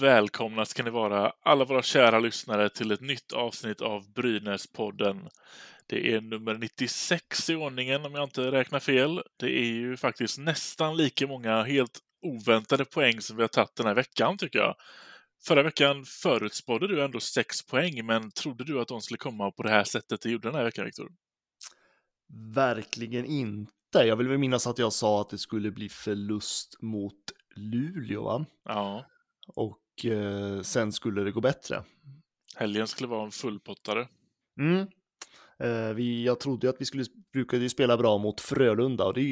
Välkomna 0.00 0.64
ska 0.64 0.82
ni 0.82 0.90
vara 0.90 1.32
alla 1.42 1.64
våra 1.64 1.82
kära 1.82 2.18
lyssnare 2.18 2.70
till 2.70 2.90
ett 2.90 3.00
nytt 3.00 3.32
avsnitt 3.32 3.80
av 3.80 4.12
Brynäspodden. 4.12 5.28
Det 5.86 6.14
är 6.14 6.20
nummer 6.20 6.54
96 6.54 7.50
i 7.50 7.54
ordningen 7.54 8.04
om 8.04 8.14
jag 8.14 8.24
inte 8.24 8.50
räknar 8.50 8.80
fel. 8.80 9.22
Det 9.36 9.46
är 9.46 9.64
ju 9.64 9.96
faktiskt 9.96 10.38
nästan 10.38 10.96
lika 10.96 11.26
många 11.26 11.62
helt 11.62 11.98
oväntade 12.22 12.84
poäng 12.84 13.20
som 13.20 13.36
vi 13.36 13.42
har 13.42 13.48
tagit 13.48 13.76
den 13.76 13.86
här 13.86 13.94
veckan 13.94 14.38
tycker 14.38 14.58
jag. 14.58 14.74
Förra 15.46 15.62
veckan 15.62 16.04
förutspådde 16.04 16.88
du 16.88 17.04
ändå 17.04 17.20
sex 17.20 17.66
poäng, 17.66 18.06
men 18.06 18.30
trodde 18.30 18.64
du 18.64 18.80
att 18.80 18.88
de 18.88 19.00
skulle 19.00 19.18
komma 19.18 19.50
på 19.50 19.62
det 19.62 19.70
här 19.70 19.84
sättet 19.84 20.20
det 20.20 20.30
gjorde 20.30 20.48
den 20.48 20.54
här 20.54 20.64
veckan, 20.64 20.84
Viktor? 20.84 21.08
Verkligen 22.54 23.24
inte. 23.24 23.68
Jag 23.94 24.16
vill 24.16 24.28
väl 24.28 24.38
minnas 24.38 24.66
att 24.66 24.78
jag 24.78 24.92
sa 24.92 25.20
att 25.20 25.30
det 25.30 25.38
skulle 25.38 25.70
bli 25.70 25.88
förlust 25.88 26.82
mot 26.82 27.18
Luleå, 27.56 28.22
va? 28.22 28.46
Ja, 28.64 29.06
Och 29.54 29.81
eh, 30.04 30.60
sen 30.62 30.92
skulle 30.92 31.22
det 31.22 31.30
gå 31.30 31.40
bättre. 31.40 31.82
helgen 32.56 32.86
skulle 32.86 33.08
vara 33.08 33.24
en 33.24 33.30
fullpottare. 33.30 34.08
Mm. 34.60 34.86
Eh, 35.58 35.94
vi, 35.94 36.24
jag 36.24 36.40
trodde 36.40 36.70
att 36.70 36.76
vi 36.80 36.84
skulle 36.84 37.04
brukade 37.32 37.68
spela 37.70 37.96
bra 37.96 38.18
mot 38.18 38.40
Frölunda 38.40 39.04
och 39.04 39.14
det 39.14 39.22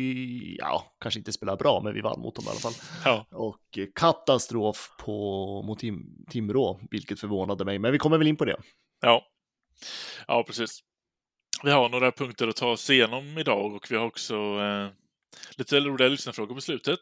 ja, 0.59 0.97
kanske 1.01 1.21
inte 1.21 1.33
spela 1.33 1.57
bra, 1.57 1.81
men 1.85 1.95
vi 1.95 2.01
vann 2.01 2.21
mot 2.21 2.35
dem 2.35 2.45
i 2.47 2.51
alla 2.51 2.59
fall. 2.59 2.73
Ja, 3.05 3.27
Och 3.31 3.79
eh, 3.79 3.87
katastrof 3.95 4.91
på, 4.99 5.63
mot 5.63 5.79
Tim, 5.79 6.25
Timrå, 6.31 6.81
vilket 6.91 7.21
förvånade 7.21 7.65
mig, 7.65 7.79
men 7.79 7.93
vi 7.93 7.99
kommer 7.99 8.19
väl 8.19 8.27
in 8.27 8.37
på 8.37 8.45
det. 8.45 8.57
ja. 9.01 9.27
Ja, 10.27 10.45
precis. 10.47 10.81
Vi 11.63 11.71
har 11.71 11.89
några 11.89 12.13
punkter 12.13 12.49
att 12.49 12.57
ta 12.57 12.71
oss 12.71 12.91
igenom 12.91 13.39
idag 13.39 13.75
och 13.75 13.87
vi 13.91 13.97
har 13.97 14.07
också 14.07 14.35
eh, 14.35 14.89
lite 15.57 15.81
roliga 15.81 16.09
lyssnarfrågor 16.09 16.55
på 16.55 16.61
slutet. 16.61 17.01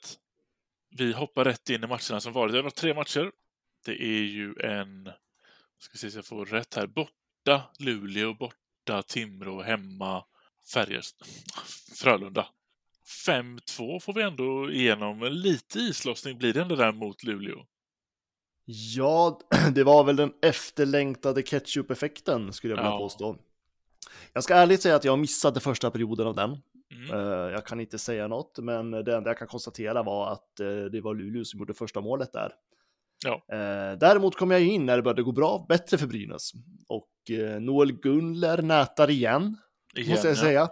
Vi 0.97 1.13
hoppar 1.13 1.45
rätt 1.45 1.71
in 1.71 1.85
i 1.85 1.87
matcherna 1.87 2.21
som 2.21 2.33
varit. 2.33 2.53
Det 2.53 2.59
har 2.59 2.63
varit 2.63 2.75
tre 2.75 2.95
matcher. 2.95 3.31
Det 3.85 4.03
är 4.03 4.23
ju 4.23 4.55
en, 4.61 5.11
ska 5.79 5.99
se 5.99 6.11
så 6.11 6.19
jag 6.19 6.27
får 6.27 6.47
rätt 6.47 6.75
här, 6.75 6.87
borta 6.87 7.63
Luleå, 7.79 8.35
borta 8.35 9.03
Timrå, 9.03 9.63
hemma 9.63 10.25
Färjestad, 10.73 11.29
Frölunda. 11.97 12.47
5-2 13.27 14.01
får 14.01 14.13
vi 14.13 14.23
ändå 14.23 14.71
igenom. 14.71 15.23
Lite 15.23 15.79
islossning 15.79 16.39
blir 16.39 16.53
det 16.53 16.61
ändå 16.63 16.77
där 16.77 16.93
mot 16.93 17.23
Luleå. 17.25 17.67
Ja, 18.65 19.41
det 19.75 19.85
var 19.85 20.05
väl 20.05 20.17
den 20.17 20.33
efterlängtade 20.43 21.43
ketchup-effekten 21.43 22.53
skulle 22.53 22.73
jag 22.73 22.77
vilja 22.79 22.91
Ja. 22.91 22.99
påstå. 22.99 23.37
Jag 24.33 24.45
ska 24.45 24.55
ärligt 24.55 24.83
säga 24.83 24.97
att 24.97 25.05
jag 25.05 25.19
missade 25.19 25.61
första 25.61 25.91
perioden 25.91 26.27
av 26.27 26.35
den. 26.35 26.59
Mm. 26.93 27.11
Eh, 27.11 27.53
Jag 27.53 27.67
kan 27.67 27.81
inte 27.81 27.99
säga 27.99 28.29
något, 28.29 28.59
men 28.59 28.91
det 28.91 29.17
enda 29.17 29.31
jag 29.31 29.39
kan 29.39 29.49
konstatera 29.49 30.03
var 30.03 30.33
att 30.33 30.61
eh, 30.61 30.67
det 30.93 31.01
var 31.01 31.15
Luleå 31.15 31.45
som 31.45 31.59
gjorde 31.59 31.75
första 31.75 32.01
målet 32.01 32.33
där. 32.33 32.53
Ja. 33.25 33.57
Eh, 33.57 33.99
Däremot 33.99 34.37
kom 34.37 34.51
jag 34.51 34.63
in 34.63 34.87
när 34.87 34.97
det 34.97 35.03
började 35.03 35.23
gå 35.23 35.33
bra, 35.33 35.67
bättre 35.69 35.99
för 35.99 36.07
Brynäs. 36.07 36.53
Och 36.89 37.31
eh, 37.31 37.61
Noel 37.61 37.93
Gunler 37.93 38.63
nätar 38.63 39.11
igen, 39.11 39.57
Igen, 39.95 40.11
måste 40.11 40.29
jag 40.29 40.37
ja. 40.37 40.41
säga. 40.41 40.69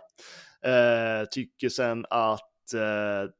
Eh, 1.20 1.26
Tycker 1.30 1.68
sen 1.68 2.06
att 2.10 2.74
eh, 2.74 3.30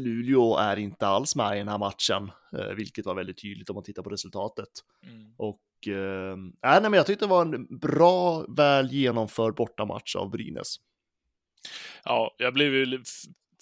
Luleå 0.00 0.56
är 0.56 0.76
inte 0.76 1.06
alls 1.06 1.36
med 1.36 1.54
i 1.56 1.58
den 1.58 1.68
här 1.68 1.78
matchen, 1.78 2.30
eh, 2.58 2.74
vilket 2.74 3.06
var 3.06 3.14
väldigt 3.14 3.42
tydligt 3.42 3.70
om 3.70 3.74
man 3.74 3.84
tittar 3.84 4.02
på 4.02 4.10
resultatet. 4.10 4.68
Mm. 5.02 5.32
Och 5.36 5.88
eh, 5.88 6.36
nej, 6.62 6.82
men 6.82 6.92
jag 6.92 7.06
tyckte 7.06 7.24
det 7.24 7.30
var 7.30 7.42
en 7.42 7.78
bra, 7.78 8.44
väl 8.48 8.92
genomförd 8.92 9.54
bortamatch 9.54 10.16
av 10.16 10.30
Brynäs. 10.30 10.76
Ja, 12.04 12.34
jag 12.38 12.54
blev 12.54 12.74
ju 12.74 13.02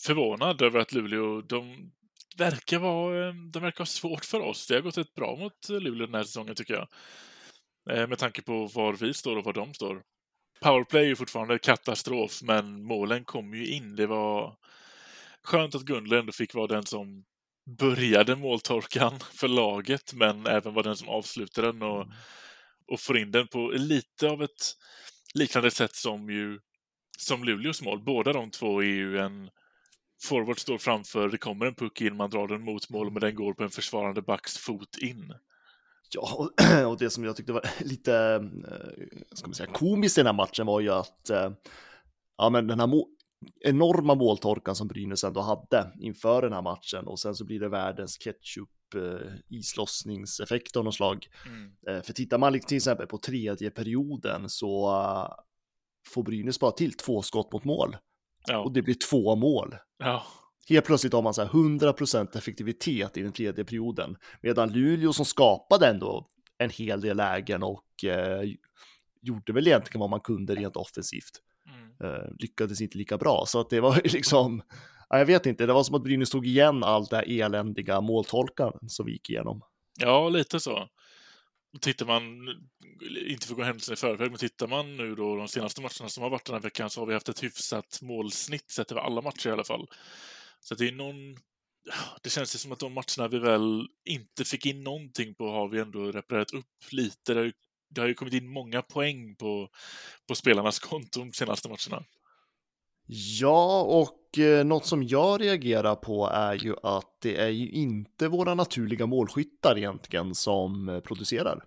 förvånad 0.06 0.62
över 0.62 0.80
att 0.80 0.92
Luleå, 0.92 1.40
de 1.40 1.92
verkar 2.36 2.78
vara, 2.78 3.28
eh, 3.28 3.34
de 3.34 3.62
verkar 3.62 3.78
ha 3.78 3.86
svårt 3.86 4.24
för 4.24 4.40
oss. 4.40 4.66
Det 4.66 4.74
har 4.74 4.82
gått 4.82 4.98
rätt 4.98 5.14
bra 5.14 5.36
mot 5.36 5.68
Luleå 5.68 6.06
den 6.06 6.14
här 6.14 6.24
säsongen 6.24 6.54
tycker 6.54 6.74
jag. 6.74 6.88
Eh, 7.90 8.06
Med 8.06 8.18
tanke 8.18 8.42
på 8.42 8.66
var 8.66 8.92
vi 8.92 9.14
står 9.14 9.36
och 9.36 9.44
var 9.44 9.52
de 9.52 9.74
står. 9.74 10.02
Powerplay 10.60 11.02
är 11.04 11.08
ju 11.08 11.16
fortfarande 11.16 11.58
katastrof, 11.58 12.42
men 12.42 12.82
målen 12.82 13.24
kom 13.24 13.54
ju 13.54 13.66
in. 13.66 13.96
Det 13.96 14.06
var 14.06 14.56
skönt 15.42 15.74
att 15.74 15.82
Gunler 15.82 16.16
ändå 16.16 16.32
fick 16.32 16.54
vara 16.54 16.66
den 16.66 16.86
som 16.86 17.24
började 17.78 18.36
måltorkan 18.36 19.18
för 19.32 19.48
laget, 19.48 20.12
men 20.14 20.46
även 20.46 20.74
var 20.74 20.82
den 20.82 20.96
som 20.96 21.08
avslutade 21.08 21.66
den 21.66 21.82
och, 21.82 22.06
och 22.92 23.00
får 23.00 23.18
in 23.18 23.30
den 23.30 23.48
på 23.48 23.70
lite 23.74 24.28
av 24.28 24.42
ett 24.42 24.74
liknande 25.34 25.70
sätt 25.70 25.94
som 25.94 26.30
ju 26.30 26.60
som 27.18 27.44
Luleås 27.44 27.82
mål. 27.82 28.04
Båda 28.04 28.32
de 28.32 28.50
två 28.50 28.82
är 28.82 28.86
ju 28.86 29.18
en 29.18 29.50
forward 30.22 30.58
står 30.60 30.78
framför, 30.78 31.28
det 31.28 31.38
kommer 31.38 31.66
en 31.66 31.74
puck 31.74 32.00
in, 32.00 32.16
man 32.16 32.30
drar 32.30 32.48
den 32.48 32.62
mot 32.62 32.90
mål, 32.90 33.10
men 33.12 33.20
den 33.20 33.34
går 33.34 33.54
på 33.54 33.62
en 33.64 33.70
försvarande 33.70 34.22
backs 34.22 34.58
fot 34.58 34.98
in. 35.02 35.34
Ja, 36.14 36.48
och- 36.86 36.98
det 36.98 37.10
som 37.10 37.24
jag 37.24 37.36
tyckte 37.36 37.52
var 37.52 37.68
lite 37.84 38.14
eh, 38.68 39.26
ska 39.34 39.46
man 39.48 39.54
säga, 39.54 39.70
komiskt 39.72 40.18
i 40.18 40.20
den 40.20 40.26
här 40.26 40.32
matchen 40.32 40.66
var 40.66 40.80
ju 40.80 40.90
att 40.90 41.30
eh, 41.30 41.50
ja, 42.38 42.50
men 42.50 42.66
den 42.66 42.80
här 42.80 42.86
må- 42.86 43.08
enorma 43.64 44.14
måltorkan 44.14 44.74
som 44.74 44.88
Brynäs 44.88 45.24
ändå 45.24 45.40
hade 45.40 45.92
inför 46.00 46.42
den 46.42 46.52
här 46.52 46.62
matchen 46.62 47.06
och 47.06 47.18
sen 47.18 47.34
så 47.34 47.44
blir 47.44 47.60
det 47.60 47.68
världens 47.68 48.18
ketchup 48.18 48.68
eh, 48.94 49.32
islossningseffekt 49.48 50.76
av 50.76 50.84
något 50.84 50.94
slag. 50.94 51.26
Mm. 51.46 52.02
För 52.02 52.12
tittar 52.12 52.38
man 52.38 52.60
till 52.60 52.76
exempel 52.76 53.06
på 53.06 53.18
tredje 53.18 53.70
perioden 53.70 54.48
så 54.48 54.90
får 56.08 56.22
Brynäs 56.22 56.60
bara 56.60 56.70
till 56.72 56.92
två 56.92 57.22
skott 57.22 57.52
mot 57.52 57.64
mål 57.64 57.96
Ja, 58.46 58.58
och 58.58 58.72
det 58.72 58.82
blir 58.82 58.96
två 59.10 59.36
mål. 59.36 59.74
ja, 59.98 60.22
Helt 60.68 60.86
plötsligt 60.86 61.12
har 61.12 61.22
man 61.22 61.34
så 61.34 61.42
här 61.42 61.48
100% 61.48 62.36
effektivitet 62.38 63.16
i 63.16 63.22
den 63.22 63.32
tredje 63.32 63.64
perioden. 63.64 64.16
Medan 64.42 64.72
Luleå 64.72 65.12
som 65.12 65.24
skapade 65.24 65.86
ändå 65.86 66.26
en 66.58 66.70
hel 66.70 67.00
del 67.00 67.16
lägen 67.16 67.62
och 67.62 68.04
eh, 68.04 68.42
gjorde 69.22 69.52
väl 69.52 69.66
egentligen 69.66 70.00
vad 70.00 70.10
man 70.10 70.20
kunde 70.20 70.54
rent 70.54 70.76
offensivt. 70.76 71.30
mm. 71.68 72.14
Eh, 72.14 72.28
lyckades 72.38 72.80
inte 72.80 72.98
lika 72.98 73.18
bra. 73.18 73.44
Så 73.46 73.60
att 73.60 73.70
det 73.70 73.80
var 73.80 74.00
liksom, 74.04 74.62
ja, 75.08 75.18
jag 75.18 75.26
vet 75.26 75.46
inte, 75.46 75.66
det 75.66 75.72
var 75.72 75.82
som 75.84 75.94
att 75.94 76.02
Brynäs 76.02 76.30
tog 76.30 76.46
igen 76.46 76.84
allt 76.84 77.10
det 77.10 77.16
här 77.16 77.40
eländiga 77.40 78.00
måltolkan 78.00 78.72
som 78.88 79.06
vi 79.06 79.12
gick 79.12 79.30
igenom. 79.30 79.62
ja 80.00 80.28
lite 80.28 80.60
så. 80.60 80.88
Tittar 81.80 82.06
man, 82.06 82.48
inte 83.28 83.46
för 83.46 83.54
att 83.54 83.58
gå 83.58 83.64
händelserna 83.64 83.94
i 83.94 83.96
förväg, 83.96 84.30
men 84.30 84.38
tittar 84.38 84.66
man 84.66 84.96
nu 84.96 85.14
då 85.14 85.36
de 85.36 85.48
senaste 85.48 85.80
matcherna 85.80 86.08
som 86.08 86.22
har 86.22 86.30
varit 86.30 86.44
den 86.44 86.54
här 86.54 86.62
veckan 86.62 86.90
så 86.90 87.00
har 87.00 87.06
vi 87.06 87.14
haft 87.14 87.28
ett 87.28 87.42
hyfsat 87.42 87.98
målsnitt 88.02 88.70
sett 88.70 88.92
över 88.92 89.00
alla 89.00 89.20
matcher 89.20 89.48
i 89.48 89.52
alla 89.52 89.64
fall. 89.64 89.88
Så 90.60 90.74
det 90.74 90.88
är 90.88 90.92
någon... 90.92 91.36
Det 92.22 92.30
känns 92.30 92.54
ju 92.54 92.58
som 92.58 92.72
att 92.72 92.78
de 92.78 92.92
matcherna 92.92 93.28
vi 93.28 93.38
väl 93.38 93.88
inte 94.04 94.44
fick 94.44 94.66
in 94.66 94.84
någonting 94.84 95.34
på 95.34 95.50
har 95.50 95.68
vi 95.68 95.80
ändå 95.80 96.12
reparerat 96.12 96.52
upp 96.52 96.66
lite. 96.90 97.34
Det 97.34 97.40
har 97.40 97.44
ju, 97.44 97.52
det 97.90 98.00
har 98.00 98.08
ju 98.08 98.14
kommit 98.14 98.34
in 98.34 98.48
många 98.48 98.82
poäng 98.82 99.36
på, 99.36 99.68
på 100.28 100.34
spelarnas 100.34 100.78
konton 100.78 101.30
de 101.30 101.32
senaste 101.32 101.68
matcherna. 101.68 102.04
Ja, 103.06 103.82
och 103.82 104.38
eh, 104.38 104.64
något 104.64 104.86
som 104.86 105.02
jag 105.02 105.40
reagerar 105.40 105.94
på 105.94 106.30
är 106.34 106.54
ju 106.54 106.74
att 106.82 107.20
det 107.22 107.36
är 107.36 107.48
ju 107.48 107.68
inte 107.68 108.28
våra 108.28 108.54
naturliga 108.54 109.06
målskyttar 109.06 109.78
egentligen 109.78 110.34
som 110.34 110.88
eh, 110.88 111.00
producerar. 111.00 111.64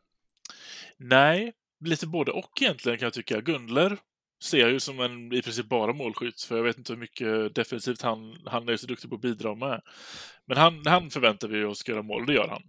Nej, 0.98 1.54
lite 1.86 2.08
både 2.08 2.32
och 2.32 2.62
egentligen 2.62 2.98
kan 2.98 3.06
jag 3.06 3.14
tycka. 3.14 3.42
Gundler 3.42 3.98
ser 4.44 4.58
jag 4.58 4.72
ju 4.72 4.80
som 4.80 5.00
en 5.00 5.34
i 5.34 5.42
princip 5.42 5.70
bara 5.70 5.94
målskytt, 5.94 6.42
för 6.42 6.58
jag 6.58 6.64
vet 6.64 6.78
inte 6.78 6.94
hur 6.94 7.00
mycket 7.00 7.56
defensivt 7.56 8.02
han, 8.02 8.36
han 8.46 8.70
är 8.70 8.78
så 8.78 8.88
duktig 8.88 9.10
på 9.10 9.16
att 9.16 9.22
bidra 9.22 9.56
med. 9.56 9.82
Men 10.46 10.58
han, 10.58 10.86
han 10.86 11.10
förväntar 11.10 11.48
vi 11.48 11.64
oss 11.64 11.80
ska 11.80 11.92
göra 11.92 12.02
mål, 12.02 12.22
och 12.22 12.28
det 12.28 12.34
gör 12.34 12.48
han. 12.48 12.64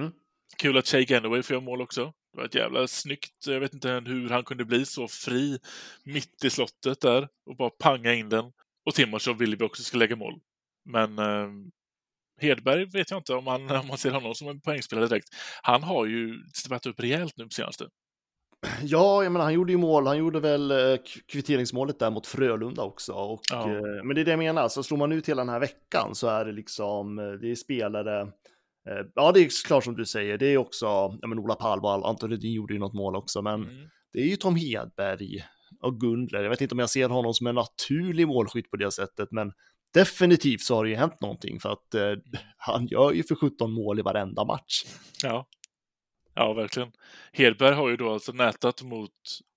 Mm. 0.00 0.12
Kul 0.56 0.78
att 0.78 0.88
Shay 0.88 1.04
Ganaway 1.04 1.42
får 1.42 1.54
göra 1.54 1.64
mål 1.64 1.82
också. 1.82 2.12
Det 2.32 2.38
var 2.38 2.44
ett 2.44 2.54
jävla 2.54 2.86
snyggt, 2.88 3.46
jag 3.46 3.60
vet 3.60 3.74
inte 3.74 3.88
hur 4.06 4.28
han 4.28 4.44
kunde 4.44 4.64
bli 4.64 4.86
så 4.86 5.08
fri 5.08 5.58
mitt 6.04 6.44
i 6.44 6.50
slottet 6.50 7.00
där 7.00 7.28
och 7.46 7.56
bara 7.56 7.70
panga 7.70 8.14
in 8.14 8.28
den. 8.28 8.44
Och 8.86 8.94
Timosov 8.94 9.38
vill 9.38 9.56
vi 9.56 9.64
också 9.64 9.82
ska 9.82 9.98
lägga 9.98 10.16
mål. 10.16 10.40
Men 10.84 11.18
eh, 11.18 11.48
Hedberg 12.40 12.84
vet 12.84 13.10
jag 13.10 13.18
inte 13.20 13.34
om 13.34 13.44
man, 13.44 13.70
om 13.76 13.86
man 13.86 13.98
ser 13.98 14.10
honom 14.10 14.34
som 14.34 14.48
en 14.48 14.60
poängspelare 14.60 15.06
direkt. 15.06 15.28
Han 15.62 15.82
har 15.82 16.06
ju 16.06 16.34
steppat 16.54 16.86
upp 16.86 17.00
rejält 17.00 17.36
nu 17.36 17.44
på 17.44 17.50
senaste. 17.50 17.88
Ja, 18.82 19.22
jag 19.22 19.32
menar, 19.32 19.44
han 19.44 19.54
gjorde 19.54 19.72
ju 19.72 19.78
mål. 19.78 20.06
Han 20.06 20.18
gjorde 20.18 20.40
väl 20.40 20.70
eh, 20.70 20.96
kvitteringsmålet 21.32 21.98
där 21.98 22.10
mot 22.10 22.26
Frölunda 22.26 22.82
också. 22.82 23.12
Och, 23.12 23.40
Ja. 23.50 23.70
eh, 23.70 24.04
men 24.04 24.14
det 24.14 24.20
är 24.20 24.24
det 24.24 24.30
jag 24.30 24.38
menar, 24.38 24.68
så 24.68 24.82
slår 24.82 24.98
man 24.98 25.12
ut 25.12 25.28
hela 25.28 25.40
den 25.42 25.48
här 25.48 25.60
veckan 25.60 26.14
så 26.14 26.28
är 26.28 26.44
det 26.44 26.52
liksom, 26.52 27.18
eh, 27.18 27.24
det 27.32 27.50
är 27.50 27.54
spelare, 27.54 28.28
ja 29.14 29.32
det 29.32 29.40
är 29.40 29.66
klart 29.66 29.84
som 29.84 29.96
du 29.96 30.06
säger, 30.06 30.38
det 30.38 30.46
är 30.46 30.56
också, 30.56 30.86
ja 31.20 31.26
men 31.26 31.38
Ola 31.38 31.54
Palvall, 31.54 32.04
Anton 32.04 32.30
Rudin 32.30 32.52
gjorde 32.52 32.74
ju 32.74 32.80
något 32.80 32.94
mål 32.94 33.16
också, 33.16 33.42
men 33.42 33.62
Mm. 33.62 33.88
det 34.12 34.20
är 34.20 34.26
ju 34.26 34.36
Tom 34.36 34.56
Hedberg 34.56 35.44
och 35.80 36.00
Gundler. 36.00 36.42
Jag 36.42 36.50
vet 36.50 36.60
inte 36.60 36.74
om 36.74 36.78
jag 36.78 36.90
ser 36.90 37.08
honom 37.08 37.34
som 37.34 37.46
en 37.46 37.54
naturlig 37.54 38.28
målskytt 38.28 38.70
på 38.70 38.76
det 38.76 38.90
sättet, 38.92 39.28
men 39.30 39.52
definitivt 39.94 40.60
så 40.60 40.74
har 40.74 40.84
det 40.84 40.90
ju 40.90 40.96
hänt 40.96 41.20
någonting 41.20 41.60
för 41.60 41.72
att 41.72 41.94
eh, 41.94 42.12
han 42.56 42.86
gör 42.86 43.12
ju 43.12 43.22
för 43.22 43.34
17 43.34 43.72
mål 43.72 43.98
i 43.98 44.02
varenda 44.02 44.44
match. 44.44 44.84
Ja. 45.22 45.46
ja, 46.34 46.52
verkligen. 46.52 46.92
Hedberg 47.32 47.74
har 47.74 47.88
ju 47.88 47.96
då 47.96 48.12
alltså 48.12 48.32
nätat 48.32 48.82
mot 48.82 49.12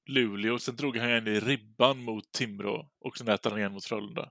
Luleå, 0.08 0.60
sen 0.60 0.76
drog 0.76 0.98
han 0.98 1.18
in 1.18 1.28
i 1.28 1.40
ribban 1.40 2.04
mot 2.04 2.32
Timrå 2.32 2.90
och 3.00 3.18
så 3.18 3.24
nätade 3.24 3.54
han 3.54 3.60
igen 3.60 3.74
mot 3.74 3.86
Frölunda. 3.86 4.30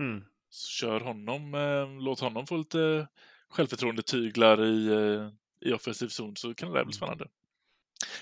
Mm. 0.00 0.24
Så 0.50 0.68
kör 0.70 1.00
honom, 1.00 1.54
eh, 1.54 2.02
låt 2.04 2.20
honom 2.20 2.46
få 2.46 2.56
lite 2.56 3.08
självförtroende 3.50 4.02
tyglar 4.02 4.64
i, 4.64 4.86
eh, 4.86 5.28
i 5.70 5.72
offensiv 5.72 6.08
zon 6.08 6.36
så 6.36 6.54
kan 6.54 6.72
det 6.72 6.78
där 6.78 6.84
bli 6.84 6.94
spännande. 6.94 7.26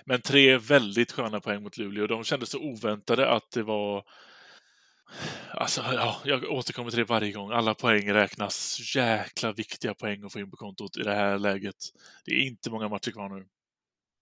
Men 0.04 0.20
tre 0.20 0.58
väldigt 0.58 1.12
sköna 1.12 1.40
poäng 1.40 1.62
mot 1.62 1.78
Luleå. 1.78 2.06
De 2.06 2.24
kändes 2.24 2.50
så 2.50 2.58
oväntade 2.58 3.30
att 3.30 3.50
det 3.50 3.62
var... 3.62 4.04
Alltså, 5.50 5.82
ja, 5.92 6.16
jag 6.24 6.44
återkommer 6.44 6.90
till 6.90 6.98
det 6.98 7.04
varje 7.04 7.32
gång. 7.32 7.50
Alla 7.50 7.74
poäng 7.74 8.12
räknas. 8.12 8.80
Jäkla 8.96 9.52
viktiga 9.52 9.94
poäng 9.94 10.24
att 10.24 10.32
få 10.32 10.38
in 10.38 10.50
på 10.50 10.56
kontot 10.56 10.96
i 10.96 11.02
det 11.02 11.14
här 11.14 11.38
läget. 11.38 11.76
Det 12.24 12.32
är 12.32 12.40
inte 12.40 12.70
många 12.70 12.88
matcher 12.88 13.10
kvar 13.10 13.28
nu. 13.28 13.46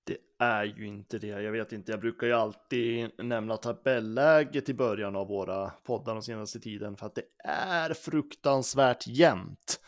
Det 0.06 0.16
är 0.38 0.64
ju 0.64 0.86
inte 0.86 1.18
det. 1.18 1.26
Jag 1.26 1.52
vet 1.52 1.72
inte, 1.72 1.92
jag 1.92 2.00
brukar 2.00 2.26
ju 2.26 2.32
alltid 2.32 3.10
nämna 3.18 3.56
tabelläget 3.56 4.68
i 4.68 4.74
början 4.74 5.16
av 5.16 5.28
våra 5.28 5.70
poddar 5.70 6.14
den 6.14 6.22
senaste 6.22 6.60
tiden 6.60 6.96
för 6.96 7.06
att 7.06 7.14
det 7.14 7.24
är 7.48 7.94
fruktansvärt 7.94 9.06
jämnt. 9.06 9.80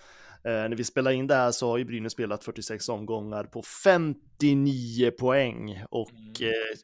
Eh, 0.46 0.52
när 0.69 0.76
vi 0.76 0.84
spelar 0.84 1.10
in 1.10 1.26
det 1.26 1.34
här 1.34 1.52
så 1.52 1.69
har 1.69 1.78
ju 1.78 1.84
Brynäs 1.84 2.12
spelat 2.12 2.44
46 2.44 2.88
omgångar 2.88 3.44
på 3.44 3.62
59 3.84 5.10
poäng 5.10 5.82
och 5.90 6.10
Mm. 6.10 6.50
eh, 6.50 6.78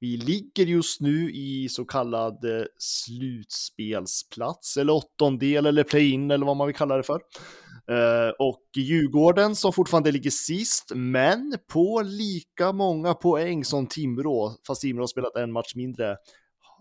vi 0.00 0.16
ligger 0.16 0.66
just 0.66 1.00
nu 1.00 1.30
i 1.32 1.68
så 1.68 1.84
kallad 1.84 2.44
eh, 2.44 2.64
slutspelsplats 2.78 4.76
eller 4.76 4.92
åttondel 4.92 5.66
eller 5.66 5.84
play-in 5.84 6.30
eller 6.30 6.46
vad 6.46 6.56
man 6.56 6.66
vill 6.66 6.76
kalla 6.76 6.96
det 6.96 7.02
för. 7.02 7.20
Eh, 7.90 8.30
och 8.38 8.62
Djurgården 8.76 9.56
som 9.56 9.72
fortfarande 9.72 10.12
ligger 10.12 10.30
sist, 10.30 10.92
men 10.94 11.54
på 11.72 12.02
lika 12.04 12.72
många 12.72 13.14
poäng 13.14 13.64
som 13.64 13.86
Timrå, 13.86 14.52
fast 14.66 14.80
Timrå 14.82 15.02
har 15.02 15.06
spelat 15.06 15.36
en 15.36 15.52
match 15.52 15.74
mindre, 15.74 16.16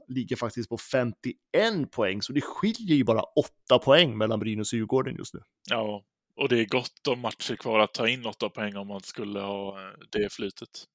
ligger 0.08 0.36
faktiskt 0.36 0.70
på 0.70 0.78
51 0.78 1.92
poäng, 1.92 2.22
så 2.22 2.34
det 2.34 2.42
skiljer 2.42 2.96
ju 2.96 3.04
bara 3.04 3.22
8 3.70 3.80
poäng 3.80 4.18
mellan 4.18 4.40
Brynäs 4.40 4.74
och 4.74 4.78
Djurgården 4.78 5.16
just 5.18 5.34
nu. 5.34 5.40
Ja, 5.70 6.04
och 6.36 6.50
det 6.50 6.60
är 6.60 6.66
gott 6.66 7.08
om 7.08 7.20
matcher 7.20 7.56
kvar 7.56 7.80
att 7.80 7.94
ta 7.94 8.08
in 8.08 8.26
åtta 8.26 8.50
poäng 8.50 8.76
om 8.76 8.88
man 8.88 9.02
skulle 9.02 9.40
ha 9.40 9.80
eh, 9.80 9.94
det 10.12 10.34
flytet. 10.34 10.86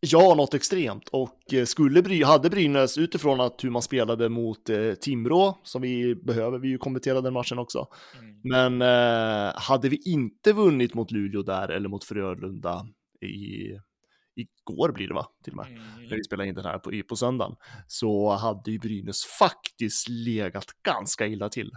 Ja, 0.00 0.34
något 0.34 0.54
extremt. 0.54 1.08
Och 1.08 1.54
eh, 1.54 1.64
skulle 1.64 2.02
Bry 2.02 2.22
hade 2.22 2.50
Brynäs 2.50 2.98
utifrån 2.98 3.40
att 3.40 3.64
hur 3.64 3.70
man 3.70 3.82
spelade 3.82 4.28
mot 4.28 4.70
eh, 4.70 4.94
Timrå, 4.94 5.58
som 5.62 5.82
vi 5.82 6.14
behöver, 6.14 6.58
vi 6.58 6.68
ju 6.68 6.78
kommentera 6.78 7.20
den 7.20 7.32
matchen 7.32 7.58
också. 7.58 7.86
Mm. 8.18 8.40
Men 8.78 8.82
eh, 8.82 9.52
hade 9.56 9.88
vi 9.88 10.02
inte 10.04 10.52
vunnit 10.52 10.94
mot 10.94 11.10
Luleå 11.10 11.42
där 11.42 11.68
eller 11.68 11.88
mot 11.88 12.04
Frölunda 12.04 12.86
i 13.20 13.78
igår 14.36 14.92
blir 14.92 15.08
det 15.08 15.14
va, 15.14 15.26
till 15.44 15.52
och 15.52 15.56
med, 15.56 15.66
Mm. 15.66 16.08
när 16.08 16.16
vi 16.16 16.24
spelar 16.24 16.44
in 16.44 16.54
den 16.54 16.64
här 16.64 16.78
på, 16.78 17.02
på 17.08 17.16
söndagen, 17.16 17.56
så 17.86 18.30
hade 18.30 18.70
ju 18.70 18.78
Brynäs 18.78 19.24
faktiskt 19.38 20.08
legat 20.08 20.66
ganska 20.86 21.26
illa 21.26 21.48
till. 21.48 21.70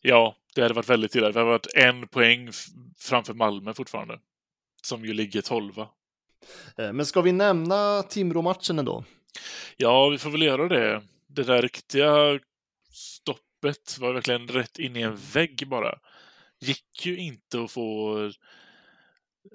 Ja, 0.00 0.36
det 0.54 0.62
hade 0.62 0.74
varit 0.74 0.88
väldigt 0.88 1.14
illa. 1.14 1.32
Det 1.32 1.38
hade 1.38 1.50
varit 1.50 1.74
en 1.74 2.08
poäng 2.08 2.50
framför 2.98 3.34
Malmö 3.34 3.74
fortfarande. 3.74 4.20
Som 4.82 5.04
ju 5.04 5.12
ligger 5.12 5.42
tolva. 5.42 5.88
Eh, 6.78 6.92
Men 6.92 7.06
ska 7.06 7.20
vi 7.20 7.32
nämna 7.32 8.02
Timrå-matchen 8.02 8.78
ändå? 8.78 9.04
Ja, 9.76 10.08
vi 10.08 10.18
får 10.18 10.30
väl 10.30 10.42
göra 10.42 10.68
det. 10.68 11.02
Det 11.26 11.42
där 11.42 11.62
riktiga 11.62 12.40
stoppet 12.92 13.98
var 14.00 14.12
verkligen 14.12 14.48
rätt 14.48 14.78
in 14.78 14.96
i 14.96 15.02
en 15.02 15.16
vägg 15.16 15.68
bara. 15.68 15.98
Gick 16.60 17.06
ju 17.06 17.16
inte 17.16 17.62
att 17.62 17.70
få 17.70 18.16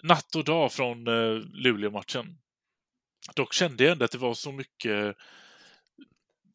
natt 0.03 0.35
och 0.35 0.43
dag 0.43 0.71
från 0.71 1.07
eh, 1.07 1.41
Luleå-matchen. 1.53 2.37
Dock 3.35 3.53
kände 3.53 3.83
jag 3.83 3.91
ändå 3.91 4.05
att 4.05 4.11
det 4.11 4.17
var 4.17 4.33
så 4.33 4.51
mycket 4.51 5.15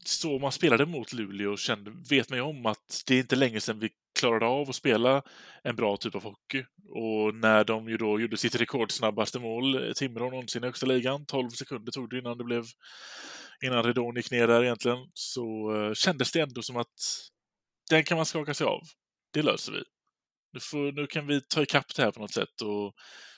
så 0.04 0.38
man 0.38 0.52
spelade 0.52 0.86
mot 0.86 1.12
Luleå 1.12 1.56
kände, 1.56 1.92
vet 2.10 2.30
man 2.30 2.38
ju 2.38 2.44
om 2.44 2.66
att 2.66 3.02
det 3.06 3.14
är 3.14 3.18
inte 3.18 3.36
länge 3.36 3.60
sedan 3.60 3.78
vi 3.78 3.90
klarade 4.18 4.46
av 4.46 4.68
att 4.68 4.74
spela 4.74 5.22
en 5.62 5.76
bra 5.76 5.96
typ 5.96 6.14
av 6.14 6.22
hockey. 6.22 6.64
Och 6.88 7.34
när 7.34 7.64
de 7.64 7.88
ju 7.88 7.96
då 7.96 8.20
gjorde 8.20 8.36
sitt 8.36 8.54
rekordsnabbaste 8.54 9.38
mål, 9.38 9.88
eh, 9.88 9.92
Timrå 9.92 10.30
någonsin 10.30 10.64
i 10.64 10.66
högsta 10.66 10.86
ligan, 10.86 11.26
12 11.26 11.50
sekunder 11.50 11.92
tog 11.92 12.10
det 12.10 12.18
innan 12.18 12.38
det 12.38 12.44
blev 12.44 12.64
innan 13.64 13.82
ridån 13.82 14.16
gick 14.16 14.30
ner 14.30 14.46
där 14.46 14.62
egentligen, 14.62 14.98
så 15.14 15.74
eh, 15.76 15.94
kändes 15.94 16.32
det 16.32 16.40
ändå 16.40 16.62
som 16.62 16.76
att 16.76 17.28
den 17.90 18.04
kan 18.04 18.16
man 18.16 18.26
skaka 18.26 18.54
sig 18.54 18.66
av. 18.66 18.82
Det 19.32 19.42
löser 19.42 19.72
vi. 19.72 19.82
Nu, 20.52 20.60
får, 20.60 20.92
nu 20.92 21.06
kan 21.06 21.26
vi 21.26 21.40
ta 21.40 21.62
ikapp 21.62 21.94
det 21.96 22.02
här 22.02 22.10
på 22.10 22.20
något 22.20 22.34
sätt 22.34 22.60
och 22.62 22.94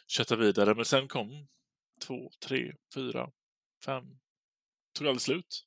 kötta 0.08 0.36
vidare. 0.36 0.74
Men 0.74 0.84
sen 0.84 1.08
kom 1.08 1.48
två, 2.06 2.30
tre, 2.46 2.72
fyra, 2.94 3.28
fem. 3.84 4.04
Tog 4.98 5.06
aldrig 5.06 5.20
slut. 5.20 5.64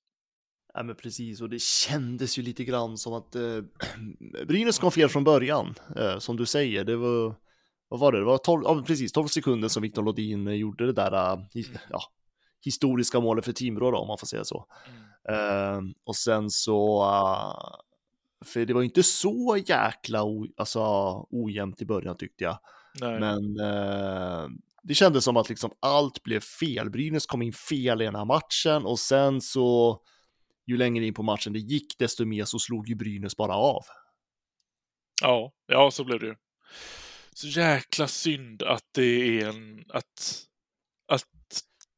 Ja, 0.77 0.83
men 0.83 0.95
precis, 0.95 1.41
och 1.41 1.49
det 1.49 1.61
kändes 1.61 2.37
ju 2.37 2.41
lite 2.41 2.63
grann 2.63 2.97
som 2.97 3.13
att 3.13 3.35
eh, 3.35 3.41
Brynäs 4.47 4.79
kom 4.79 4.91
fel 4.91 5.09
från 5.09 5.23
början, 5.23 5.75
eh, 5.95 6.17
som 6.19 6.37
du 6.37 6.45
säger. 6.45 6.83
Det 6.83 6.95
var, 6.95 7.35
vad 7.87 7.99
var 7.99 8.11
det, 8.11 8.19
det 8.19 8.25
var 8.25 8.37
12, 8.37 8.63
ja, 8.65 8.83
precis 8.87 9.11
12 9.11 9.27
sekunder 9.27 9.67
som 9.67 9.83
Viktor 9.83 10.03
Lodin 10.03 10.47
gjorde 10.47 10.85
det 10.85 10.93
där 10.93 11.13
eh, 11.33 11.39
hi, 11.53 11.65
Mm. 11.67 11.79
ja, 11.89 12.01
historiska 12.65 13.19
målet 13.19 13.45
för 13.45 13.51
Timrå 13.51 13.91
då, 13.91 13.97
om 13.97 14.07
man 14.07 14.17
får 14.17 14.27
säga 14.27 14.43
så. 14.43 14.65
Eh, 15.29 15.81
och 16.03 16.15
sen 16.15 16.49
så, 16.49 17.03
eh, 17.03 17.75
för 18.45 18.65
det 18.65 18.73
var 18.73 18.83
inte 18.83 19.03
så 19.03 19.57
jäkla 19.67 20.23
o, 20.23 20.47
alltså, 20.57 20.81
ojämnt 21.29 21.81
i 21.81 21.85
början 21.85 22.17
tyckte 22.17 22.43
jag. 22.43 22.59
Nej. 23.01 23.19
Men 23.19 23.59
eh, 23.59 24.47
det 24.83 24.93
kändes 24.93 25.23
som 25.23 25.37
att 25.37 25.49
liksom 25.49 25.71
allt 25.79 26.23
blev 26.23 26.39
fel. 26.39 26.89
Brynäs 26.89 27.25
kom 27.25 27.41
in 27.41 27.53
fel 27.53 28.01
i 28.01 28.05
den 28.05 28.15
här 28.15 28.25
matchen 28.25 28.85
och 28.85 28.99
sen 28.99 29.41
så 29.41 29.99
ju 30.67 30.77
längre 30.77 31.05
in 31.05 31.13
på 31.13 31.23
matchen 31.23 31.53
det 31.53 31.59
gick 31.59 31.97
desto 31.97 32.25
mer 32.25 32.45
så 32.45 32.59
slog 32.59 32.89
ju 32.89 32.95
Brynäs 32.95 33.37
bara 33.37 33.53
av. 33.55 33.83
Ja, 35.21 35.51
ja, 35.67 35.91
så 35.91 36.03
blev 36.03 36.19
det 36.19 36.25
ju. 36.25 36.35
Så 37.33 37.47
jäkla 37.47 38.07
synd 38.07 38.63
att 38.63 38.83
det 38.91 39.41
är 39.41 39.49
en... 39.49 39.85
Att, 39.89 40.43
att 41.07 41.27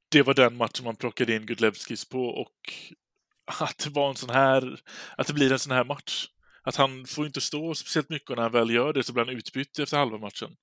det 0.10 0.22
var 0.22 0.34
den 0.34 0.58
matchen 0.58 0.86
man 0.86 0.96
plockade 0.96 1.36
in 1.36 1.46
Gudlevskis 1.46 2.10
på 2.10 2.26
och 2.28 2.74
att 3.46 3.78
det 3.78 3.90
var 3.90 4.10
en 4.10 4.16
sån 4.16 4.30
här... 4.30 4.82
Att 5.18 5.28
det 5.28 5.34
blir 5.34 5.52
en 5.52 5.60
sån 5.60 5.72
här 5.72 5.86
match. 5.86 6.28
Att 6.64 6.76
han 6.76 7.06
får 7.06 7.26
inte 7.26 7.42
stå 7.42 7.76
speciellt 7.76 8.10
mycket 8.10 8.30
och 8.30 8.36
när 8.36 8.44
han 8.44 8.52
väl 8.52 8.70
gör 8.70 8.94
det 8.94 9.04
så 9.04 9.14
blir 9.14 9.26
han 9.26 9.36
utbytt 9.36 9.80
efter 9.80 9.98
halva 9.98 10.18
matchen. 10.18 10.56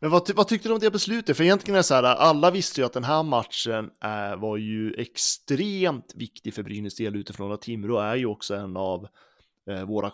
Men 0.00 0.10
vad, 0.10 0.26
ty- 0.26 0.32
vad 0.32 0.48
tyckte 0.48 0.68
du 0.68 0.74
om 0.74 0.80
det 0.80 0.90
beslutet? 0.90 1.36
För 1.36 1.44
egentligen 1.44 1.74
är 1.74 1.78
det 1.78 1.84
så 1.84 1.94
här, 1.94 2.02
alla 2.02 2.50
visste 2.50 2.80
ju 2.80 2.84
att 2.84 2.92
den 2.92 3.04
här 3.04 3.22
matchen 3.22 3.90
är, 4.00 4.36
var 4.36 4.56
ju 4.56 4.94
extremt 4.94 6.12
viktig 6.14 6.54
för 6.54 6.62
Brynäs 6.62 6.94
del 6.94 7.16
utifrån 7.16 7.52
att 7.52 7.62
Timrå 7.62 7.98
är 7.98 8.16
ju 8.16 8.26
också 8.26 8.54
en 8.54 8.76
av 8.76 9.08
eh, 9.70 9.84
våra 9.84 10.10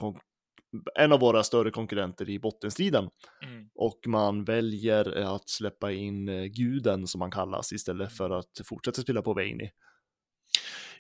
en 0.99 1.13
av 1.13 1.21
våra 1.21 1.43
större 1.43 1.71
konkurrenter 1.71 2.31
i 2.31 2.39
bottenstriden. 2.39 3.11
Mm. 3.43 3.69
Och 3.75 4.01
man 4.07 4.45
väljer 4.45 5.19
eh, 5.19 5.31
att 5.31 5.49
släppa 5.49 5.93
in 5.93 6.29
eh, 6.29 6.45
guden 6.45 7.07
som 7.07 7.21
han 7.21 7.31
kallas 7.31 7.73
istället 7.73 8.13
för 8.13 8.31
att 8.31 8.61
fortsätta 8.65 9.03
spela 9.03 9.23
på 9.23 9.35
Veini. 9.35 9.71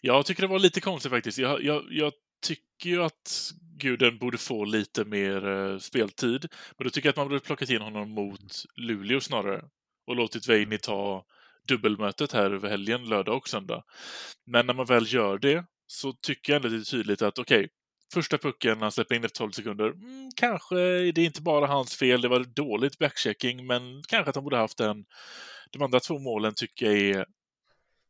Jag 0.00 0.26
tycker 0.26 0.42
det 0.42 0.48
var 0.48 0.58
lite 0.58 0.80
konstigt 0.80 1.12
faktiskt. 1.12 1.38
Jag, 1.38 1.64
jag, 1.64 1.84
jag 1.90 2.12
tycker 2.46 2.90
ju 2.90 3.02
att 3.02 3.52
guden 3.82 4.18
borde 4.18 4.38
få 4.38 4.64
lite 4.64 5.04
mer 5.04 5.48
eh, 5.48 5.78
speltid. 5.78 6.46
Men 6.78 6.84
då 6.84 6.90
tycker 6.90 7.08
jag 7.08 7.12
att 7.12 7.16
man 7.16 7.28
borde 7.28 7.40
plockat 7.40 7.70
in 7.70 7.82
honom 7.82 8.10
mot 8.10 8.64
Luleå 8.76 9.20
snarare. 9.20 9.64
Och 10.06 10.16
låtit 10.16 10.48
Veini 10.48 10.78
ta 10.78 11.24
dubbelmötet 11.68 12.32
här 12.32 12.50
över 12.50 12.68
helgen, 12.68 13.08
lördag 13.08 13.36
och 13.36 13.48
söndag. 13.48 13.82
Men 14.46 14.66
när 14.66 14.74
man 14.74 14.86
väl 14.86 15.14
gör 15.14 15.38
det 15.38 15.64
så 15.86 16.12
tycker 16.12 16.52
jag 16.52 16.56
ändå 16.56 16.68
det 16.68 16.82
är 16.82 16.90
tydligt 16.90 17.22
att 17.22 17.38
okej, 17.38 17.68
första 18.14 18.38
pucken 18.38 18.82
han 18.82 18.92
släpper 18.92 19.14
in 19.14 19.24
efter 19.24 19.38
12 19.38 19.50
sekunder, 19.50 19.88
mm, 19.88 20.30
kanske 20.36 20.76
det 21.12 21.20
är 21.20 21.26
inte 21.26 21.42
bara 21.42 21.66
hans 21.66 21.96
fel, 21.96 22.20
det 22.20 22.28
var 22.28 22.44
dåligt 22.44 22.98
backchecking, 22.98 23.66
men 23.66 24.02
kanske 24.08 24.30
att 24.30 24.34
han 24.34 24.44
borde 24.44 24.56
haft 24.56 24.78
den. 24.78 25.04
De 25.70 25.82
andra 25.82 26.00
två 26.00 26.18
målen 26.18 26.54
tycker 26.56 26.86
jag 26.86 26.96
är 26.96 27.26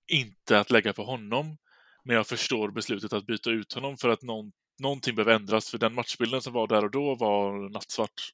inte 0.08 0.58
att 0.58 0.70
lägga 0.70 0.92
på 0.92 1.04
honom. 1.04 1.56
Men 2.04 2.16
jag 2.16 2.26
förstår 2.26 2.70
beslutet 2.70 3.12
att 3.12 3.26
byta 3.26 3.50
ut 3.50 3.72
honom 3.72 3.96
för 3.96 4.08
att 4.08 4.22
någon, 4.22 4.52
någonting 4.78 5.14
behöver 5.14 5.34
ändras. 5.34 5.70
För 5.70 5.78
den 5.78 5.94
matchbilden 5.94 6.42
som 6.42 6.52
var 6.52 6.66
där 6.66 6.84
och 6.84 6.90
då 6.90 7.14
var 7.14 7.70
nattsvart. 7.72 8.32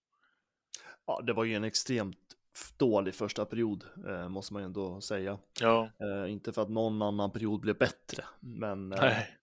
Ja, 1.06 1.22
det 1.26 1.32
var 1.32 1.44
ju 1.44 1.54
en 1.54 1.64
extremt 1.64 2.16
dålig 2.76 3.14
första 3.14 3.44
period, 3.44 3.84
eh, 4.08 4.28
måste 4.28 4.52
man 4.52 4.62
ju 4.62 4.66
ändå 4.66 5.00
säga. 5.00 5.38
Ja, 5.60 5.90
Eh, 6.00 6.32
inte 6.32 6.52
för 6.52 6.62
att 6.62 6.68
någon 6.70 7.02
annan 7.02 7.32
period 7.32 7.60
blev 7.60 7.78
bättre, 7.78 8.24
men... 8.40 8.92
Eh, 8.92 9.00
nej. 9.00 9.34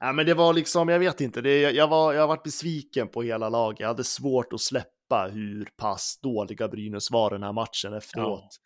Nej, 0.00 0.12
men 0.12 0.26
det 0.26 0.34
var 0.34 0.52
liksom, 0.52 0.88
jag 0.88 0.98
vet 0.98 1.20
inte, 1.20 1.40
det, 1.40 1.60
jag, 1.60 1.88
var, 1.88 2.12
jag 2.12 2.26
varit 2.26 2.42
besviken 2.42 3.08
på 3.08 3.22
hela 3.22 3.48
laget. 3.48 3.80
Jag 3.80 3.88
hade 3.88 4.04
svårt 4.04 4.52
att 4.52 4.60
släppa 4.60 5.28
hur 5.32 5.68
pass 5.76 6.18
dåliga 6.22 6.68
Brynäs 6.68 7.10
var 7.10 7.30
den 7.30 7.42
här 7.42 7.52
matchen 7.52 7.94
efteråt. 7.94 8.60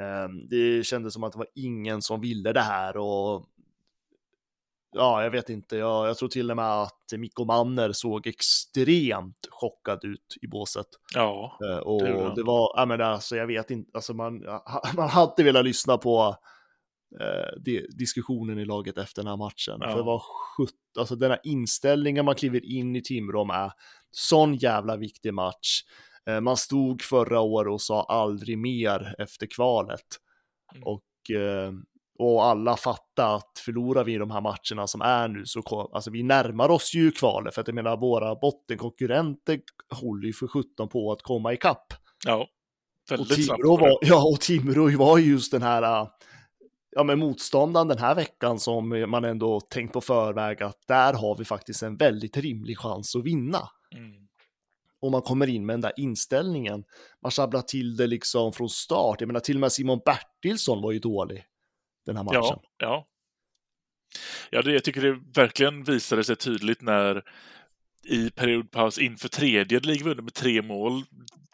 Ehm, 0.00 0.48
det 0.48 0.86
kändes 0.86 1.12
som 1.14 1.24
att 1.24 1.32
det 1.32 1.38
var 1.38 1.46
ingen 1.54 2.02
som 2.02 2.20
ville 2.20 2.52
det 2.52 2.60
här 2.60 2.96
och 2.96 3.46
ja, 4.92 5.22
jag 5.22 5.30
vet 5.30 5.48
inte, 5.48 5.76
jag, 5.76 6.08
jag 6.08 6.16
tror 6.16 6.28
till 6.28 6.50
och 6.50 6.56
med 6.56 6.82
att 6.82 7.12
Mikko 7.16 7.44
Manner 7.44 7.92
såg 7.92 8.26
extremt 8.26 9.46
chockad 9.50 10.04
ut 10.04 10.36
i 10.42 10.46
båset. 10.46 10.86
Ja, 11.14 11.58
Eh, 11.70 11.78
och 11.78 12.02
det 12.04 12.22
han. 12.22 12.34
det 12.34 12.42
var, 12.42 12.72
ja 12.76 12.86
men 12.86 13.00
alltså 13.00 13.36
jag 13.36 13.46
vet 13.46 13.70
inte, 13.70 13.90
alltså 13.94 14.14
man, 14.14 14.42
man 14.96 15.08
hade 15.08 15.42
velat 15.42 15.64
lyssna 15.64 15.98
på 15.98 16.36
eh, 17.20 17.60
di- 17.60 17.86
diskussionen 17.98 18.58
i 18.58 18.64
laget 18.64 18.98
efter 18.98 19.22
den 19.22 19.28
här 19.30 19.36
matchen. 19.36 19.78
Ja. 19.80 19.88
För 19.90 19.96
det 19.96 20.02
var 20.02 20.18
sjut, 20.56 20.74
alltså 20.98 21.16
den 21.16 21.30
här 21.30 21.40
inställningen 21.44 22.24
man 22.24 22.34
kliver 22.34 22.64
in 22.64 22.96
i 22.96 23.02
Timrå 23.02 23.44
med, 23.44 23.72
sån 24.10 24.54
jävla 24.54 24.96
viktig 24.96 25.34
match. 25.34 25.80
Eh, 26.26 26.40
man 26.40 26.56
stod 26.56 27.02
förra 27.02 27.40
året 27.40 27.72
och 27.72 27.80
sa 27.82 28.02
aldrig 28.02 28.58
mer 28.58 29.14
efter 29.18 29.46
kvalet. 29.46 30.06
Mm. 30.74 30.82
Och, 30.86 31.30
eh, 31.36 31.72
och 32.18 32.44
alla 32.44 32.76
fattar 32.76 33.36
att 33.36 33.58
förlorar 33.64 34.04
vi 34.04 34.18
de 34.18 34.30
här 34.30 34.40
matcherna 34.40 34.86
som 34.86 35.00
är 35.00 35.28
nu 35.28 35.46
så 35.46 35.90
alltså 35.92 36.10
vi 36.10 36.22
närmar 36.22 36.68
oss 36.68 36.94
ju 36.94 37.10
kvalet 37.10 37.54
för 37.54 37.60
att 37.60 37.68
jag 37.68 37.74
menar 37.74 37.96
våra 37.96 38.34
bottenkonkurrenter 38.34 39.60
håller 39.94 40.26
ju 40.26 40.32
för 40.32 40.46
17 40.46 40.88
på 40.88 41.12
att 41.12 41.22
komma 41.22 41.52
ikapp. 41.52 41.94
ja. 42.26 42.48
Och 43.10 43.18
Väldigt. 43.18 43.46
Timrå 43.46 43.76
var 43.76 43.98
ja, 44.00 44.24
och 44.24 44.40
Timrå 44.40 44.98
var 44.98 45.18
ju 45.18 45.30
just 45.30 45.52
den 45.52 45.62
här 45.62 46.06
ja, 46.90 47.04
men 47.04 47.18
motståndaren 47.18 47.88
den 47.88 47.98
här 47.98 48.14
veckan 48.14 48.58
som 48.58 49.04
man 49.08 49.24
ändå 49.24 49.60
tänkt 49.60 49.92
på 49.92 50.00
förväg 50.00 50.62
att 50.62 50.78
där 50.88 51.12
har 51.12 51.36
vi 51.38 51.44
faktiskt 51.44 51.82
en 51.82 51.96
väldigt 51.96 52.36
rimlig 52.36 52.78
chans 52.78 53.16
att 53.16 53.24
vinna. 53.24 53.68
Mm. 53.94 54.28
Och 55.00 55.10
man 55.10 55.22
kommer 55.22 55.48
in 55.48 55.66
med 55.66 55.74
den 55.74 55.80
där 55.80 55.92
inställningen. 55.96 56.84
Man 57.22 57.30
sjabblar 57.30 57.62
till 57.62 57.96
det 57.96 58.06
liksom 58.06 58.52
från 58.52 58.68
start. 58.68 59.20
Jag 59.20 59.26
menar 59.26 59.40
till 59.40 59.56
och 59.56 59.60
med 59.60 59.72
Simon 59.72 60.00
Bertilsson 60.04 60.82
var 60.82 60.92
ju 60.92 60.98
dålig 60.98 61.44
den 62.06 62.16
här 62.16 62.24
matchen. 62.24 62.40
Ja, 62.42 62.62
ja. 62.78 63.08
Ja, 64.50 64.62
det, 64.62 64.72
jag 64.72 64.84
tycker 64.84 65.00
det 65.02 65.20
verkligen 65.34 65.84
visade 65.84 66.24
sig 66.24 66.36
tydligt 66.36 66.82
när 66.82 67.22
i 68.04 68.30
periodpaus 68.30 68.98
inför 68.98 69.28
tredje 69.28 69.80
ligger 69.80 70.04
vi 70.04 70.10
under 70.10 70.22
med 70.22 70.34
tre 70.34 70.62
mål. 70.62 71.02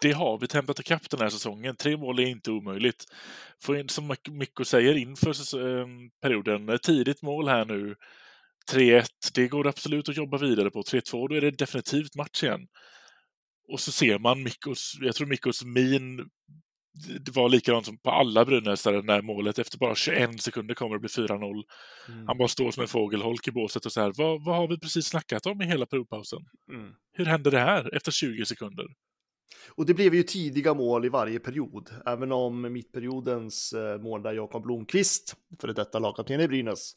Det 0.00 0.12
har 0.12 0.38
vi 0.38 0.46
hämtat 0.52 0.80
ikapp 0.80 1.10
den 1.10 1.20
här 1.20 1.28
säsongen. 1.28 1.76
Tre 1.76 1.96
mål 1.96 2.18
är 2.18 2.26
inte 2.26 2.50
omöjligt. 2.50 3.04
Få 3.62 3.76
in, 3.76 3.88
som 3.88 4.12
Mik- 4.12 4.30
Mikko 4.30 4.64
säger, 4.64 4.94
inför 4.94 5.30
ehm, 5.80 6.10
perioden, 6.22 6.68
ett 6.68 6.82
tidigt 6.82 7.22
mål 7.22 7.48
här 7.48 7.64
nu. 7.64 7.96
3-1, 8.72 9.06
det 9.34 9.48
går 9.48 9.66
absolut 9.66 10.08
att 10.08 10.16
jobba 10.16 10.38
vidare 10.38 10.70
på. 10.70 10.82
3-2, 10.82 11.28
då 11.28 11.34
är 11.34 11.40
det 11.40 11.50
definitivt 11.50 12.14
match 12.14 12.42
igen. 12.42 12.68
Och 13.72 13.80
så 13.80 13.92
ser 13.92 14.18
man 14.18 14.42
Mikkos, 14.42 14.92
jag 15.00 15.14
tror 15.14 15.26
Mikkos 15.26 15.64
min 15.64 16.28
det 17.20 17.36
var 17.36 17.48
likadant 17.48 17.86
som 17.86 17.98
på 17.98 18.10
alla 18.10 18.44
brynäsare 18.44 19.02
när 19.02 19.22
målet 19.22 19.58
efter 19.58 19.78
bara 19.78 19.94
21 19.94 20.42
sekunder 20.42 20.74
kommer 20.74 20.94
att 20.94 21.00
bli 21.00 21.08
4-0. 21.08 21.62
Mm. 22.08 22.26
Han 22.26 22.38
bara 22.38 22.48
står 22.48 22.70
som 22.70 22.82
en 22.82 22.88
fågelholk 22.88 23.48
i 23.48 23.50
båset 23.50 23.86
och 23.86 23.92
så 23.92 24.00
här, 24.00 24.12
vad, 24.16 24.44
vad 24.44 24.56
har 24.56 24.68
vi 24.68 24.78
precis 24.78 25.06
snackat 25.06 25.46
om 25.46 25.62
i 25.62 25.64
hela 25.64 25.86
periodpausen? 25.86 26.40
Mm. 26.72 26.92
Hur 27.12 27.24
hände 27.24 27.50
det 27.50 27.60
här 27.60 27.96
efter 27.96 28.12
20 28.12 28.44
sekunder? 28.44 28.86
Och 29.68 29.86
det 29.86 29.94
blev 29.94 30.14
ju 30.14 30.22
tidiga 30.22 30.74
mål 30.74 31.04
i 31.04 31.08
varje 31.08 31.40
period, 31.40 31.90
även 32.06 32.32
om 32.32 32.72
mittperiodens 32.72 33.72
eh, 33.72 33.98
mål 33.98 34.22
där 34.22 34.32
Jakob 34.32 34.62
Blomqvist, 34.62 35.36
för 35.60 35.68
detta 35.68 35.98
lagkapten 35.98 36.40
i 36.40 36.48
Brynäs, 36.48 36.94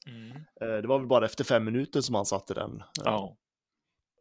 eh, 0.61 0.67
det 0.67 0.87
var 0.87 0.99
väl 0.99 1.07
bara 1.07 1.25
efter 1.25 1.43
fem 1.43 1.63
minuter 1.63 2.01
som 2.01 2.15
han 2.15 2.25
satte 2.25 2.53
den. 2.53 2.83
Ja, 3.03 3.37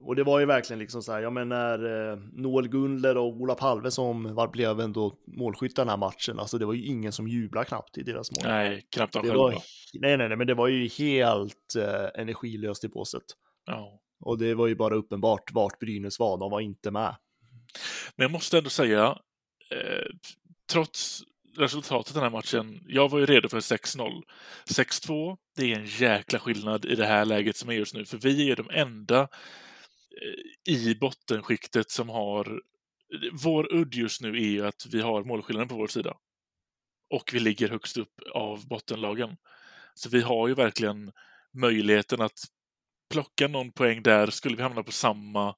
Och 0.00 0.16
det 0.16 0.24
var 0.24 0.40
ju 0.40 0.46
verkligen 0.46 0.78
liksom 0.80 1.02
så 1.02 1.12
här, 1.12 1.20
ja 1.20 1.30
men 1.30 1.48
när 1.48 2.10
eh, 2.12 2.18
Noel 2.32 2.68
Gunler 2.68 3.16
och 3.16 3.26
Ola 3.26 3.54
Palve 3.54 3.90
som 3.90 4.34
var, 4.34 4.48
blev 4.48 4.80
ändå 4.80 5.14
målskyttar 5.26 5.82
den 5.82 5.88
här 5.90 5.96
matchen, 5.96 6.38
alltså 6.38 6.58
det 6.58 6.66
var 6.66 6.74
ju 6.74 6.84
ingen 6.84 7.12
som 7.12 7.28
jublade 7.28 7.66
knappt 7.66 7.98
i 7.98 8.02
deras 8.02 8.30
mål. 8.30 8.50
nej, 8.50 8.86
knappt 8.94 9.12
de 9.12 9.22
själva. 9.22 9.48
nej, 9.94 10.16
nej, 10.16 10.28
nej, 10.28 10.36
men 10.36 10.46
det 10.46 10.54
var 10.54 10.68
ju 10.68 10.88
helt 10.88 11.76
eh, 11.76 12.20
energilöst 12.20 12.84
i 12.84 12.88
båset. 12.88 13.22
Ja. 13.66 14.00
Och 14.20 14.38
det 14.38 14.54
var 14.54 14.66
ju 14.66 14.74
bara 14.74 14.94
uppenbart 14.94 15.52
vart 15.52 15.78
Brynäs 15.78 16.18
var, 16.18 16.38
de 16.38 16.50
var 16.50 16.60
inte 16.60 16.90
med. 16.90 17.16
Men 18.16 18.24
jag 18.24 18.30
måste 18.30 18.58
ändå 18.58 18.70
säga, 18.70 19.18
eh, 19.70 20.06
trots 20.72 21.22
resultatet 21.56 22.14
den 22.14 22.22
här 22.22 22.30
matchen, 22.30 22.80
jag 22.86 23.08
var 23.08 23.18
ju 23.18 23.26
redo 23.26 23.48
för 23.48 23.60
6-0. 23.60 24.22
6-2, 24.64 25.36
det 25.56 25.72
är 25.72 25.78
en 25.78 25.86
jäkla 25.86 26.38
skillnad 26.38 26.84
i 26.84 26.94
det 26.94 27.06
här 27.06 27.24
läget 27.24 27.56
som 27.56 27.68
är 27.68 27.74
just 27.74 27.94
nu, 27.94 28.04
för 28.04 28.18
vi 28.18 28.50
är 28.50 28.56
de 28.56 28.70
enda 28.70 29.28
i 30.68 30.94
bottenskiktet 30.94 31.90
som 31.90 32.08
har... 32.08 32.62
Vår 33.32 33.74
udd 33.74 33.94
just 33.94 34.20
nu 34.20 34.28
är 34.28 34.50
ju 34.50 34.66
att 34.66 34.86
vi 34.90 35.00
har 35.00 35.24
målskillnaden 35.24 35.68
på 35.68 35.74
vår 35.74 35.86
sida. 35.86 36.16
Och 37.10 37.30
vi 37.32 37.40
ligger 37.40 37.68
högst 37.68 37.96
upp 37.96 38.20
av 38.34 38.68
bottenlagen. 38.68 39.36
Så 39.94 40.08
vi 40.08 40.20
har 40.20 40.48
ju 40.48 40.54
verkligen 40.54 41.12
möjligheten 41.52 42.20
att 42.20 42.40
plocka 43.12 43.48
någon 43.48 43.72
poäng 43.72 44.02
där. 44.02 44.30
Skulle 44.30 44.56
vi 44.56 44.62
hamna 44.62 44.82
på 44.82 44.92
samma 44.92 45.54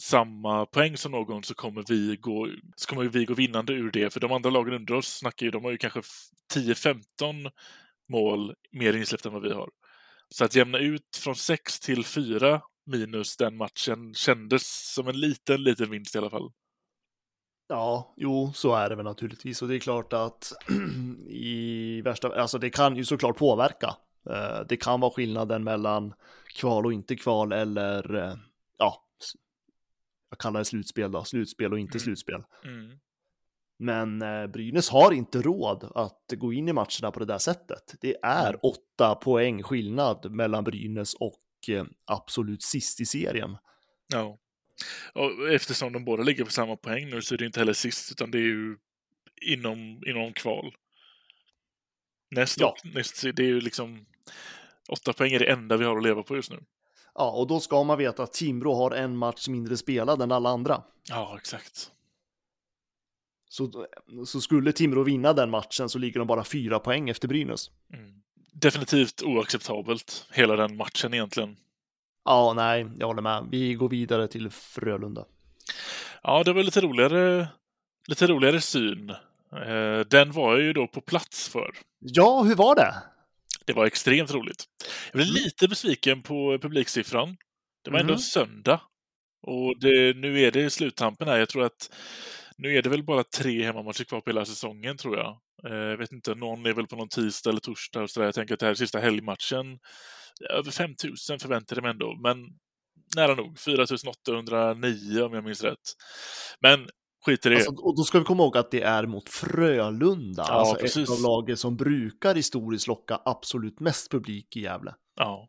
samma 0.00 0.66
poäng 0.66 0.96
som 0.96 1.12
någon 1.12 1.42
så 1.42 1.54
kommer 1.54 1.84
vi 1.88 2.16
gå, 2.16 2.48
så 2.76 2.88
kommer 2.88 3.04
vi 3.04 3.24
gå 3.24 3.34
vinnande 3.34 3.72
ur 3.72 3.90
det. 3.90 4.12
För 4.12 4.20
de 4.20 4.32
andra 4.32 4.50
lagen 4.50 4.74
under 4.74 4.94
oss 4.94 5.18
snackar 5.18 5.46
ju, 5.46 5.50
de 5.50 5.64
har 5.64 5.70
ju 5.70 5.78
kanske 5.78 6.00
10-15 6.54 7.50
mål 8.08 8.54
mer 8.72 8.96
insläppta 8.96 9.28
än 9.28 9.32
vad 9.32 9.42
vi 9.42 9.52
har. 9.52 9.70
Så 10.28 10.44
att 10.44 10.54
jämna 10.54 10.78
ut 10.78 11.16
från 11.16 11.36
6 11.36 11.80
till 11.80 12.04
4 12.04 12.62
minus 12.86 13.36
den 13.36 13.56
matchen 13.56 14.14
kändes 14.14 14.92
som 14.94 15.08
en 15.08 15.20
liten, 15.20 15.62
liten 15.62 15.90
vinst 15.90 16.14
i 16.14 16.18
alla 16.18 16.30
fall. 16.30 16.50
Ja, 17.68 18.14
jo, 18.16 18.52
så 18.54 18.74
är 18.74 18.88
det 18.88 18.96
väl 18.96 19.04
naturligtvis. 19.04 19.62
Och 19.62 19.68
det 19.68 19.74
är 19.74 19.78
klart 19.78 20.12
att 20.12 20.52
i 21.28 22.00
värsta, 22.02 22.40
alltså 22.40 22.58
det 22.58 22.70
kan 22.70 22.96
ju 22.96 23.04
såklart 23.04 23.36
påverka. 23.36 23.96
Eh, 24.30 24.60
Det 24.68 24.76
kan 24.76 25.00
vara 25.00 25.10
skillnaden 25.10 25.64
mellan 25.64 26.14
kval 26.54 26.86
och 26.86 26.92
inte 26.92 27.16
kval 27.16 27.52
eller 27.52 28.14
eh, 28.14 28.34
ja, 28.78 29.04
jag 30.30 30.38
kallar 30.38 30.60
det 30.60 30.64
slutspel 30.64 31.12
då, 31.12 31.24
slutspel 31.24 31.72
och 31.72 31.78
inte 31.78 31.96
Mm. 31.98 32.00
slutspel. 32.04 32.42
Mm. 32.64 32.98
Men 33.78 34.22
eh, 34.22 34.46
Brynäs 34.46 34.90
har 34.90 35.12
inte 35.12 35.42
råd 35.42 35.92
att 35.94 36.32
gå 36.36 36.52
in 36.52 36.68
i 36.68 36.72
matcherna 36.72 37.10
på 37.12 37.18
det 37.20 37.26
där 37.26 37.38
sättet. 37.38 37.94
Det 38.00 38.16
är 38.22 38.66
åtta 38.66 39.14
poäng 39.14 39.62
skillnad 39.62 40.30
mellan 40.30 40.64
Brynäs 40.64 41.14
och 41.14 41.40
absolut 42.04 42.62
sist 42.62 43.00
i 43.00 43.06
serien. 43.06 43.56
Ja. 44.12 44.38
Och 45.12 45.50
eftersom 45.50 45.92
de 45.92 46.04
båda 46.04 46.22
ligger 46.22 46.44
på 46.44 46.50
samma 46.50 46.76
poäng 46.76 47.10
nu 47.10 47.22
så 47.22 47.34
är 47.34 47.38
det 47.38 47.46
inte 47.46 47.60
heller 47.60 47.72
sist, 47.72 48.12
utan 48.12 48.30
det 48.30 48.38
är 48.38 48.42
ju 48.42 48.76
inom, 49.42 50.02
inom 50.06 50.32
kval. 50.32 50.74
Näst, 52.30 52.60
Ja. 52.60 52.76
näst, 52.94 53.22
det 53.22 53.42
är 53.42 53.46
ju 53.46 53.60
liksom... 53.60 54.06
Åtta 54.88 55.12
poäng 55.12 55.32
är 55.32 55.38
det 55.38 55.50
enda 55.50 55.76
vi 55.76 55.84
har 55.84 55.96
att 55.96 56.02
leva 56.02 56.22
på 56.22 56.36
just 56.36 56.50
nu. 56.50 56.64
Ja, 57.14 57.30
och 57.30 57.46
då 57.46 57.60
ska 57.60 57.84
man 57.84 57.98
veta 57.98 58.22
att 58.22 58.32
Timrå 58.32 58.74
har 58.74 58.90
en 58.90 59.16
match 59.16 59.48
mindre 59.48 59.76
spelad 59.76 60.22
än 60.22 60.32
alla 60.32 60.48
andra. 60.50 60.82
Ja, 61.08 61.36
exakt. 61.38 61.90
Så, 63.48 63.86
så 64.26 64.40
skulle 64.40 64.72
Timrå 64.72 65.02
vinna 65.02 65.32
den 65.32 65.50
matchen 65.50 65.88
så 65.88 65.98
ligger 65.98 66.18
de 66.18 66.26
bara 66.26 66.44
fyra 66.44 66.78
poäng 66.78 67.10
efter 67.10 67.28
Brynäs. 67.28 67.70
Mm. 67.92 68.22
Definitivt 68.54 69.22
oacceptabelt, 69.22 70.26
hela 70.32 70.56
den 70.56 70.76
matchen 70.76 71.14
egentligen. 71.14 71.56
Ja, 72.24 72.52
nej, 72.56 72.86
jag 72.98 73.06
håller 73.06 73.22
med. 73.22 73.46
Vi 73.50 73.74
går 73.74 73.88
vidare 73.88 74.28
till 74.28 74.50
Frölunda. 74.50 75.24
Ja, 76.22 76.42
det 76.44 76.52
var 76.52 76.62
lite 76.62 76.80
roligare, 76.80 77.48
lite 78.06 78.26
roligare 78.26 78.60
syn. 78.60 79.10
Eh, 79.66 80.00
Den 80.06 80.32
var 80.32 80.52
jag 80.52 80.62
ju 80.62 80.72
då 80.72 80.86
på 80.86 81.00
plats 81.00 81.48
för. 81.48 81.70
Ja, 81.98 82.42
hur 82.42 82.54
var 82.54 82.74
det? 82.74 82.94
Det 83.64 83.72
var 83.72 83.86
extremt 83.86 84.30
roligt. 84.34 84.64
Jag 85.12 85.16
blev 85.16 85.26
lite 85.26 85.68
besviken 85.68 86.22
på 86.22 86.58
publiksiffran. 86.62 87.36
Det 87.84 87.90
var 87.90 87.98
ändå 88.00 88.12
Mhm. 88.12 88.18
söndag. 88.20 88.80
Och 89.46 89.78
det, 89.80 90.16
nu 90.16 90.40
är 90.40 90.50
det 90.50 90.70
sluttampen 90.70 91.28
här. 91.28 91.38
Jag 91.38 91.48
tror 91.48 91.64
att 91.64 91.90
nu 92.56 92.76
är 92.76 92.82
det 92.82 92.88
väl 92.90 93.02
bara 93.02 93.24
tre 93.24 93.62
hemmamatcher 93.64 94.04
kvar 94.04 94.20
på 94.20 94.30
hela 94.30 94.44
säsongen, 94.44 94.96
tror 94.96 95.16
jag. 95.16 95.38
Eh, 95.68 95.74
Jag 95.74 95.96
vet 95.96 96.12
inte, 96.12 96.34
någon 96.34 96.66
är 96.66 96.72
väl 96.72 96.86
på 96.86 96.96
någon 96.96 97.08
tisdag 97.08 97.50
eller 97.50 97.60
torsdag 97.60 98.02
och 98.02 98.10
sådär. 98.10 98.26
Jag 98.26 98.34
tänker 98.34 98.54
att 98.54 98.60
det 98.60 98.66
här 98.66 98.70
är 98.70 98.74
sista 98.74 98.98
helgmatchen. 98.98 99.78
Över 100.50 100.70
5000 100.70 101.38
förväntade 101.38 101.78
jag 101.78 101.82
mig 101.82 101.90
ändå, 101.90 102.16
men 102.22 102.36
nära 103.16 103.34
nog. 103.34 103.58
4809 103.58 105.22
om 105.22 105.34
jag 105.34 105.44
minns 105.44 105.62
rätt. 105.62 105.78
Men 106.60 106.88
skit 107.26 107.46
i 107.46 107.48
det. 107.48 107.54
Alltså, 107.54 107.70
och 107.70 107.96
då 107.96 108.02
ska 108.04 108.18
vi 108.18 108.24
komma 108.24 108.42
ihåg 108.42 108.56
att 108.56 108.70
det 108.70 108.82
är 108.82 109.06
mot 109.06 109.28
Frölunda, 109.28 110.44
Ja, 110.48 110.52
alltså 110.54 110.74
precis. 110.74 111.08
ett 111.08 111.10
av 111.16 111.22
lagen 111.22 111.56
som 111.56 111.76
brukar 111.76 112.34
historiskt 112.34 112.86
locka 112.86 113.20
absolut 113.24 113.80
mest 113.80 114.10
publik 114.10 114.56
i 114.56 114.60
Gävle. 114.60 114.94
Ja, 115.16 115.48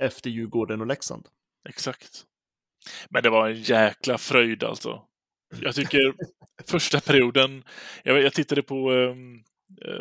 Efter 0.00 0.30
Djurgården 0.30 0.80
och 0.80 0.86
Leksand. 0.86 1.28
exakt. 1.68 2.24
Men 3.10 3.22
det 3.22 3.30
var 3.30 3.48
en 3.48 3.62
jäkla 3.62 4.18
fröjd 4.18 4.64
alltså. 4.64 5.02
Jag 5.60 5.74
tycker 5.74 6.14
första 6.66 7.00
perioden, 7.00 7.64
jag, 8.02 8.22
jag 8.22 8.32
tittade 8.32 8.62
på 8.62 8.90
ehm, 8.92 9.42
eh, 9.84 10.00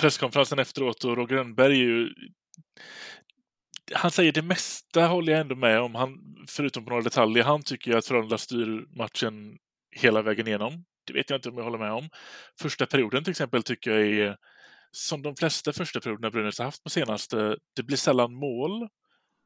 presskonferensen 0.00 0.58
efteråt 0.58 1.04
och 1.04 1.16
Roger 1.16 1.36
Rönnberg 1.36 1.72
är 1.72 1.84
ju 1.84 2.14
han 3.92 4.10
säger 4.10 4.32
det 4.32 4.42
mesta 4.42 5.06
håller 5.06 5.32
jag 5.32 5.40
ändå 5.40 5.54
med 5.54 5.80
om, 5.80 5.94
han, 5.94 6.18
förutom 6.48 6.84
på 6.84 6.90
några 6.90 7.02
detaljer. 7.02 7.44
Han 7.44 7.62
tycker 7.62 7.90
ju 7.90 7.96
att 7.96 8.06
Frölunda 8.06 8.38
styr 8.38 8.86
matchen 8.96 9.58
hela 9.96 10.22
vägen 10.22 10.46
igenom. 10.46 10.84
Det 11.06 11.12
vet 11.12 11.30
jag 11.30 11.36
inte 11.36 11.48
om 11.48 11.56
jag 11.56 11.64
håller 11.64 11.78
med 11.78 11.92
om. 11.92 12.08
Första 12.60 12.86
perioden 12.86 13.24
till 13.24 13.30
exempel 13.30 13.62
tycker 13.62 13.90
jag 13.90 14.06
är 14.06 14.36
som 14.90 15.22
de 15.22 15.36
flesta 15.36 15.72
första 15.72 16.00
perioderna 16.00 16.30
Brynäs 16.30 16.58
har 16.58 16.64
haft 16.64 16.82
på 16.82 16.90
senaste. 16.90 17.56
Det 17.76 17.82
blir 17.82 17.96
sällan 17.96 18.34
mål. 18.34 18.88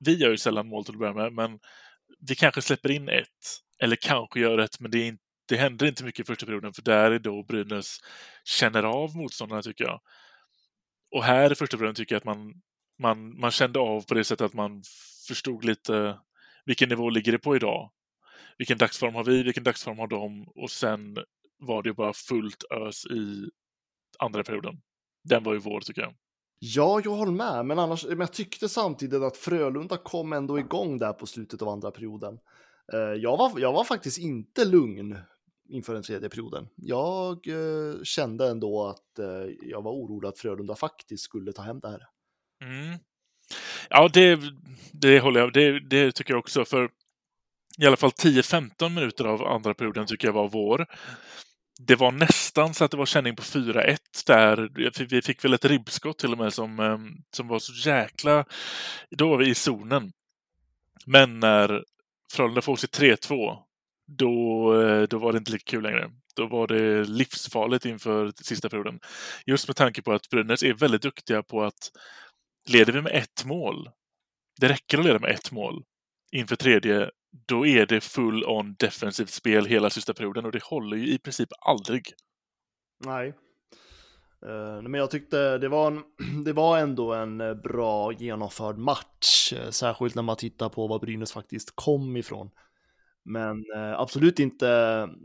Vi 0.04 0.14
gör 0.14 0.30
ju 0.30 0.36
sällan 0.36 0.68
mål 0.68 0.84
till 0.84 0.94
att 0.94 0.98
börja 0.98 1.14
med, 1.14 1.32
men 1.32 1.58
vi 2.28 2.34
kanske 2.34 2.62
släpper 2.62 2.90
in 2.90 3.08
ett. 3.08 3.26
Eller 3.82 3.96
kanske 3.96 4.40
gör 4.40 4.58
ett, 4.58 4.80
men 4.80 4.90
det, 4.90 4.98
är 4.98 5.06
inte, 5.06 5.22
det 5.48 5.56
händer 5.56 5.86
inte 5.86 6.04
mycket 6.04 6.20
i 6.20 6.24
första 6.24 6.46
perioden, 6.46 6.72
för 6.72 6.82
där 6.82 7.10
är 7.10 7.18
då 7.18 7.42
Brynäs 7.42 7.98
känner 8.44 8.82
av 8.82 9.16
motståndarna, 9.16 9.62
tycker 9.62 9.84
jag. 9.84 10.00
Och 11.16 11.24
här 11.24 11.52
i 11.52 11.54
första 11.54 11.76
perioden 11.76 11.94
tycker 11.94 12.14
jag 12.14 12.18
att 12.20 12.24
man, 12.24 12.54
man, 12.98 13.40
man 13.40 13.50
kände 13.50 13.78
av 13.78 14.06
på 14.06 14.14
det 14.14 14.24
sättet 14.24 14.44
att 14.44 14.54
man 14.54 14.82
förstod 15.28 15.64
lite 15.64 16.18
vilken 16.64 16.88
nivå 16.88 17.10
ligger 17.10 17.32
det 17.32 17.38
på 17.38 17.56
idag? 17.56 17.90
Vilken 18.58 18.78
dagsform 18.78 19.14
har 19.14 19.24
vi? 19.24 19.42
Vilken 19.42 19.64
dagsform 19.64 19.98
har 19.98 20.06
de? 20.06 20.48
Och 20.54 20.70
sen 20.70 21.18
var 21.58 21.82
det 21.82 21.92
bara 21.92 22.12
fullt 22.12 22.64
ös 22.70 23.06
i 23.06 23.50
andra 24.18 24.44
perioden. 24.44 24.80
Den 25.24 25.44
var 25.44 25.52
ju 25.52 25.58
vår, 25.58 25.80
tycker 25.80 26.02
jag. 26.02 26.14
Ja, 26.58 27.00
jag 27.04 27.10
håller 27.10 27.32
med, 27.32 27.66
men 27.66 27.78
annars, 27.78 28.06
men 28.06 28.20
jag 28.20 28.32
tyckte 28.32 28.68
samtidigt 28.68 29.22
att 29.22 29.36
Frölunda 29.36 29.96
kom 29.96 30.32
ändå 30.32 30.58
igång 30.58 30.98
där 30.98 31.12
på 31.12 31.26
slutet 31.26 31.62
av 31.62 31.68
andra 31.68 31.90
perioden. 31.90 32.38
Eh, 32.92 32.98
jag 32.98 33.36
var, 33.36 33.60
jag 33.60 33.72
var 33.72 33.84
faktiskt 33.84 34.18
inte 34.18 34.64
lugn 34.64 35.18
inför 35.68 35.94
den 35.94 36.02
tredje 36.02 36.28
perioden. 36.28 36.68
Jag 36.76 37.48
eh, 37.48 38.02
kände 38.02 38.48
ändå 38.48 38.86
att 38.86 39.18
eh, 39.18 39.54
jag 39.62 39.82
var 39.82 39.92
orolig 39.92 40.28
att 40.28 40.38
Frölunda 40.38 40.76
faktiskt 40.76 41.24
skulle 41.24 41.52
ta 41.52 41.62
hem 41.62 41.80
det 41.80 41.88
här. 41.88 42.02
Mm. 42.62 42.98
Ja, 43.90 44.08
det, 44.12 44.40
det 44.92 45.20
håller 45.20 45.40
jag 45.40 45.52
det, 45.52 45.80
det 45.80 46.12
tycker 46.12 46.32
jag 46.32 46.38
också. 46.38 46.64
För 46.64 46.90
i 47.78 47.86
alla 47.86 47.96
fall 47.96 48.10
10-15 48.10 48.88
minuter 48.88 49.24
av 49.24 49.42
andra 49.46 49.74
perioden 49.74 50.06
tycker 50.06 50.28
jag 50.28 50.32
var 50.32 50.48
vår. 50.48 50.86
Det 51.80 51.96
var 51.96 52.12
nästan 52.12 52.74
så 52.74 52.84
att 52.84 52.90
det 52.90 52.96
var 52.96 53.06
känning 53.06 53.36
på 53.36 53.42
4-1 53.42 53.98
där. 54.26 54.70
Vi 55.04 55.22
fick 55.22 55.44
väl 55.44 55.54
ett 55.54 55.64
ribbskott 55.64 56.18
till 56.18 56.32
och 56.32 56.38
med 56.38 56.52
som, 56.52 56.80
eh, 56.80 56.98
som 57.36 57.48
var 57.48 57.58
så 57.58 57.88
jäkla... 57.88 58.44
Då 59.10 59.28
var 59.28 59.36
vi 59.36 59.48
i 59.48 59.54
zonen. 59.54 60.12
Men 61.06 61.40
när 61.40 61.84
Frölunda 62.32 62.62
får 62.62 62.76
sig 62.76 62.88
3-2, 62.88 63.58
då, 64.08 64.74
eh, 64.82 65.02
då 65.02 65.18
var 65.18 65.32
det 65.32 65.38
inte 65.38 65.52
lika 65.52 65.70
kul 65.70 65.82
längre. 65.82 66.10
Då 66.36 66.46
var 66.46 66.66
det 66.66 67.04
livsfarligt 67.04 67.84
inför 67.84 68.32
sista 68.42 68.68
perioden. 68.68 69.00
Just 69.46 69.68
med 69.68 69.76
tanke 69.76 70.02
på 70.02 70.12
att 70.12 70.28
Brynäs 70.28 70.62
är 70.62 70.74
väldigt 70.74 71.02
duktiga 71.02 71.42
på 71.42 71.62
att 71.62 71.90
leder 72.68 72.92
vi 72.92 73.02
med 73.02 73.12
ett 73.12 73.44
mål, 73.44 73.90
det 74.60 74.68
räcker 74.68 74.98
att 74.98 75.04
leda 75.04 75.18
med 75.18 75.30
ett 75.30 75.52
mål 75.52 75.84
inför 76.32 76.56
tredje, 76.56 77.10
då 77.46 77.66
är 77.66 77.86
det 77.86 78.00
full 78.00 78.44
on 78.44 78.74
defensivt 78.78 79.30
spel 79.30 79.66
hela 79.66 79.90
sista 79.90 80.14
perioden 80.14 80.44
och 80.44 80.52
det 80.52 80.62
håller 80.62 80.96
ju 80.96 81.08
i 81.14 81.18
princip 81.18 81.48
aldrig. 81.60 82.12
Nej. 83.04 83.28
Eh, 84.46 84.82
men 84.82 84.94
jag 84.94 85.10
tyckte 85.10 85.58
det 85.58 85.68
var, 85.68 85.86
en, 85.86 86.04
det 86.44 86.52
var 86.52 86.78
ändå 86.78 87.14
en 87.14 87.40
eh, 87.40 87.54
bra 87.54 88.12
genomförd 88.12 88.78
match, 88.78 89.52
särskilt 89.70 90.14
när 90.14 90.22
man 90.22 90.36
tittar 90.36 90.68
på 90.68 90.86
var 90.86 90.98
Brynäs 90.98 91.32
faktiskt 91.32 91.72
kom 91.74 92.16
ifrån. 92.16 92.50
Men 93.28 93.64
absolut 93.96 94.38
inte 94.38 94.68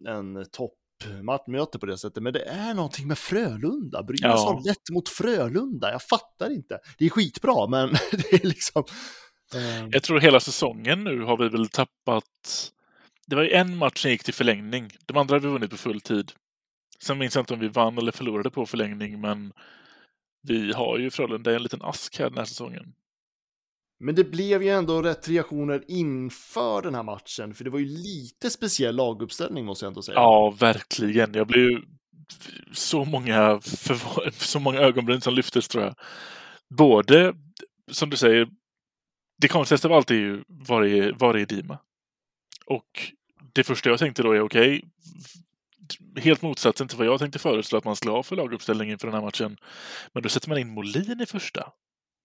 en 0.08 0.46
toppmatchmöte 0.52 1.80
på 1.80 1.86
det 1.86 1.98
sättet, 1.98 2.24
men 2.24 2.34
det 2.34 2.44
är 2.44 2.74
någonting 2.74 3.08
med 3.08 3.18
Frölunda. 3.18 4.04
Brynäs 4.04 4.22
Ja. 4.22 4.54
har 4.54 4.64
lätt 4.68 4.90
mot 4.92 5.10
Frölunda, 5.10 5.92
jag 5.92 6.02
fattar 6.04 6.50
inte. 6.52 6.80
Det 6.98 7.06
är 7.06 7.10
skitbra, 7.10 7.68
men 7.68 7.90
det 8.12 8.34
är 8.34 8.48
liksom... 8.48 8.84
eh, 9.56 9.88
Jag 9.92 10.04
tror 10.04 10.20
hela 10.20 10.40
säsongen 10.40 11.04
nu 11.04 11.22
har 11.22 11.38
vi 11.38 11.50
väl 11.50 11.70
tappat... 11.70 12.70
Det 13.28 13.36
var 13.36 13.44
ju 13.44 13.52
en 13.52 13.78
match 13.78 14.02
som 14.02 14.12
gick 14.12 14.24
till 14.24 14.34
förlängning. 14.34 14.90
De 15.06 15.18
andra 15.18 15.36
har 15.36 15.40
vi 15.40 15.48
vunnit 15.48 15.70
på 15.70 15.78
full 15.78 16.02
tid. 16.02 16.32
Sen 17.04 17.18
minns 17.18 17.36
jag 17.36 17.42
inte 17.42 17.54
om 17.54 17.60
vi 17.60 17.68
vann 17.68 17.98
eller 17.98 18.12
förlorade 18.12 18.50
på 18.50 18.66
förlängning, 18.66 19.22
men 19.22 19.54
vi 20.48 20.74
har 20.74 20.98
ju 20.98 21.12
Frölunda 21.12 21.56
en 21.56 21.64
liten 21.64 21.82
ask 21.82 22.20
här 22.20 22.30
den 22.30 22.38
här 22.38 22.46
säsongen. 22.46 22.94
Men 24.04 24.16
det 24.16 24.24
blev 24.24 24.64
ju 24.64 24.70
ändå 24.70 25.02
rätt 25.02 25.30
reaktioner 25.30 25.84
inför 25.88 26.82
den 26.82 26.96
här 26.96 27.04
matchen, 27.04 27.54
för 27.54 27.64
det 27.64 27.70
var 27.70 27.80
ju 27.80 27.86
lite 27.86 28.50
speciell 28.50 28.96
laguppställning 28.96 29.66
måste 29.66 29.86
jag 29.86 29.90
ändå 29.90 30.02
säga. 30.02 30.16
Ja, 30.16 30.56
verkligen. 30.60 31.34
Jag 31.34 31.48
blev 31.48 31.64
ju 31.64 31.82
så 32.72 33.06
många, 33.06 33.62
så 34.32 34.60
många 34.60 34.80
ögonbryn 34.80 35.22
som 35.22 35.34
lyftes 35.34 35.68
tror 35.68 35.84
jag. 35.84 35.96
Både, 36.70 37.36
som 37.92 38.10
du 38.10 38.18
säger, 38.18 38.48
det 39.42 39.48
konstigaste 39.48 39.88
av 39.88 39.94
allt 39.94 40.12
är 40.12 40.16
ju 40.16 40.44
var 40.48 40.84
är, 40.84 41.12
var 41.12 41.38
är 41.38 41.46
Dima? 41.46 41.78
Och 42.66 43.14
det 43.54 43.64
första 43.64 43.90
jag 43.90 44.00
tänkte 44.00 44.24
då 44.24 44.32
är 44.32 44.42
okej, 44.42 44.84
helt 46.16 46.42
motsatsen 46.42 46.88
till 46.88 46.98
vad 46.98 47.08
jag 47.08 47.20
tänkte 47.20 47.40
föreslå 47.40 47.78
att 47.78 47.86
man 47.86 47.96
skulle 47.96 48.12
ha 48.12 48.24
för 48.24 48.36
laguppställning 48.36 48.92
inför 48.92 49.08
den 49.08 49.16
här 49.16 49.22
matchen. 49.22 49.58
Men 50.14 50.24
då 50.24 50.30
sätter 50.30 50.50
man 50.50 50.58
in 50.58 50.74
Molin 50.74 51.22
i 51.22 51.26
första. 51.26 51.72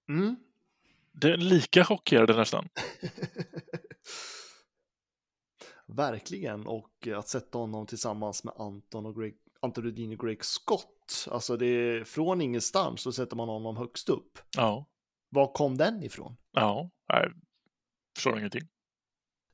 Mm. 0.09 0.37
Det 1.13 1.33
är 1.33 1.37
lika 1.37 1.85
chockerande 1.85 2.37
nästan. 2.37 2.69
Verkligen, 5.87 6.67
och 6.67 7.09
att 7.17 7.29
sätta 7.29 7.59
honom 7.59 7.87
tillsammans 7.87 8.45
med 8.45 8.55
Anton 8.57 9.07
och 9.07 9.21
Greg, 9.21 9.35
Anton 9.61 9.85
Rudin 9.85 10.13
och 10.13 10.27
Greg 10.27 10.45
Scott, 10.45 11.27
alltså 11.31 11.57
det 11.57 11.67
är 11.67 12.05
från 12.05 12.41
ingenstans 12.41 13.01
så 13.03 13.13
sätter 13.13 13.37
man 13.37 13.49
honom 13.49 13.77
högst 13.77 14.09
upp. 14.09 14.39
Ja, 14.57 14.89
Var 15.31 15.53
kom 15.53 15.77
den 15.77 16.03
ifrån? 16.03 16.37
ja, 16.53 16.91
nej, 17.13 17.29
förstår 18.17 18.39
ingenting. 18.39 18.63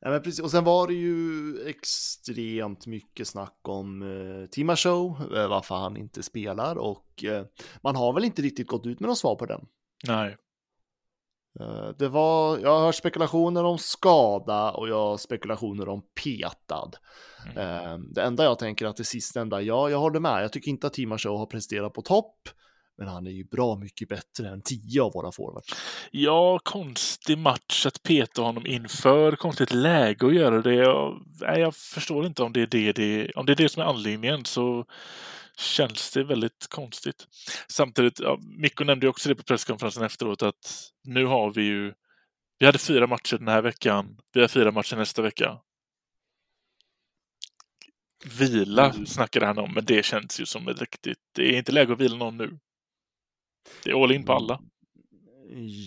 Ja, 0.00 0.10
men 0.10 0.22
precis. 0.22 0.40
Och 0.40 0.50
sen 0.50 0.64
var 0.64 0.86
det 0.88 0.94
ju 0.94 1.68
extremt 1.68 2.86
mycket 2.86 3.28
snack 3.28 3.58
om 3.62 4.02
eh, 4.02 4.46
Tima 4.46 4.76
Show, 4.76 5.34
eh, 5.36 5.48
varför 5.48 5.74
han 5.74 5.96
inte 5.96 6.22
spelar 6.22 6.76
och 6.76 7.24
eh, 7.24 7.46
man 7.82 7.96
har 7.96 8.12
väl 8.12 8.24
inte 8.24 8.42
riktigt 8.42 8.66
gått 8.66 8.86
ut 8.86 9.00
med 9.00 9.08
något 9.08 9.18
svar 9.18 9.36
på 9.36 9.46
den. 9.46 9.66
Nej, 10.06 10.36
Det 11.98 12.08
var, 12.08 12.58
jag 12.58 12.70
har 12.70 12.86
hört 12.86 12.94
spekulationer 12.94 13.64
om 13.64 13.78
skada 13.78 14.70
och 14.70 14.88
jag 14.88 14.98
har 14.98 15.16
spekulationer 15.16 15.88
om 15.88 16.02
petad. 16.24 16.90
Mm. 17.52 17.58
Eh, 17.58 17.98
Det 18.14 18.22
enda 18.22 18.44
jag 18.44 18.58
tänker 18.58 18.86
att 18.86 18.96
det 18.96 19.04
sistnämnda, 19.04 19.62
ja, 19.62 19.90
jag 19.90 19.98
håller 19.98 20.20
med. 20.20 20.42
Jag 20.44 20.52
tycker 20.52 20.70
inte 20.70 20.86
att 20.86 20.92
Tima 20.92 21.18
Show 21.18 21.38
har 21.38 21.46
presterat 21.46 21.92
på 21.92 22.02
topp, 22.02 22.48
men 22.98 23.08
han 23.08 23.26
är 23.26 23.30
ju 23.30 23.44
bra 23.44 23.76
mycket 23.76 24.08
bättre 24.08 24.48
än 24.48 24.62
tio 24.62 25.02
av 25.02 25.12
våra 25.12 25.32
forwards. 25.32 25.74
Ja, 26.10 26.60
konstig 26.62 27.38
match 27.38 27.86
att 27.86 28.02
peta 28.02 28.42
honom 28.42 28.66
inför. 28.66 29.36
Konstigt 29.36 29.72
läge 29.72 30.26
att 30.26 30.34
göra 30.34 30.62
det. 30.62 30.74
Jag, 30.74 31.22
nej, 31.40 31.60
jag 31.60 31.74
förstår 31.76 32.26
inte 32.26 32.42
om 32.42 32.52
det 32.52 32.62
är 32.62 32.66
det, 32.66 32.92
det, 32.92 33.32
om 33.36 33.46
det 33.46 33.52
är 33.52 33.56
det 33.56 33.68
som 33.68 33.82
är 33.82 33.86
anledningen 33.86 34.44
så 34.44 34.84
känns 35.56 36.10
det 36.10 36.24
väldigt 36.24 36.66
konstigt. 36.70 37.26
Samtidigt, 37.68 38.20
ja, 38.20 38.38
Mikko 38.58 38.84
nämnde 38.84 39.06
ju 39.06 39.10
också 39.10 39.28
det 39.28 39.34
på 39.34 39.42
presskonferensen 39.42 40.02
efteråt 40.02 40.42
att 40.42 40.90
nu 41.04 41.26
har 41.26 41.52
vi 41.52 41.62
ju 41.62 41.94
vi 42.58 42.66
hade 42.66 42.78
fyra 42.78 43.06
matcher 43.06 43.38
den 43.38 43.48
här 43.48 43.62
veckan. 43.62 44.18
Vi 44.32 44.40
har 44.40 44.48
fyra 44.48 44.70
matcher 44.70 44.96
nästa 44.96 45.22
vecka. 45.22 45.60
Vila 48.38 48.92
snackade 48.92 49.46
han 49.46 49.58
om, 49.58 49.74
men 49.74 49.84
det 49.84 50.04
känns 50.04 50.40
ju 50.40 50.46
som 50.46 50.68
ett 50.68 50.80
riktigt... 50.80 51.18
Det 51.34 51.54
är 51.54 51.58
inte 51.58 51.72
läge 51.72 51.92
att 51.92 52.00
vila 52.00 52.16
någon 52.16 52.36
nu. 52.36 52.58
Det 53.84 53.90
är 53.90 54.04
all 54.04 54.12
in 54.12 54.24
på 54.24 54.32
alla. 54.32 54.60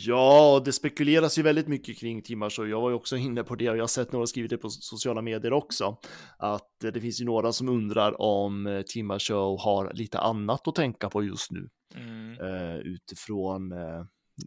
Ja, 0.05 0.61
det 0.65 0.73
spekuleras 0.73 1.37
ju 1.37 1.43
väldigt 1.43 1.67
mycket 1.67 1.99
kring 1.99 2.21
Tima 2.21 2.49
Show. 2.49 2.69
Jag 2.69 2.81
var 2.81 2.89
ju 2.89 2.95
också 2.95 3.17
inne 3.17 3.43
på 3.43 3.55
det 3.55 3.69
och 3.69 3.77
jag 3.77 3.83
har 3.83 3.87
sett 3.87 4.11
några 4.11 4.27
skrivit 4.27 4.49
det 4.49 4.57
på 4.57 4.69
sociala 4.69 5.21
medier 5.21 5.53
också. 5.53 5.97
Att 6.37 6.83
eh, 6.83 6.91
det 6.91 7.01
finns 7.01 7.21
ju 7.21 7.25
några 7.25 7.51
som 7.51 7.69
undrar 7.69 8.21
om 8.21 8.67
eh, 8.67 8.81
Tima 8.81 9.19
Show 9.19 9.59
har 9.59 9.93
lite 9.93 10.19
annat 10.19 10.67
att 10.67 10.75
tänka 10.75 11.09
på 11.09 11.23
just 11.23 11.51
nu. 11.51 11.69
Mm. 11.95 12.39
eh, 12.41 12.77
utifrån 12.77 13.73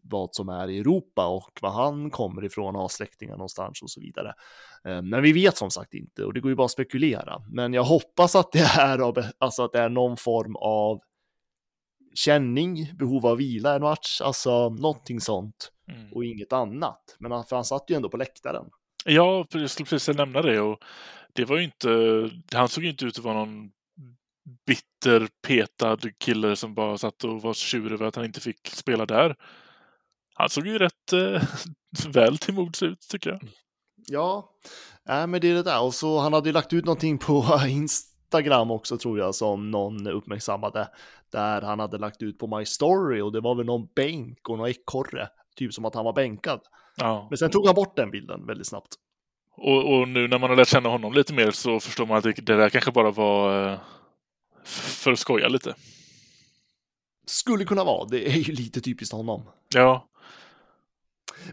vad 0.03 0.35
som 0.35 0.49
är 0.49 0.69
i 0.69 0.79
Europa 0.79 1.27
och 1.27 1.59
var 1.63 1.71
han 1.71 2.11
kommer 2.11 2.45
ifrån, 2.45 2.75
har 2.75 2.89
släktingar 2.89 3.33
någonstans 3.33 3.83
och 3.83 3.91
så 3.91 4.01
vidare. 4.01 4.33
Men 4.85 5.23
vi 5.23 5.33
vet 5.33 5.57
som 5.57 5.71
sagt 5.71 5.95
inte 5.95 6.25
och 6.25 6.35
det 6.35 6.41
går 6.41 6.51
ju 6.51 6.55
bara 6.55 6.65
att 6.65 6.71
spekulera. 6.71 7.43
Men 7.51 7.73
jag 7.73 7.85
hoppas 7.85 8.37
att 8.37 8.53
det 8.53 8.59
är, 8.79 9.25
alltså 9.39 9.63
att 9.63 9.73
det 9.73 9.79
är 9.79 9.89
någon 9.89 10.17
form 10.17 10.57
av 10.57 11.01
känning, 12.15 12.93
behov 12.99 13.27
av 13.27 13.37
vila 13.37 13.75
en 13.75 13.83
match, 13.83 14.21
alltså 14.21 14.69
någonting 14.69 15.21
sånt 15.21 15.73
Mm. 15.91 16.13
och 16.13 16.25
inget 16.25 16.53
annat. 16.53 17.17
Men 17.19 17.33
han, 17.33 17.45
för 17.45 17.57
han 17.57 17.65
satt 17.65 17.85
ju 17.89 17.97
ändå 17.97 18.09
på 18.09 18.17
läktaren. 18.17 18.65
Ja, 19.05 19.47
jag 19.51 19.71
skulle 19.71 19.87
precis 19.87 20.17
nämna 20.17 20.43
det. 20.43 20.61
Och 20.61 20.79
det 21.33 21.45
var 21.45 21.57
ju 21.57 21.65
inte, 21.65 22.31
han 22.53 22.69
såg 22.69 22.85
ju 22.85 22.91
inte 22.91 23.05
ut 23.05 23.19
att 23.19 23.25
vara 23.25 23.35
någon 23.35 23.71
bitter, 24.67 25.29
petad 25.47 25.99
kille 26.19 26.57
som 26.57 26.75
bara 26.75 26.99
satt 26.99 27.25
och 27.25 27.43
var 27.43 27.55
tjur 27.55 27.93
över 27.93 28.07
att 28.07 28.17
han 28.17 28.25
inte 28.25 28.41
fick 28.41 28.69
spela 28.69 29.07
där. 29.07 29.37
Han 30.35 30.49
såg 30.49 30.67
ju 30.67 30.79
rätt 30.79 31.13
eh, 31.13 31.43
väl 32.09 32.39
till 32.39 32.55
mods 32.55 32.83
ut, 32.83 33.01
tycker 33.11 33.31
jag. 33.31 33.41
Ja, 34.07 34.51
äh, 35.09 35.27
men 35.27 35.41
det 35.41 35.51
är 35.51 35.55
det 35.55 35.63
där. 35.63 35.83
Och 35.83 35.95
så 35.95 36.19
han 36.19 36.33
hade 36.33 36.49
ju 36.49 36.53
lagt 36.53 36.73
ut 36.73 36.85
någonting 36.85 37.19
på 37.19 37.43
Instagram 38.31 38.71
också 38.71 38.99
tror 38.99 39.19
jag 39.19 39.35
som 39.35 39.71
någon 39.71 40.07
uppmärksammade. 40.07 40.89
Där 41.33 41.63
han 41.63 41.81
hade 41.81 41.99
lagt 41.99 42.23
ut 42.23 42.39
på 42.39 42.59
My 42.59 42.65
Story 42.65 43.21
och 43.21 43.33
det 43.33 43.41
var 43.41 43.55
väl 43.55 43.67
någon 43.67 43.89
bänk 43.95 44.49
och 44.49 44.59
någon 44.59 44.69
ekorre. 44.69 45.29
Typ 45.57 45.75
som 45.75 45.85
att 45.85 45.95
han 45.95 46.05
var 46.05 46.13
bänkad. 46.13 46.61
Ja. 46.97 47.27
Men 47.31 47.39
sen 47.39 47.51
tog 47.51 47.67
han 47.67 47.75
bort 47.75 47.97
den 47.97 48.11
bilden 48.11 48.47
väldigt 48.47 48.67
snabbt. 48.67 48.95
Och, 49.57 49.95
och 49.95 50.09
nu 50.09 50.29
när 50.29 50.39
man 50.39 50.51
har 50.51 50.57
lärt 50.57 50.69
känna 50.69 50.89
honom 50.89 51.13
lite 51.13 51.35
mer 51.35 51.51
så 51.51 51.81
förstår 51.81 52.07
man 52.07 52.17
att 52.17 52.25
det, 52.25 52.33
det 52.33 52.57
där 52.57 52.69
kanske 52.69 52.93
bara 52.93 53.11
var 53.11 53.73
eh, 53.73 53.79
för 54.65 55.13
att 55.13 55.19
skoja 55.19 55.49
lite. 55.49 55.75
Skulle 57.27 57.65
kunna 57.65 57.85
vara, 57.85 58.09
det 58.09 58.29
är 58.29 58.37
ju 58.37 58.53
lite 58.53 58.81
typiskt 58.81 59.15
honom. 59.15 59.43
Ja, 59.75 60.10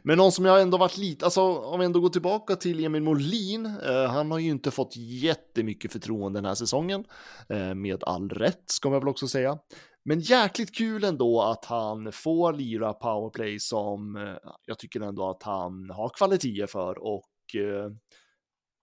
Men 0.03 0.17
någon 0.17 0.31
som 0.31 0.45
jag 0.45 0.61
ändå 0.61 0.77
varit 0.77 0.97
lite, 0.97 1.25
alltså 1.25 1.41
om 1.41 1.79
vi 1.79 1.85
ändå 1.85 1.99
går 1.99 2.09
tillbaka 2.09 2.55
till 2.55 2.85
Emil 2.85 3.03
Molin, 3.03 3.65
eh, 3.65 4.03
han 4.03 4.31
har 4.31 4.39
ju 4.39 4.49
inte 4.49 4.71
fått 4.71 4.93
jättemycket 4.97 5.91
förtroende 5.91 6.37
den 6.37 6.45
här 6.45 6.55
säsongen, 6.55 7.05
eh, 7.49 7.75
med 7.75 8.03
all 8.03 8.29
rätt 8.29 8.63
ska 8.65 8.89
man 8.89 8.99
väl 8.99 9.09
också 9.09 9.27
säga. 9.27 9.57
Men 10.05 10.19
jäkligt 10.19 10.75
kul 10.75 11.03
ändå 11.03 11.41
att 11.41 11.65
han 11.65 12.11
får 12.11 12.53
lira 12.53 12.93
powerplay 12.93 13.59
som 13.59 14.15
eh, 14.15 14.51
jag 14.65 14.79
tycker 14.79 15.01
ändå 15.01 15.29
att 15.29 15.43
han 15.43 15.89
har 15.89 16.09
kvaliteter 16.09 16.67
för 16.67 17.03
och 17.03 17.55
eh, 17.55 17.91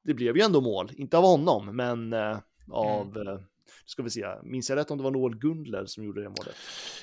det 0.05 0.15
blev 0.15 0.37
ju 0.37 0.43
ändå 0.43 0.61
mål, 0.61 0.91
inte 0.97 1.19
av 1.19 1.25
honom, 1.25 1.77
men 1.77 2.13
eh, 2.13 2.39
av, 2.71 3.17
eh, 3.17 3.41
ska 3.87 4.03
vi 4.03 4.11
se, 4.11 4.27
minns 4.43 4.71
jag 4.71 4.77
rätt 4.77 4.91
om 4.91 4.99
det 4.99 5.05
var 5.05 5.11
Noel 5.11 5.37
Gundler 5.37 5.87
som 5.87 6.05
gjorde 6.05 6.23
det 6.23 6.29
målet? 6.29 6.55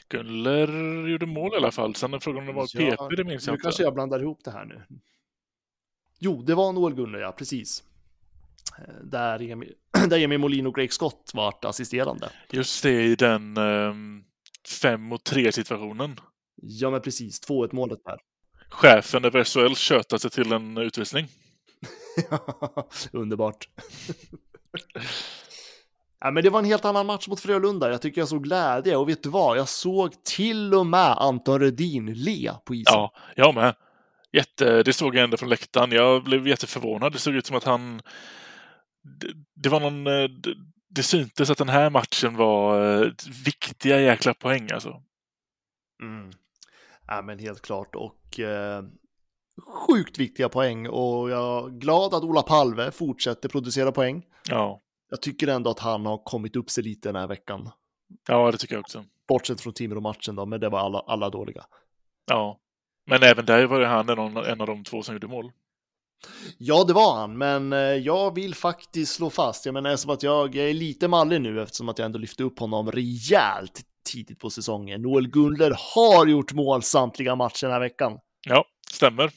Gunler 0.10 0.68
gjorde 1.08 1.26
mål 1.26 1.54
i 1.54 1.58
alla 1.58 1.72
fall. 1.72 1.96
Sen 1.96 2.14
är 2.14 2.20
frågan 2.20 2.40
om 2.40 2.46
det 2.48 2.54
var 2.54 2.68
Ja, 2.74 3.08
PP, 3.10 3.16
det 3.16 3.24
minns 3.24 3.48
jag 3.48 3.52
Nu 3.52 3.56
inte. 3.56 3.64
kanske 3.64 3.84
jag 3.84 3.94
blandar 3.94 4.20
ihop 4.22 4.40
det 4.44 4.52
här 4.52 4.66
nu. 4.66 4.82
Jo, 6.20 6.42
det 6.42 6.56
var 6.56 6.74
Noel 6.74 6.94
Gunnar, 6.96 7.20
ja, 7.20 7.32
precis. 7.32 7.84
Eh, 8.80 8.94
Där 9.04 9.42
Emil, 9.42 9.74
där 10.10 10.20
Emil 10.20 10.40
Molin 10.40 10.68
och 10.68 10.76
Greg 10.76 10.94
Scott 10.94 11.32
vart 11.34 11.66
assisterande. 11.66 12.30
Just 12.52 12.84
det, 12.84 13.04
i 13.04 13.16
den 13.16 13.58
um, 13.58 14.24
fem 14.82 15.02
mot 15.02 15.24
tre 15.24 15.52
situationen. 15.52 16.20
Ja, 16.56 16.90
men 16.90 17.02
precis. 17.02 17.42
2-1 17.50 17.76
målet 17.76 18.00
där. 18.06 18.20
Chefen 18.70 19.26
över 19.26 19.44
SHL 19.44 19.76
tjötar 19.76 20.18
sig 20.18 20.32
till 20.32 20.52
en 20.52 20.78
utvisning. 20.78 21.28
Underbart. 23.12 23.70
ja, 26.22 26.32
men 26.32 26.44
det 26.44 26.50
var 26.50 26.60
en 26.60 26.66
helt 26.66 26.86
annan 26.86 27.06
match 27.06 27.28
mot 27.28 27.40
Frölunda. 27.40 27.92
Jag 27.92 28.02
tycker 28.02 28.22
jag 28.22 28.28
såg 28.28 28.44
glädje 28.44 28.96
och 28.96 29.10
vet 29.10 29.24
du 29.24 29.30
vad? 29.30 29.58
Jag 29.58 29.70
såg 29.70 30.24
till 30.24 30.74
och 30.74 30.86
med 30.86 31.18
Anton 31.18 31.60
Rödin 31.60 32.14
le 32.14 32.52
på 32.66 32.76
isen. 32.76 32.94
Ja, 32.94 33.14
jag 33.36 33.56
med. 33.56 33.76
Jätte, 34.34 34.84
det 34.84 34.94
såg 34.94 35.16
jag 35.16 35.24
ändå 35.24 35.38
från 35.38 35.50
läktaren. 35.50 35.92
Jag 35.92 36.24
blev 36.24 36.48
jätteförvånad. 36.48 37.12
Det 37.14 37.20
såg 37.20 37.34
ut 37.36 37.46
som 37.46 37.58
att 37.58 37.64
han... 37.64 38.02
Det, 39.20 39.28
det 39.56 39.70
var 39.70 39.80
någon... 39.80 40.08
eh, 40.08 40.24
Det, 40.24 40.54
det 40.90 41.04
syntes 41.04 41.50
att 41.50 41.58
den 41.58 41.70
här 41.70 41.90
matchen 41.90 42.36
var 42.36 43.02
eh, 43.04 43.08
viktiga 43.46 44.02
jäkla 44.02 44.34
poäng 44.34 44.72
alltså. 44.74 45.02
Mm. 46.02 46.32
Ja, 47.08 47.22
men 47.22 47.40
helt 47.40 47.62
klart 47.62 47.96
och 47.96 48.40
eh, 48.40 48.84
sjukt 49.88 50.18
viktiga 50.18 50.50
poäng 50.50 50.88
och 50.88 51.30
jag 51.30 51.66
är 51.66 51.70
glad 51.80 52.14
att 52.14 52.24
Ola 52.24 52.42
Palve 52.42 52.92
fortsätter 52.92 53.50
producera 53.50 53.92
poäng. 53.92 54.24
Ja, 54.50 54.82
Jag 55.14 55.22
tycker 55.22 55.48
ändå 55.48 55.70
att 55.70 55.80
han 55.80 56.06
har 56.06 56.18
kommit 56.24 56.56
upp 56.56 56.70
sig 56.70 56.84
lite 56.84 57.10
den 57.10 57.16
här 57.16 57.28
veckan. 57.28 57.70
ja 58.28 58.52
det 58.52 58.58
tycker 58.58 58.76
jag 58.76 58.80
också. 58.82 59.06
Bortsett 59.28 59.62
från 59.62 59.74
Timrå-matchen 59.74 60.36
då, 60.36 60.46
men 60.46 60.60
det 60.60 60.70
var 60.70 60.80
alla, 60.80 61.00
alla 61.00 61.30
dåliga. 61.30 61.66
Ja. 62.26 62.60
Men 63.10 63.24
även 63.24 63.46
där 63.46 63.66
var 63.66 63.80
ju 63.80 63.86
han 63.86 64.10
en, 64.10 64.20
av- 64.20 64.46
en 64.46 64.62
av 64.62 64.68
de 64.68 64.84
två 64.84 65.04
som 65.04 65.16
gjorde 65.16 65.28
mål. 65.28 65.52
Ja, 66.58 66.84
det 66.84 66.94
var 66.94 67.16
han, 67.16 67.38
men 67.38 67.74
eh, 67.74 67.80
jag 67.80 68.36
vill 68.36 68.56
faktiskt 68.56 69.14
slå 69.14 69.30
fast, 69.30 69.66
jag 69.66 69.74
menar 69.74 70.12
att 70.14 70.24
jag 70.24 70.56
är 70.56 70.74
lite 70.74 71.08
mallig 71.08 71.42
nu 71.42 71.62
eftersom 71.62 71.90
att 71.90 71.98
jag 72.00 72.06
ändå 72.06 72.20
lyfte 72.20 72.44
upp 72.44 72.60
honom 72.60 72.92
rejält 72.92 73.82
tidigt 74.12 74.40
på 74.40 74.50
säsongen. 74.50 75.02
Noel 75.02 75.28
Gundler 75.28 75.74
har 75.96 76.28
gjort 76.28 76.54
mål 76.54 76.84
samtliga 76.84 77.36
matcher 77.36 77.66
den 77.68 77.72
här 77.74 77.80
veckan. 77.80 78.20
Ja, 78.48 78.66
stämmer. 78.92 79.32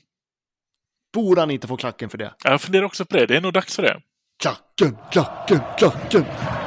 Borde 1.13 1.41
han 1.41 1.51
inte 1.51 1.67
få 1.67 1.77
klacken 1.77 2.11
för 2.11 2.19
det? 2.19 2.35
Jag 2.45 2.61
funderar 2.61 2.85
också 2.85 3.05
på 3.05 3.17
det. 3.17 3.27
Det 3.27 3.37
är 3.37 3.41
nog 3.41 3.53
dags 3.53 3.77
för 3.77 3.83
det. 3.83 4.01
Klacken, 4.45 4.99
klacken, 5.11 5.61
klacken! 5.79 6.64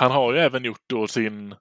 Han 0.00 0.10
har 0.10 0.32
ju 0.32 0.38
även 0.38 0.64
gjort 0.64 0.82
då 0.86 1.08
sin... 1.08 1.54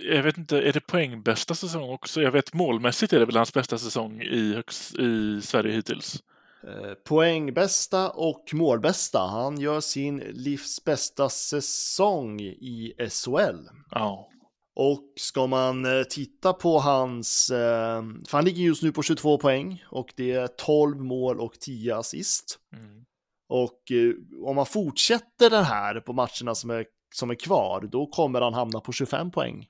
Jag 0.00 0.22
vet 0.22 0.38
inte, 0.38 0.58
är 0.58 0.72
det 0.72 0.80
poängbästa 0.80 1.54
säsong 1.54 1.90
också? 1.90 2.22
Jag 2.22 2.30
vet 2.30 2.54
målmässigt 2.54 3.12
är 3.12 3.18
det 3.18 3.26
väl 3.26 3.36
hans 3.36 3.52
bästa 3.52 3.78
säsong 3.78 4.22
i, 4.22 4.54
högst, 4.54 4.94
i 4.98 5.40
Sverige 5.42 5.72
hittills. 5.72 6.22
Eh, 6.66 6.94
Poängbästa 6.94 8.10
och 8.10 8.50
målbästa. 8.52 9.18
Han 9.18 9.60
gör 9.60 9.80
sin 9.80 10.18
livs 10.18 10.84
bästa 10.84 11.28
säsong 11.28 12.40
i 12.40 12.94
SHL. 12.98 13.68
Ja. 13.90 14.28
Och 14.74 15.12
ska 15.16 15.46
man 15.46 15.84
eh, 15.84 16.02
titta 16.02 16.52
på 16.52 16.78
hans, 16.78 17.50
eh, 17.50 18.02
för 18.28 18.32
han 18.32 18.44
ligger 18.44 18.62
just 18.62 18.82
nu 18.82 18.92
på 18.92 19.02
22 19.02 19.38
poäng 19.38 19.84
och 19.90 20.12
det 20.16 20.32
är 20.32 20.46
12 20.46 21.00
mål 21.00 21.40
och 21.40 21.52
10 21.60 21.96
assist. 21.96 22.58
Mm. 22.72 23.04
Och 23.52 23.92
eh, 23.92 24.46
om 24.48 24.56
man 24.56 24.66
fortsätter 24.66 25.50
den 25.50 25.64
här 25.64 26.00
på 26.00 26.12
matcherna 26.12 26.54
som 26.54 26.70
är, 26.70 26.86
som 27.14 27.30
är 27.30 27.34
kvar, 27.34 27.80
då 27.80 28.06
kommer 28.06 28.40
han 28.40 28.54
hamna 28.54 28.80
på 28.80 28.92
25 28.92 29.30
poäng. 29.30 29.66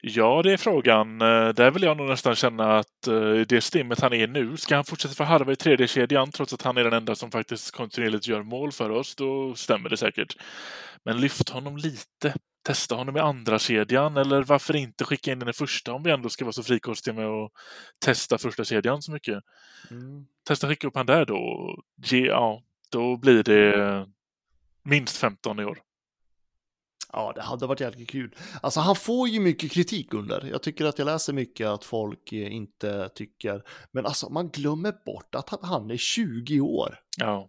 Ja, 0.00 0.42
det 0.42 0.52
är 0.52 0.56
frågan. 0.56 1.20
Eh, 1.20 1.48
där 1.48 1.70
vill 1.70 1.82
jag 1.82 1.96
nog 1.96 2.08
nästan 2.08 2.34
känna 2.34 2.78
att 2.78 3.06
eh, 3.06 3.34
det 3.48 3.60
stimmet 3.60 4.00
han 4.00 4.12
är 4.12 4.26
nu, 4.26 4.56
ska 4.56 4.74
han 4.74 4.84
fortsätta 4.84 5.14
förharva 5.14 5.52
i 5.52 5.56
tredje 5.56 5.88
kedjan 5.88 6.30
trots 6.30 6.52
att 6.52 6.62
han 6.62 6.76
är 6.76 6.84
den 6.84 6.92
enda 6.92 7.14
som 7.14 7.30
faktiskt 7.30 7.70
kontinuerligt 7.70 8.28
gör 8.28 8.42
mål 8.42 8.72
för 8.72 8.90
oss, 8.90 9.14
då 9.14 9.54
stämmer 9.54 9.88
det 9.88 9.96
säkert. 9.96 10.36
Men 11.04 11.20
lyft 11.20 11.48
honom 11.48 11.76
lite. 11.76 12.34
Testa 12.62 12.94
honom 12.94 13.16
i 13.16 13.20
andra 13.20 13.58
kedjan 13.58 14.16
eller 14.16 14.42
varför 14.42 14.76
inte 14.76 15.04
skicka 15.04 15.32
in 15.32 15.38
den 15.38 15.48
i 15.48 15.52
första 15.52 15.92
om 15.92 16.02
vi 16.02 16.10
ändå 16.10 16.28
ska 16.28 16.44
vara 16.44 16.52
så 16.52 16.62
frikostiga 16.62 17.14
med 17.14 17.26
att 17.26 17.52
testa 17.98 18.38
första 18.38 18.64
kedjan 18.64 19.02
så 19.02 19.12
mycket. 19.12 19.44
Testa 20.44 20.68
skicka 20.68 20.86
upp 20.86 20.96
han 20.96 21.06
där 21.06 21.24
då. 21.24 21.74
Ge, 22.04 22.26
ja, 22.26 22.62
då 22.90 23.16
blir 23.16 23.42
det 23.42 24.06
minst 24.82 25.16
15 25.16 25.60
i 25.60 25.64
år. 25.64 25.78
Ja, 27.12 27.32
det 27.34 27.42
hade 27.42 27.66
varit 27.66 27.80
jäkligt 27.80 28.10
kul. 28.10 28.34
Alltså 28.62 28.80
han 28.80 28.96
får 28.96 29.28
ju 29.28 29.40
mycket 29.40 29.72
kritik 29.72 30.14
under. 30.14 30.46
Jag 30.50 30.62
tycker 30.62 30.84
att 30.84 30.98
jag 30.98 31.06
läser 31.06 31.32
mycket 31.32 31.66
att 31.68 31.84
folk 31.84 32.32
eh, 32.32 32.54
inte 32.54 33.08
tycker, 33.14 33.62
men 33.90 34.06
alltså 34.06 34.28
man 34.28 34.48
glömmer 34.48 34.94
bort 35.06 35.34
att 35.34 35.48
han- 35.48 35.58
han 35.62 35.90
är 35.90 35.96
20 35.96 36.60
år. 36.60 36.98
Ja, 37.18 37.48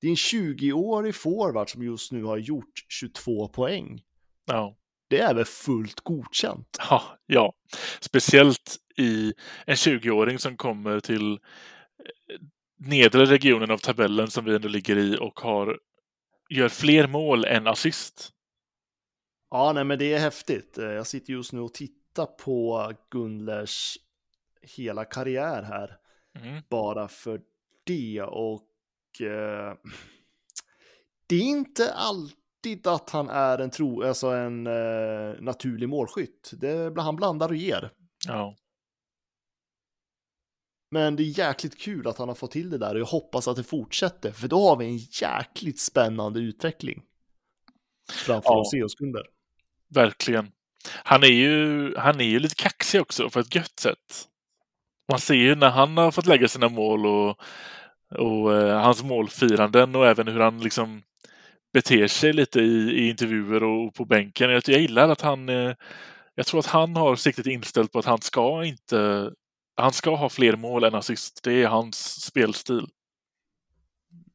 Det 0.00 0.06
är 0.06 0.10
en 0.10 0.16
20-årig 0.16 1.14
forward 1.14 1.70
som 1.70 1.82
just 1.82 2.12
nu 2.12 2.24
har 2.24 2.36
gjort 2.36 2.84
22 2.88 3.48
poäng. 3.48 4.02
Ja. 4.46 4.76
Det 5.08 5.18
är 5.18 5.34
väl 5.34 5.44
fullt 5.44 6.00
godkänt? 6.00 6.76
Ja, 6.90 7.02
ja. 7.26 7.52
Speciellt 8.00 8.76
i 8.96 9.34
en 9.66 9.74
20-åring 9.74 10.38
som 10.38 10.56
kommer 10.56 11.00
till 11.00 11.32
eh, 11.32 11.38
nedre 12.76 13.24
regionen 13.24 13.70
av 13.70 13.78
tabellen 13.78 14.30
som 14.30 14.44
vi 14.44 14.54
ändå 14.54 14.68
ligger 14.68 14.96
i 14.96 15.16
och 15.20 15.40
har, 15.40 15.78
gör 16.50 16.68
fler 16.68 17.06
mål 17.06 17.44
än 17.44 17.66
assist. 17.66 18.30
Ja, 19.50 19.72
nej, 19.72 19.84
men 19.84 19.98
det 19.98 20.14
är 20.14 20.18
häftigt. 20.18 20.78
Eh, 20.78 20.84
Jag 20.84 21.06
sitter 21.06 21.32
just 21.32 21.52
nu 21.52 21.60
och 21.60 21.74
tittar 21.74 22.26
på 22.26 22.92
Gunlers 23.10 23.96
hela 24.76 25.04
karriär 25.04 25.62
här, 25.62 25.96
Mm. 26.38 26.62
bara 26.70 27.08
för 27.08 27.40
det. 27.84 28.22
Och 28.22 29.20
eh, 29.20 29.74
det 31.26 31.36
är 31.36 31.42
inte 31.42 31.92
alltid 31.94 32.36
att 32.84 33.10
han 33.10 33.30
är 33.30 33.58
en, 33.58 33.70
tro, 33.70 34.02
alltså 34.02 34.26
en 34.26 34.66
eh, 34.66 35.40
naturlig 35.40 35.88
målskytt. 35.88 36.50
Det, 36.52 37.00
han 37.00 37.16
blandar 37.16 37.48
och 37.48 37.56
ger. 37.56 37.90
Ja. 38.26 38.56
Men 40.90 41.16
det 41.16 41.22
är 41.22 41.38
jäkligt 41.38 41.80
kul 41.80 42.08
att 42.08 42.18
han 42.18 42.28
har 42.28 42.34
fått 42.34 42.50
till 42.50 42.70
det 42.70 42.78
där 42.78 42.94
och 42.94 43.00
jag 43.00 43.06
hoppas 43.06 43.48
att 43.48 43.56
det 43.56 43.62
fortsätter, 43.64 44.32
för 44.32 44.48
då 44.48 44.68
har 44.68 44.76
vi 44.76 44.84
en 44.84 44.96
jäkligt 44.96 45.80
spännande 45.80 46.40
utveckling. 46.40 47.02
Framför 48.12 48.50
Ja. 48.50 48.60
oss 48.60 48.74
e 48.74 48.82
oss 48.82 48.94
kunder. 48.94 49.22
Verkligen. 49.88 50.52
Han 51.04 51.22
är 51.22 51.26
ju, 51.26 51.96
han 51.96 52.20
är 52.20 52.24
ju 52.24 52.38
lite 52.38 52.54
kaxig 52.54 53.00
också 53.00 53.30
på 53.30 53.40
ett 53.40 53.54
gött 53.54 53.78
sätt. 53.78 54.28
Man 55.08 55.18
ser 55.18 55.34
ju 55.34 55.54
när 55.54 55.70
han 55.70 55.96
har 55.96 56.10
fått 56.10 56.26
lägga 56.26 56.48
sina 56.48 56.68
mål 56.68 57.06
och, 57.06 57.40
och 58.18 58.54
eh, 58.56 58.80
hans 58.80 59.02
målfiranden 59.02 59.96
och 59.96 60.06
även 60.06 60.28
hur 60.28 60.40
han 60.40 60.60
liksom 60.60 61.02
beter 61.72 62.06
sig 62.06 62.32
lite 62.32 62.60
i, 62.60 62.90
i 62.90 63.08
intervjuer 63.08 63.62
och 63.62 63.94
på 63.94 64.04
bänken. 64.04 64.50
Jag, 64.50 64.62
jag 64.66 64.80
gillar 64.80 65.08
att 65.08 65.20
han... 65.20 65.48
Eh, 65.48 65.74
jag 66.34 66.46
tror 66.46 66.60
att 66.60 66.66
han 66.66 66.96
har 66.96 67.16
siktet 67.16 67.46
inställt 67.46 67.92
på 67.92 67.98
att 67.98 68.04
han 68.04 68.20
ska 68.20 68.64
inte... 68.64 69.30
Han 69.76 69.92
ska 69.92 70.14
ha 70.16 70.28
fler 70.28 70.56
mål 70.56 70.84
än 70.84 70.94
assist. 70.94 71.40
Det 71.44 71.62
är 71.62 71.68
hans 71.68 72.24
spelstil. 72.24 72.88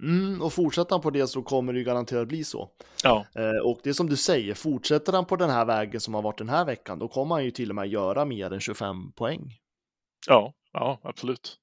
Mm, 0.03 0.41
och 0.41 0.53
fortsätter 0.53 0.91
han 0.91 1.01
på 1.01 1.09
det 1.09 1.27
så 1.27 1.41
kommer 1.41 1.73
det 1.73 1.79
ju 1.79 1.85
garanterat 1.85 2.27
bli 2.27 2.43
så. 2.43 2.69
Ja. 3.03 3.25
Eh, 3.35 3.65
och 3.65 3.79
det 3.83 3.89
är 3.89 3.93
som 3.93 4.09
du 4.09 4.17
säger, 4.17 4.53
fortsätter 4.53 5.13
han 5.13 5.25
på 5.25 5.35
den 5.35 5.49
här 5.49 5.65
vägen 5.65 6.01
som 6.01 6.13
har 6.13 6.21
varit 6.21 6.37
den 6.37 6.49
här 6.49 6.65
veckan, 6.65 6.99
då 6.99 7.07
kommer 7.07 7.35
han 7.35 7.45
ju 7.45 7.51
till 7.51 7.69
och 7.69 7.75
med 7.75 7.87
göra 7.87 8.25
mer 8.25 8.53
än 8.53 8.59
25 8.59 9.11
poäng. 9.11 9.57
Ja, 10.27 10.53
ja, 10.73 10.99
absolut. 11.03 11.57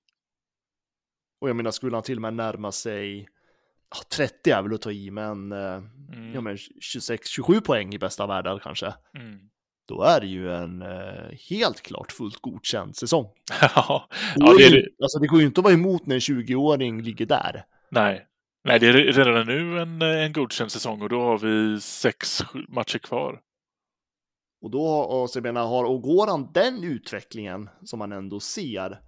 Och 1.41 1.49
jag 1.49 1.57
menar, 1.57 1.71
skulle 1.71 1.97
han 1.97 2.03
till 2.03 2.19
och 2.19 2.23
med 2.23 2.35
närma 2.35 2.73
sig 2.73 3.29
30 4.03 4.51
är 4.51 4.63
väl 4.63 4.75
att 4.75 4.83
ta 4.83 4.93
i, 4.93 5.11
men, 5.11 5.53
eh, 5.53 5.83
Mm. 6.13 6.35
ja, 6.35 6.41
men 6.41 6.57
26-27 6.57 7.61
poäng 7.61 7.95
i 7.95 7.99
bästa 7.99 8.27
världar 8.27 8.59
kanske. 8.59 8.95
Mm. 9.19 9.39
Då 9.89 10.03
är 10.03 10.21
det 10.21 10.27
ju 10.27 10.53
en 10.55 10.83
eh, 10.83 11.39
helt 11.51 11.81
klart 11.83 12.13
fullt 12.13 12.41
godkänd 12.41 12.97
säsong. 12.97 13.27
ja, 13.75 14.09
det 14.37 14.65
är 14.65 14.71
det. 14.71 14.89
Alltså 15.03 15.19
det 15.19 15.27
går 15.27 15.41
ju 15.41 15.47
inte 15.47 15.61
att 15.61 15.65
vara 15.65 15.75
emot 15.75 16.07
när 16.07 16.15
en 16.15 16.21
20-åring 16.21 17.03
ligger 17.03 17.27
där. 17.27 17.65
Nej. 17.91 18.27
Nej, 18.65 18.81
det 18.81 18.87
är 18.87 18.93
redan 18.93 19.47
nu 19.47 19.81
en, 19.81 20.03
en 20.03 20.33
godkänd 20.33 20.73
säsong 20.73 21.03
och 21.03 21.09
då 21.09 21.21
har 21.21 21.39
vi 21.39 21.81
sex 21.81 22.43
matcher 22.69 22.99
kvar. 22.99 23.41
Och 24.63 24.71
då, 24.71 24.87
och 24.87 25.31
så 25.31 25.39
jag 25.39 25.43
menar, 25.43 25.67
har, 25.67 25.85
och 25.85 26.03
går 26.03 26.27
han 26.27 26.53
den 26.53 26.85
utvecklingen 26.85 27.71
som 27.85 27.99
man 27.99 28.13
ändå 28.13 28.41
ser, 28.41 28.99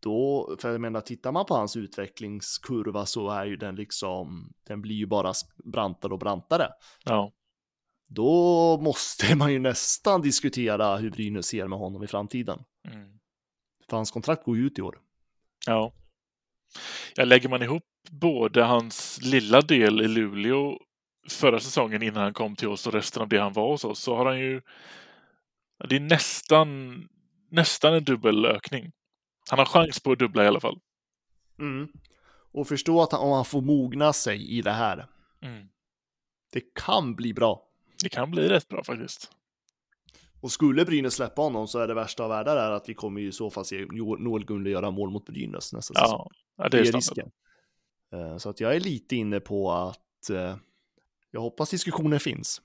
då, 0.00 0.56
för 0.60 0.72
jag 0.72 0.80
menar, 0.80 1.00
tittar 1.00 1.32
man 1.32 1.44
på 1.46 1.54
hans 1.54 1.76
utvecklingskurva 1.76 3.06
så 3.06 3.30
är 3.30 3.44
ju 3.44 3.56
den 3.56 3.76
liksom, 3.76 4.52
den 4.66 4.82
blir 4.82 4.94
ju 4.96 5.06
bara 5.06 5.32
brantare 5.72 6.12
och 6.12 6.18
brantare. 6.18 6.68
Ja, 7.04 7.32
Då 8.08 8.78
måste 8.82 9.34
man 9.36 9.52
ju 9.52 9.58
nästan 9.58 10.22
diskutera 10.22 10.96
hur 10.96 11.10
Brynäs 11.10 11.46
ser 11.46 11.66
med 11.66 11.78
honom 11.78 12.02
i 12.02 12.06
framtiden. 12.06 12.64
mm. 12.88 13.18
För 13.90 13.96
hans 13.96 14.10
kontrakt 14.10 14.44
går 14.44 14.56
ju 14.56 14.66
ut 14.66 14.78
i 14.78 14.82
år. 14.82 14.98
ja. 15.66 15.92
Ja, 17.16 17.24
lägger 17.24 17.48
man 17.48 17.62
ihop 17.62 17.82
både 18.10 18.62
hans 18.62 19.20
lilla 19.22 19.60
del 19.60 20.00
i 20.00 20.08
Luleå 20.08 20.78
förra 21.28 21.60
säsongen 21.60 22.02
innan 22.02 22.22
han 22.22 22.32
kom 22.34 22.56
till 22.56 22.68
oss 22.68 22.86
och 22.86 22.92
resten 22.92 23.22
av 23.22 23.28
det 23.28 23.38
han 23.38 23.52
var 23.52 23.70
hos 23.70 23.84
oss 23.84 24.00
så 24.00 24.16
har 24.16 24.26
han 24.26 24.40
ju... 24.40 24.60
Det 25.88 25.96
är 25.96 26.00
nästan, 26.00 27.02
nästan 27.50 27.94
en 27.94 28.04
dubbelökning. 28.04 28.92
Han 29.50 29.58
har 29.58 29.66
chans 29.66 30.00
på 30.00 30.12
att 30.12 30.18
dubbla 30.18 30.44
i 30.44 30.46
alla 30.46 30.60
fall. 30.60 30.78
Mm. 31.58 31.88
Och 32.52 32.68
förstå 32.68 33.02
att 33.02 33.12
han, 33.12 33.20
om 33.20 33.32
han 33.32 33.44
får 33.44 33.60
mogna 33.60 34.12
sig 34.12 34.50
i 34.58 34.62
det 34.62 34.70
här, 34.72 35.06
Mm. 35.40 35.68
det 36.52 36.60
kan 36.74 37.14
bli 37.14 37.34
bra. 37.34 37.64
Det 38.02 38.08
kan 38.08 38.30
bli 38.30 38.48
rätt 38.48 38.68
bra 38.68 38.84
faktiskt. 38.84 39.30
Och 40.40 40.52
skulle 40.52 40.84
Brynäs 40.84 41.14
släppa 41.14 41.42
honom 41.42 41.68
så 41.68 41.78
är 41.78 41.88
det 41.88 41.94
värsta 41.94 42.22
av 42.24 42.28
världar 42.30 42.56
är 42.56 42.70
att 42.70 42.88
vi 42.88 42.94
kommer 42.94 43.20
ju 43.20 43.28
i 43.28 43.32
så 43.32 43.50
fall 43.50 43.64
se 43.64 43.86
Noel 44.18 44.44
Gunde 44.44 44.70
göra 44.70 44.90
mål 44.90 45.10
mot 45.10 45.26
Brynäs 45.26 45.72
nästa 45.72 45.94
säsong. 45.94 46.28
Ja, 46.56 46.62
ja 46.64 46.68
det 46.68 46.76
Det 46.76 46.76
är 46.76 46.94
är 46.96 47.00
standard. 47.00 47.24
risken. 48.12 48.30
Eh, 48.30 48.36
Så 48.38 48.50
att 48.50 48.60
jag 48.60 48.76
är 48.76 48.80
lite 48.80 49.16
inne 49.16 49.40
på 49.40 49.72
att 49.72 50.30
eh, 50.30 50.56
jag 51.30 51.40
hoppas 51.40 51.70
diskussioner 51.70 52.18
finns. 52.18 52.62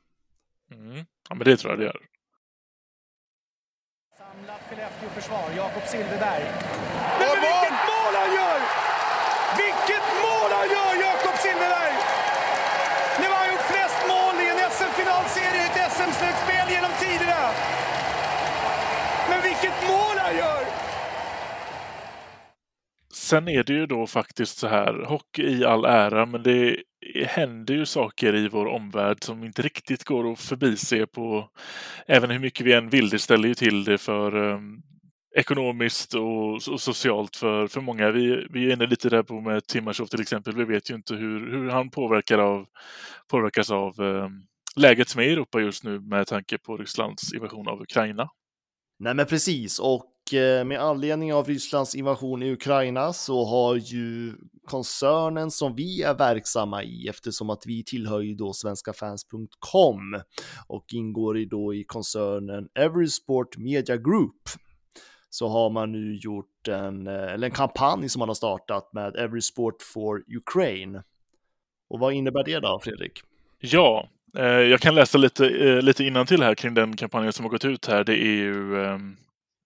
Mm. 0.71 1.05
Ja, 1.29 1.35
men 1.35 1.45
det 1.45 1.57
tror 1.57 1.71
jag 1.71 1.79
det 1.79 1.85
gör. 1.85 1.99
Skellefteå-försvar, 5.23 5.57
Jakob 5.57 5.83
Silfverberg. 5.87 6.43
Men, 7.19 7.27
men 7.29 7.41
vilket 7.47 7.77
mål 7.91 8.13
han 8.21 8.31
gör! 8.39 8.59
Vilket 9.63 10.07
mål 10.25 10.49
han 10.57 10.67
gör, 10.75 10.93
Jakob 11.07 11.35
Silfverberg! 11.43 11.95
Nu 13.19 13.25
har 13.31 13.39
han 13.43 13.49
gjort 13.53 13.67
flest 13.73 13.99
mål 14.13 14.35
i 14.43 14.45
en 14.53 14.59
SM-finalserie 14.75 15.61
i 15.61 15.65
ett 15.69 15.91
SM-slutspel 15.97 16.67
genom 16.75 16.91
tiderna. 17.03 17.41
Men 19.29 19.41
vilket 19.43 19.77
mål 19.87 20.17
han 20.25 20.35
gör! 20.37 20.63
Sen 23.13 23.47
är 23.47 23.63
det 23.63 23.73
ju 23.73 23.85
då 23.85 24.07
faktiskt 24.07 24.57
så 24.57 24.67
här, 24.67 25.05
hockey 25.05 25.43
i 25.43 25.65
all 25.65 25.85
ära, 25.85 26.25
men 26.25 26.43
det 26.43 26.77
händer 27.25 27.73
ju 27.73 27.85
saker 27.85 28.35
i 28.35 28.47
vår 28.47 28.65
omvärld 28.65 29.23
som 29.23 29.43
inte 29.43 29.61
riktigt 29.61 30.03
går 30.03 30.31
att 30.31 30.39
förbise 30.39 31.05
på, 31.05 31.49
även 32.07 32.29
hur 32.29 32.39
mycket 32.39 32.65
vi 32.65 32.73
än 32.73 32.89
vill. 32.89 33.09
Det 33.09 33.19
ställer 33.19 33.47
ju 33.47 33.55
till 33.55 33.83
det 33.83 33.97
för 33.97 34.35
um, 34.35 34.83
ekonomiskt 35.35 36.13
och, 36.13 36.53
och 36.53 36.81
socialt 36.81 37.35
för, 37.35 37.67
för 37.67 37.81
många. 37.81 38.11
Vi, 38.11 38.47
vi 38.49 38.69
är 38.69 38.73
inne 38.73 38.87
lite 38.87 39.09
där 39.09 39.23
på 39.23 39.41
med 39.41 39.67
Timashov 39.67 40.05
till 40.05 40.21
exempel. 40.21 40.55
Vi 40.55 40.65
vet 40.65 40.89
ju 40.89 40.95
inte 40.95 41.15
hur, 41.15 41.51
hur 41.51 41.69
han 41.69 41.89
påverkar 41.89 42.37
av, 42.37 42.65
påverkas 43.27 43.71
av 43.71 44.01
eh, 44.01 44.29
läget 44.75 45.09
som 45.09 45.21
är 45.21 45.25
i 45.25 45.33
Europa 45.33 45.59
just 45.59 45.83
nu 45.83 45.99
med 45.99 46.27
tanke 46.27 46.57
på 46.57 46.77
Rysslands 46.77 47.33
invasion 47.33 47.67
av 47.67 47.81
Ukraina. 47.81 48.29
Nej 48.99 49.13
men 49.13 49.25
precis, 49.25 49.79
och 49.79 50.33
eh, 50.33 50.65
med 50.65 50.81
anledning 50.81 51.33
av 51.33 51.47
Rysslands 51.47 51.95
invasion 51.95 52.43
i 52.43 52.51
Ukraina 52.51 53.13
så 53.13 53.45
har 53.45 53.75
ju 53.75 54.33
koncernen 54.67 55.51
som 55.51 55.75
vi 55.75 56.01
är 56.01 56.13
verksamma 56.13 56.83
i, 56.83 57.07
eftersom 57.07 57.49
att 57.49 57.63
vi 57.65 57.83
tillhör 57.83 58.21
ju 58.21 58.35
då 58.35 58.53
svenskafans.com 58.53 60.21
och 60.67 60.85
ingår 60.93 61.37
i 61.37 61.45
då 61.45 61.73
i 61.73 61.83
koncernen 61.83 62.67
Everysport 62.79 63.57
Media 63.57 63.97
Group, 63.97 64.41
så 65.33 65.47
har 65.47 65.69
man 65.69 65.91
nu 65.91 66.15
gjort 66.15 66.67
en, 66.67 67.07
eh, 67.07 67.33
eller 67.33 67.47
en 67.47 67.53
kampanj 67.53 68.09
som 68.09 68.19
man 68.19 68.29
har 68.29 68.35
startat 68.35 68.93
med 68.93 69.15
Everysport 69.15 69.81
for 69.81 70.23
Ukraine. 70.37 71.03
Och 71.89 71.99
vad 71.99 72.13
innebär 72.13 72.43
det 72.43 72.59
då, 72.59 72.79
Fredrik? 72.83 73.21
Ja, 73.59 74.09
eh, 74.37 74.45
jag 74.45 74.79
kan 74.79 74.95
läsa 74.95 75.17
lite, 75.17 75.47
eh, 75.47 75.81
lite 75.81 76.03
innantill 76.03 76.43
här 76.43 76.55
kring 76.55 76.73
den 76.73 76.95
kampanjen 76.95 77.33
som 77.33 77.45
har 77.45 77.49
gått 77.49 77.65
ut 77.65 77.85
här. 77.85 78.03
Det 78.03 78.13
är 78.13 78.35
ju 78.35 78.83
eh... 78.83 78.97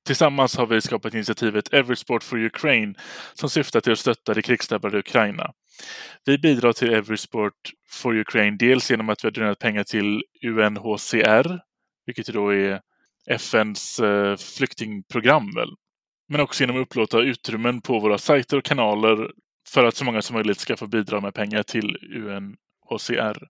Tillsammans 0.05 0.57
har 0.57 0.65
vi 0.65 0.81
skapat 0.81 1.13
initiativet 1.13 1.73
Every 1.73 1.95
Sport 1.95 2.23
for 2.23 2.45
Ukraine 2.45 2.95
som 3.33 3.49
syftar 3.49 3.81
till 3.81 3.91
att 3.91 3.99
stötta 3.99 4.33
det 4.33 4.41
krigsdrabbade 4.41 4.99
Ukraina. 4.99 5.51
Vi 6.25 6.37
bidrar 6.37 6.73
till 6.73 6.93
Every 6.93 7.17
Sport 7.17 7.71
for 7.89 8.15
Ukraine 8.17 8.57
dels 8.57 8.91
genom 8.91 9.09
att 9.09 9.23
vi 9.23 9.27
har 9.27 9.31
donerat 9.31 9.59
pengar 9.59 9.83
till 9.83 10.23
UNHCR, 10.43 11.59
vilket 12.05 12.27
då 12.27 12.53
är 12.53 12.81
FNs 13.29 13.99
eh, 13.99 14.35
flyktingprogram 14.37 15.55
väl. 15.55 15.69
Men 16.29 16.41
också 16.41 16.63
genom 16.63 16.75
att 16.75 16.81
upplåta 16.81 17.19
utrymmen 17.19 17.81
på 17.81 17.99
våra 17.99 18.17
sajter 18.17 18.57
och 18.57 18.63
kanaler 18.63 19.31
för 19.69 19.83
att 19.83 19.95
så 19.95 20.05
många 20.05 20.21
som 20.21 20.33
möjligt 20.33 20.59
ska 20.59 20.77
få 20.77 20.87
bidra 20.87 21.21
med 21.21 21.33
pengar 21.33 21.63
till 21.63 21.97
UNHCR. 22.15 23.47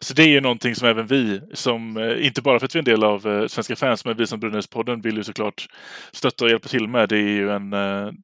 Så 0.00 0.14
det 0.14 0.22
är 0.22 0.28
ju 0.28 0.40
någonting 0.40 0.74
som 0.74 0.88
även 0.88 1.06
vi, 1.06 1.40
som, 1.52 1.96
eh, 1.96 2.26
inte 2.26 2.42
bara 2.42 2.58
för 2.58 2.66
att 2.66 2.74
vi 2.74 2.78
är 2.78 2.80
en 2.80 2.84
del 2.84 3.04
av 3.04 3.26
eh, 3.26 3.46
Svenska 3.46 3.76
fans, 3.76 4.04
men 4.04 4.16
vi 4.16 4.26
som 4.26 4.40
Brynäs-podden 4.40 5.02
vill 5.02 5.16
ju 5.16 5.24
såklart 5.24 5.66
stötta 6.12 6.44
och 6.44 6.50
hjälpa 6.50 6.68
till 6.68 6.88
med. 6.88 7.08
Det 7.08 7.16
är 7.16 7.28
ju 7.28 7.50
en, 7.50 7.72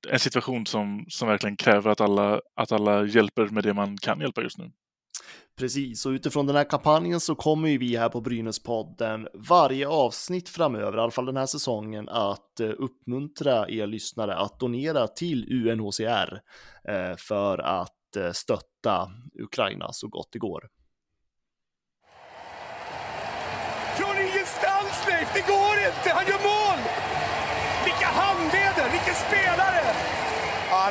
en 0.09 0.19
situation 0.19 0.67
som, 0.67 1.05
som 1.09 1.29
verkligen 1.29 1.57
kräver 1.57 1.91
att 1.91 2.01
alla, 2.01 2.41
att 2.57 2.73
alla 2.73 3.05
hjälper 3.05 3.47
med 3.47 3.65
det 3.65 3.75
man 3.75 3.99
kan 3.99 4.21
hjälpa 4.21 4.43
just 4.43 4.59
nu. 4.59 4.71
Precis, 5.57 6.07
och 6.07 6.11
utifrån 6.11 6.47
den 6.47 6.57
här 6.57 6.65
kampanjen 6.65 7.21
så 7.21 7.35
kommer 7.35 7.69
ju 7.69 7.79
vi 7.79 7.97
här 7.97 8.09
på 8.09 8.21
Brynäspodden 8.21 9.29
varje 9.35 9.89
avsnitt 9.89 10.49
framöver, 10.49 10.99
i 10.99 11.01
alla 11.01 11.11
fall 11.11 11.27
den 11.27 11.37
här 11.37 11.47
säsongen, 11.47 12.09
att 12.09 12.61
eh, 12.61 12.71
uppmuntra 12.79 13.69
er 13.69 13.87
lyssnare 13.87 14.37
att 14.37 14.61
donera 14.61 15.09
till 15.09 15.69
UNHCR 15.69 16.41
eh, 16.89 17.17
för 17.17 17.59
att 17.59 18.17
eh, 18.17 18.33
stötta 18.33 19.11
Ukraina 19.43 19.93
så 19.93 20.09
gott 20.09 20.29
det 20.33 20.39
går. 20.39 20.69
Från 23.97 24.17
ingenstans, 24.17 25.07
Leif! 25.09 25.35
Det 25.35 25.47
går 25.53 25.77
inte! 25.87 26.11
Han 26.15 26.27
gör 26.27 26.43
mål! 26.43 27.14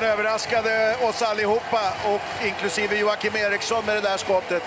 Han 0.03 0.11
överraskade 0.11 0.95
oss 1.01 1.21
allihopa, 1.21 1.93
och 2.05 2.45
inklusive 2.45 2.99
Joakim 2.99 3.35
Eriksson 3.35 3.85
med 3.85 3.95
det 3.95 4.01
där 4.01 4.17
skottet. 4.17 4.63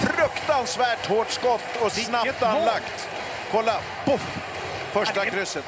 Fruktansvärt 0.00 1.06
hårt 1.06 1.30
skott 1.30 1.82
och 1.84 1.92
snabbt 1.92 2.42
anlagt. 2.42 3.08
Kolla, 3.50 3.80
poff! 4.04 4.38
Första 4.92 5.24
krysset. 5.24 5.64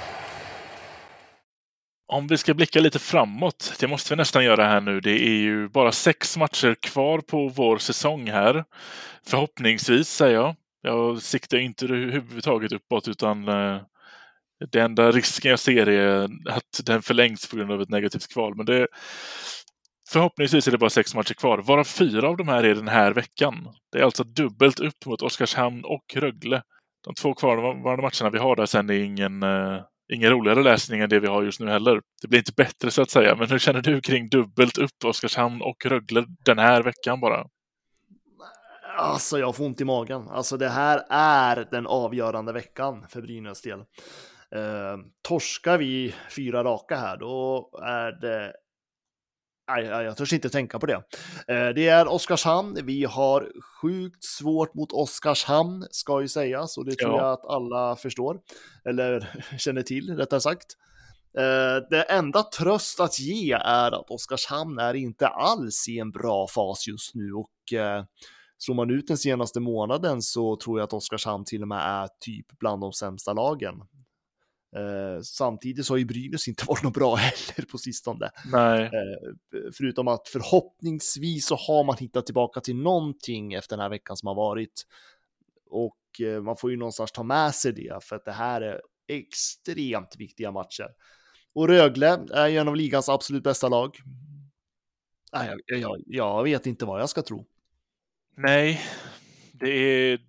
Om 2.07 2.27
vi 2.27 2.39
ska 2.39 2.55
blicka 2.55 2.81
lite 2.81 2.99
framåt, 2.99 3.75
det 3.81 3.87
måste 3.87 4.15
vi 4.15 4.17
nästan 4.17 4.45
göra 4.45 4.65
här 4.65 4.81
nu. 4.81 5.01
Det 5.01 5.11
är 5.11 5.39
ju 5.39 5.69
bara 5.69 5.93
sex 5.93 6.37
matcher 6.37 6.75
kvar 6.75 7.19
på 7.19 7.49
vår 7.49 7.79
säsong 7.79 8.31
här. 8.31 8.65
Förhoppningsvis, 9.27 10.09
säger 10.09 10.35
jag. 10.35 10.55
Jag 10.83 11.23
siktar 11.23 11.59
inte 11.59 11.85
överhuvudtaget 11.85 12.73
uppåt, 12.73 13.09
utan 13.09 13.49
den 14.61 14.69
det 14.73 14.81
enda 14.81 15.11
risken 15.11 15.51
jag 15.51 15.61
ser 15.61 15.89
är 15.89 16.25
att 16.49 16.81
den 16.85 17.03
förlängs 17.03 17.49
på 17.49 17.57
grund 17.57 17.73
av 17.73 17.83
ett 17.83 17.89
negativt 17.89 18.33
kval. 18.33 18.57
Men 18.57 18.67
det, 18.67 18.87
förhoppningsvis 20.09 20.67
är 20.67 20.73
det 20.73 20.79
bara 20.79 20.91
sex 20.91 21.15
matcher 21.15 21.35
kvar, 21.35 21.59
varav 21.59 21.85
fyra 21.85 22.29
av 22.29 22.37
de 22.37 22.49
här 22.49 22.65
är 22.65 22.75
den 22.75 22.89
här 22.89 23.13
veckan. 23.13 23.69
Det 23.93 23.99
är 23.99 24.03
alltså 24.03 24.25
dubbelt 24.25 24.81
upp 24.81 25.07
mot 25.07 25.23
Oskarshamn 25.23 25.85
och 25.85 26.05
Rögle. 26.17 26.63
de 27.05 27.15
två 27.15 27.35
kvarvarande 27.35 28.03
matcherna 28.03 28.31
vi 28.33 28.39
har 28.39 28.57
där 28.57 28.67
sen 28.67 28.91
är 28.91 28.95
ingen, 28.95 29.43
uh, 29.43 29.81
ingen 30.13 30.31
roligare 30.31 30.63
läsning 30.63 31.01
än 31.01 31.09
det 31.09 31.21
vi 31.21 31.27
har 31.27 31.43
just 31.43 31.61
nu 31.61 31.71
heller. 31.71 32.01
Det 32.23 32.29
blir 32.29 32.39
inte 32.39 32.53
bättre 32.57 32.91
så 32.91 33.03
att 33.03 33.11
säga, 33.11 33.37
men 33.37 33.51
hur 33.51 33.59
känner 33.59 33.83
du 33.83 34.01
kring 34.01 34.29
dubbelt 34.29 34.79
upp 34.79 35.05
Oskarshamn 35.05 35.63
och 35.63 35.87
Rögle 35.87 36.25
den 36.45 36.59
här 36.59 36.83
veckan 36.83 37.21
bara? 37.21 37.47
Alltså 38.97 39.39
jag 39.39 39.57
får 39.57 39.65
ont 39.65 39.81
i 39.81 39.85
magen. 39.85 40.29
Alltså 40.29 40.57
det 40.57 40.69
här 40.69 41.03
är 41.11 41.69
den 41.71 41.87
avgörande 41.87 42.53
veckan 42.53 43.07
för 43.09 43.23
Brynäs 43.23 43.63
del. 43.63 43.85
Eh, 44.55 44.99
torskar 45.23 45.79
vi 45.79 46.15
fyra 46.37 46.65
raka 46.65 46.97
här, 46.97 47.17
då 47.17 47.71
är 47.83 48.13
det 48.21 48.53
Nej, 49.69 49.85
jag 49.85 50.17
törs 50.17 50.33
inte 50.33 50.49
tänka 50.49 50.79
på 50.79 50.87
det. 50.87 51.03
Eh, 51.49 51.69
det 51.75 51.89
är 51.89 52.09
Oskarshamn. 52.09 52.79
Vi 52.83 53.05
har 53.05 53.53
sjukt 53.81 54.25
svårt 54.25 54.75
mot 54.75 54.93
Oskarshamn, 54.93 55.87
ska 55.91 56.21
ju 56.21 56.29
sägas, 56.29 56.79
och 56.79 56.85
det 56.85 56.95
tror 56.97 57.13
ja. 57.13 57.19
jag 57.19 57.33
att 57.33 57.45
alla 57.45 57.97
förstår, 57.97 58.41
eller 58.85 59.41
känner 59.59 59.83
till, 59.83 60.17
rättare 60.17 60.41
sagt. 60.41 60.67
Eh, 61.39 61.89
det 61.91 62.03
enda 62.03 62.43
tröst 62.43 63.01
att 63.01 63.21
ge 63.21 63.53
är 63.53 63.93
att 63.93 64.11
Oskarshamn 64.11 64.79
är 64.79 64.95
inte 64.95 65.29
alls 65.29 65.89
i 65.89 65.99
en 65.99 66.11
bra 66.11 66.47
fas 66.49 66.87
just 66.89 67.15
nu 67.15 67.33
och 67.33 67.79
eh, 67.79 68.05
slår 68.59 68.75
man 68.75 68.91
ut 68.91 69.09
den 69.09 69.19
senaste 69.19 69.61
månaden 69.61 70.23
så 70.23 70.57
tror 70.57 70.79
jag 70.79 70.85
att 70.85 70.93
Oskarshamn 70.93 71.45
till 71.45 71.63
och 71.63 71.69
med 71.69 71.79
är 71.79 72.09
typ 72.21 72.47
bland 72.59 72.81
de 72.81 72.93
sämsta 72.93 73.33
lagen. 73.33 73.75
Eh, 74.77 75.21
samtidigt 75.23 75.87
så 75.87 75.93
har 75.93 75.99
ju 75.99 76.05
Brynäs 76.05 76.49
inte 76.49 76.65
varit 76.69 76.83
något 76.83 76.95
bra 76.95 77.15
heller 77.15 77.71
på 77.71 77.79
sistone. 77.79 78.31
Nej. 78.53 78.83
Eh, 78.83 79.31
förutom 79.77 80.09
att 80.09 80.29
förhoppningsvis 80.29 81.47
så 81.47 81.55
har 81.55 81.85
man 81.85 81.97
hittat 81.97 82.27
tillbaka 82.27 82.61
till 82.61 82.77
någonting 82.77 83.55
efter 83.55 83.77
den 83.77 83.83
här 83.83 83.91
veckan 83.91 84.17
som 84.17 84.27
har 84.27 84.35
varit. 84.35 84.83
Och 85.71 86.21
eh, 86.21 86.43
man 86.43 86.57
får 86.57 86.71
ju 86.71 86.77
någonstans 86.77 87.13
ta 87.13 87.23
med 87.23 87.55
sig 87.55 87.73
det 87.73 88.05
för 88.05 88.17
att 88.17 88.25
det 88.25 88.33
här 88.33 88.61
är 88.61 88.81
extremt 89.09 90.17
viktiga 90.19 90.51
matcher. 90.51 90.89
Och 91.55 91.69
Rögle 91.69 92.19
är 92.33 92.49
ju 92.49 92.59
en 92.59 92.69
av 92.69 92.77
ligans 92.77 93.09
absolut 93.09 93.43
bästa 93.43 93.69
lag. 93.69 93.97
Nej, 95.33 95.55
jag, 95.67 95.81
jag, 95.81 96.03
jag 96.07 96.43
vet 96.43 96.67
inte 96.67 96.85
vad 96.85 97.01
jag 97.01 97.09
ska 97.09 97.23
tro. 97.23 97.47
Nej, 98.37 98.81
det 99.53 99.71
är... 99.71 100.21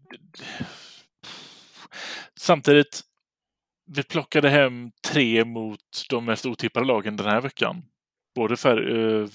Samtidigt, 2.39 3.01
vi 3.85 4.03
plockade 4.03 4.49
hem 4.49 4.91
tre 5.07 5.45
mot 5.45 5.79
de 6.09 6.25
mest 6.25 6.45
otippade 6.45 6.85
lagen 6.85 7.17
den 7.17 7.27
här 7.27 7.41
veckan. 7.41 7.83
Både 8.35 8.57
för, 8.57 8.89
uh, 8.89 9.23
eh, 9.23 9.29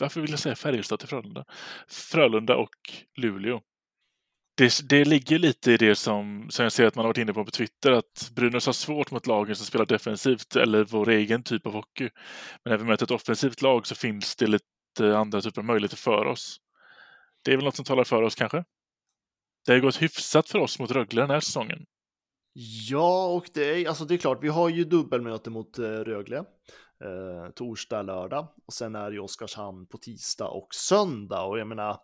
varför 0.00 0.20
vill 0.20 0.30
jag 0.30 0.38
säga 0.38 0.54
Färjestad 0.54 0.98
till 0.98 1.08
Frölunda? 1.08 1.44
Frölunda 1.88 2.56
och 2.56 2.74
Luleå. 3.16 3.60
Det, 4.56 4.88
det 4.88 5.04
ligger 5.04 5.38
lite 5.38 5.72
i 5.72 5.76
det 5.76 5.94
som, 5.94 6.46
som 6.50 6.62
jag 6.62 6.72
ser 6.72 6.86
att 6.86 6.94
man 6.94 7.04
har 7.04 7.08
varit 7.08 7.18
inne 7.18 7.32
på 7.32 7.44
på 7.44 7.50
Twitter, 7.50 7.92
att 7.92 8.30
Brynäs 8.36 8.66
har 8.66 8.72
svårt 8.72 9.10
mot 9.10 9.26
lagen 9.26 9.56
som 9.56 9.66
spelar 9.66 9.86
defensivt 9.86 10.56
eller 10.56 10.84
vår 10.84 11.08
egen 11.08 11.42
typ 11.42 11.66
av 11.66 11.72
hockey. 11.72 12.08
Men 12.64 12.70
när 12.70 12.78
vi 12.78 12.84
möter 12.84 13.04
ett 13.04 13.10
offensivt 13.10 13.62
lag 13.62 13.86
så 13.86 13.94
finns 13.94 14.36
det 14.36 14.46
lite 14.46 15.16
andra 15.16 15.40
typer 15.40 15.60
av 15.60 15.64
möjligheter 15.64 15.96
för 15.96 16.26
oss. 16.26 16.60
Det 17.44 17.52
är 17.52 17.56
väl 17.56 17.64
något 17.64 17.76
som 17.76 17.84
talar 17.84 18.04
för 18.04 18.22
oss 18.22 18.34
kanske? 18.34 18.64
Det 19.66 19.72
har 19.72 19.80
gått 19.80 20.02
hyfsat 20.02 20.50
för 20.50 20.58
oss 20.58 20.78
mot 20.78 20.90
Rögle 20.90 21.20
den 21.20 21.30
här 21.30 21.40
säsongen. 21.40 21.86
Ja, 22.88 23.26
och 23.26 23.50
det 23.54 23.64
är, 23.64 23.88
alltså 23.88 24.04
det 24.04 24.14
är 24.14 24.18
klart, 24.18 24.42
vi 24.42 24.48
har 24.48 24.68
ju 24.68 24.84
dubbelmöte 24.84 25.50
mot 25.50 25.78
eh, 25.78 25.82
Rögle. 25.82 26.36
Eh, 27.04 27.50
torsdag, 27.54 28.02
lördag 28.02 28.48
och 28.66 28.72
sen 28.72 28.94
är 28.94 29.10
det 29.10 29.20
Oskarshamn 29.20 29.86
på 29.86 29.98
tisdag 29.98 30.48
och 30.48 30.74
söndag. 30.74 31.42
Och 31.42 31.58
jag 31.58 31.68
menar, 31.68 31.96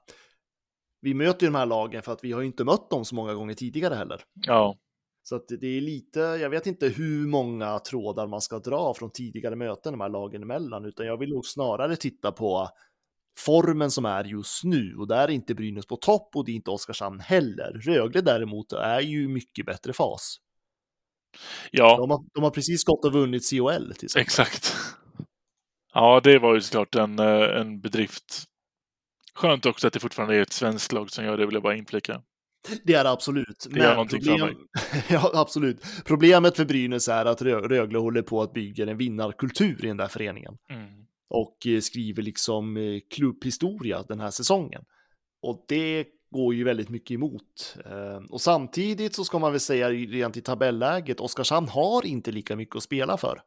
vi 1.00 1.14
möter 1.14 1.46
ju 1.46 1.52
de 1.52 1.58
här 1.58 1.66
lagen 1.66 2.02
för 2.02 2.12
att 2.12 2.24
vi 2.24 2.32
har 2.32 2.40
ju 2.40 2.46
inte 2.46 2.64
mött 2.64 2.90
dem 2.90 3.04
så 3.04 3.14
många 3.14 3.34
gånger 3.34 3.54
tidigare 3.54 3.94
heller. 3.94 4.22
Ja. 4.34 4.76
Så 5.22 5.36
att 5.36 5.48
det 5.60 5.66
är 5.66 5.80
lite, 5.80 6.20
jag 6.20 6.50
vet 6.50 6.66
inte 6.66 6.88
hur 6.88 7.26
många 7.26 7.78
trådar 7.78 8.26
man 8.26 8.40
ska 8.40 8.58
dra 8.58 8.94
från 8.94 9.10
tidigare 9.10 9.56
möten 9.56 9.92
de 9.92 10.00
här 10.00 10.08
lagen 10.08 10.42
emellan, 10.42 10.84
utan 10.84 11.06
jag 11.06 11.16
vill 11.16 11.30
nog 11.30 11.46
snarare 11.46 11.96
titta 11.96 12.32
på 12.32 12.68
formen 13.38 13.90
som 13.90 14.05
är 14.05 14.25
just 14.25 14.64
nu 14.64 14.97
och 14.99 15.09
där 15.09 15.29
är 15.29 15.31
inte 15.31 15.55
Brynäs 15.55 15.87
på 15.87 15.97
topp 15.97 16.31
och 16.35 16.45
det 16.45 16.53
är 16.53 16.57
inte 16.57 16.71
Oskarshamn 16.71 17.21
heller. 17.21 17.81
Rögle 17.85 18.21
däremot 18.21 18.73
är 18.73 19.01
ju 19.01 19.29
mycket 19.29 19.66
bättre 19.66 19.92
fas. 19.92 20.37
Ja. 21.71 21.97
De 21.97 22.11
har, 22.11 22.25
de 22.35 22.42
har 22.45 22.51
precis 22.51 22.85
gått 22.85 23.05
och 23.05 23.12
vunnit 23.12 23.51
COL 23.51 23.95
till 23.95 24.07
exempel. 24.07 24.23
Exakt. 24.23 24.77
Ja, 25.95 26.21
det 26.25 26.38
var 26.38 26.55
ju 26.55 26.61
såklart 26.61 26.95
en, 26.95 27.18
eh, 27.18 27.61
en 27.61 27.81
bedrift. 27.81 28.45
Skönt 29.35 29.66
också 29.66 29.87
att 29.87 29.92
det 29.92 30.01
fortfarande 30.01 30.37
är 30.37 30.42
ett 30.42 30.53
svenskt 30.53 30.92
lag 30.92 31.11
som 31.11 31.25
gör 31.25 31.37
det, 31.37 31.47
vill 31.47 31.55
jag 31.55 31.62
bara 31.62 31.77
inflika. 31.77 32.23
Det 32.85 32.95
är 32.95 33.05
det 33.05 33.11
absolut. 33.11 33.66
Det 33.71 33.81
gör 33.81 33.95
någonting 33.95 34.21
problem... 34.21 34.38
för 34.38 34.47
mig. 34.47 35.05
ja, 35.09 35.31
absolut. 35.35 35.85
Problemet 36.05 36.57
för 36.57 36.64
Brynäs 36.64 37.09
är 37.09 37.25
att 37.25 37.42
Rögle 37.42 37.99
håller 37.99 38.23
på 38.23 38.42
att 38.42 38.53
bygga 38.53 38.90
en 38.90 38.97
vinnarkultur 38.97 39.85
i 39.85 39.88
den 39.88 39.97
där 39.97 40.09
föreningen. 40.09 40.57
Mm 40.71 41.03
och 41.33 41.66
eh, 41.66 41.81
skriver 41.81 42.23
liksom 42.23 42.77
eh, 42.77 43.01
klubbhistoria 43.11 44.03
den 44.03 44.21
här 44.21 44.31
säsongen. 44.31 44.85
Och 45.42 45.64
det 45.68 46.07
går 46.31 46.55
ju 46.55 46.64
väldigt 46.64 46.88
mycket 46.88 47.14
emot. 47.14 47.77
Ehm, 47.85 48.27
och 48.27 48.40
samtidigt 48.40 49.14
så 49.14 49.25
ska 49.25 49.38
man 49.38 49.53
väl 49.53 49.61
säga 49.61 49.90
rent 49.90 50.37
i 50.37 50.40
tabelläget, 50.40 51.21
Oskarshamn 51.21 51.68
har 51.68 52.07
inte 52.07 52.33
lika 52.33 52.57
mycket 52.57 52.77
att 52.77 52.83
spela 52.83 53.16
för. 53.16 53.42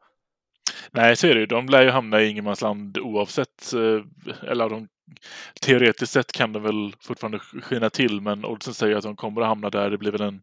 Nej, 0.90 1.16
så 1.16 1.26
är 1.26 1.34
det 1.34 1.40
ju. 1.40 1.46
De 1.46 1.66
lär 1.66 1.82
ju 1.82 1.90
hamna 1.90 2.22
i 2.22 2.28
ingenmansland 2.28 2.98
oavsett. 2.98 3.72
Eh, 3.72 4.50
eller 4.50 4.68
de, 4.68 4.88
teoretiskt 5.62 6.12
sett 6.12 6.32
kan 6.32 6.52
de 6.52 6.62
väl 6.62 6.94
fortfarande 7.00 7.38
skina 7.38 7.90
till, 7.90 8.20
men 8.20 8.44
oddsen 8.44 8.74
säger 8.74 8.96
att 8.96 9.02
de 9.02 9.16
kommer 9.16 9.40
att 9.40 9.46
hamna 9.46 9.70
där. 9.70 9.90
Det 9.90 9.98
blir 9.98 10.12
väl 10.12 10.20
en 10.20 10.40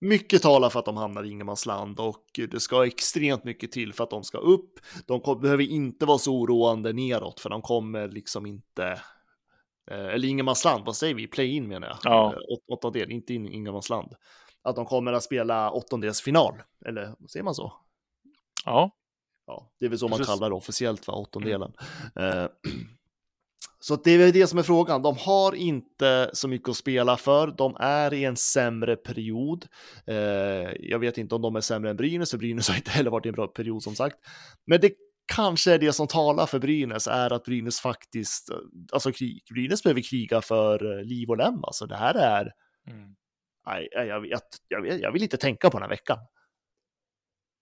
mycket 0.00 0.42
talar 0.42 0.70
för 0.70 0.78
att 0.78 0.84
de 0.84 0.96
hamnar 0.96 1.24
i 1.24 1.30
ingenmansland 1.30 2.00
och 2.00 2.24
det 2.50 2.60
ska 2.60 2.86
extremt 2.86 3.44
mycket 3.44 3.72
till 3.72 3.92
för 3.92 4.04
att 4.04 4.10
de 4.10 4.24
ska 4.24 4.38
upp. 4.38 4.80
De 5.06 5.40
behöver 5.40 5.64
inte 5.64 6.06
vara 6.06 6.18
så 6.18 6.34
oroande 6.34 6.92
neråt 6.92 7.40
för 7.40 7.50
de 7.50 7.62
kommer 7.62 8.08
liksom 8.08 8.46
inte 8.46 9.00
eh, 9.90 10.06
eller 10.06 10.28
ingenmansland, 10.28 10.84
vad 10.84 10.96
säger 10.96 11.14
vi? 11.14 11.26
Play-in 11.26 11.68
menar 11.68 11.88
jag. 11.88 11.98
Ja. 12.02 12.32
Eh, 12.32 12.38
åttondel, 12.68 13.10
inte 13.10 13.34
in, 13.34 13.48
ingenmansland. 13.48 14.14
Att 14.62 14.76
de 14.76 14.86
kommer 14.86 15.12
att 15.12 15.22
spela 15.22 15.70
åttondelsfinal, 15.70 16.62
eller 16.86 17.14
säger 17.28 17.44
man 17.44 17.54
så? 17.54 17.72
Ja. 18.64 18.90
Ja, 19.46 19.70
det 19.78 19.86
är 19.86 19.88
väl 19.88 19.98
så 19.98 20.08
man 20.08 20.24
kallar 20.24 20.50
det 20.50 20.56
officiellt, 20.56 21.08
va? 21.08 21.14
åttondelen. 21.14 21.72
Mm. 22.14 22.38
Eh, 22.38 22.44
så 23.86 23.96
det 23.96 24.10
är 24.10 24.32
det 24.32 24.46
som 24.46 24.58
är 24.58 24.62
frågan. 24.62 25.02
De 25.02 25.16
har 25.16 25.54
inte 25.54 26.30
så 26.32 26.48
mycket 26.48 26.68
att 26.68 26.76
spela 26.76 27.16
för. 27.16 27.54
De 27.58 27.76
är 27.80 28.14
i 28.14 28.24
en 28.24 28.36
sämre 28.36 28.96
period. 28.96 29.66
Eh, 30.06 30.16
jag 30.80 30.98
vet 30.98 31.18
inte 31.18 31.34
om 31.34 31.42
de 31.42 31.56
är 31.56 31.60
sämre 31.60 31.90
än 31.90 31.96
Brynäs, 31.96 32.30
för 32.30 32.38
Brynäs 32.38 32.68
har 32.68 32.76
inte 32.76 32.90
heller 32.90 33.10
varit 33.10 33.26
i 33.26 33.28
en 33.28 33.34
bra 33.34 33.46
period 33.46 33.82
som 33.82 33.94
sagt. 33.94 34.16
Men 34.66 34.80
det 34.80 34.92
kanske 35.34 35.72
är 35.72 35.78
det 35.78 35.92
som 35.92 36.06
talar 36.06 36.46
för 36.46 36.58
Brynäs 36.58 37.06
är 37.06 37.32
att 37.32 37.44
Brynäs 37.44 37.80
faktiskt, 37.80 38.50
alltså 38.92 39.12
krig, 39.12 39.42
Brynäs 39.54 39.82
behöver 39.82 40.00
kriga 40.00 40.40
för 40.40 41.04
liv 41.04 41.30
och 41.30 41.36
lem. 41.36 41.64
Alltså 41.64 41.86
det 41.86 41.96
här 41.96 42.14
är, 42.14 42.52
mm. 42.90 43.14
nej, 43.66 43.88
jag, 43.92 44.20
vet, 44.20 44.42
jag, 44.68 44.82
vet, 44.82 45.00
jag 45.00 45.12
vill 45.12 45.22
inte 45.22 45.36
tänka 45.36 45.70
på 45.70 45.78
den 45.78 45.82
här 45.82 45.90
veckan. 45.90 46.18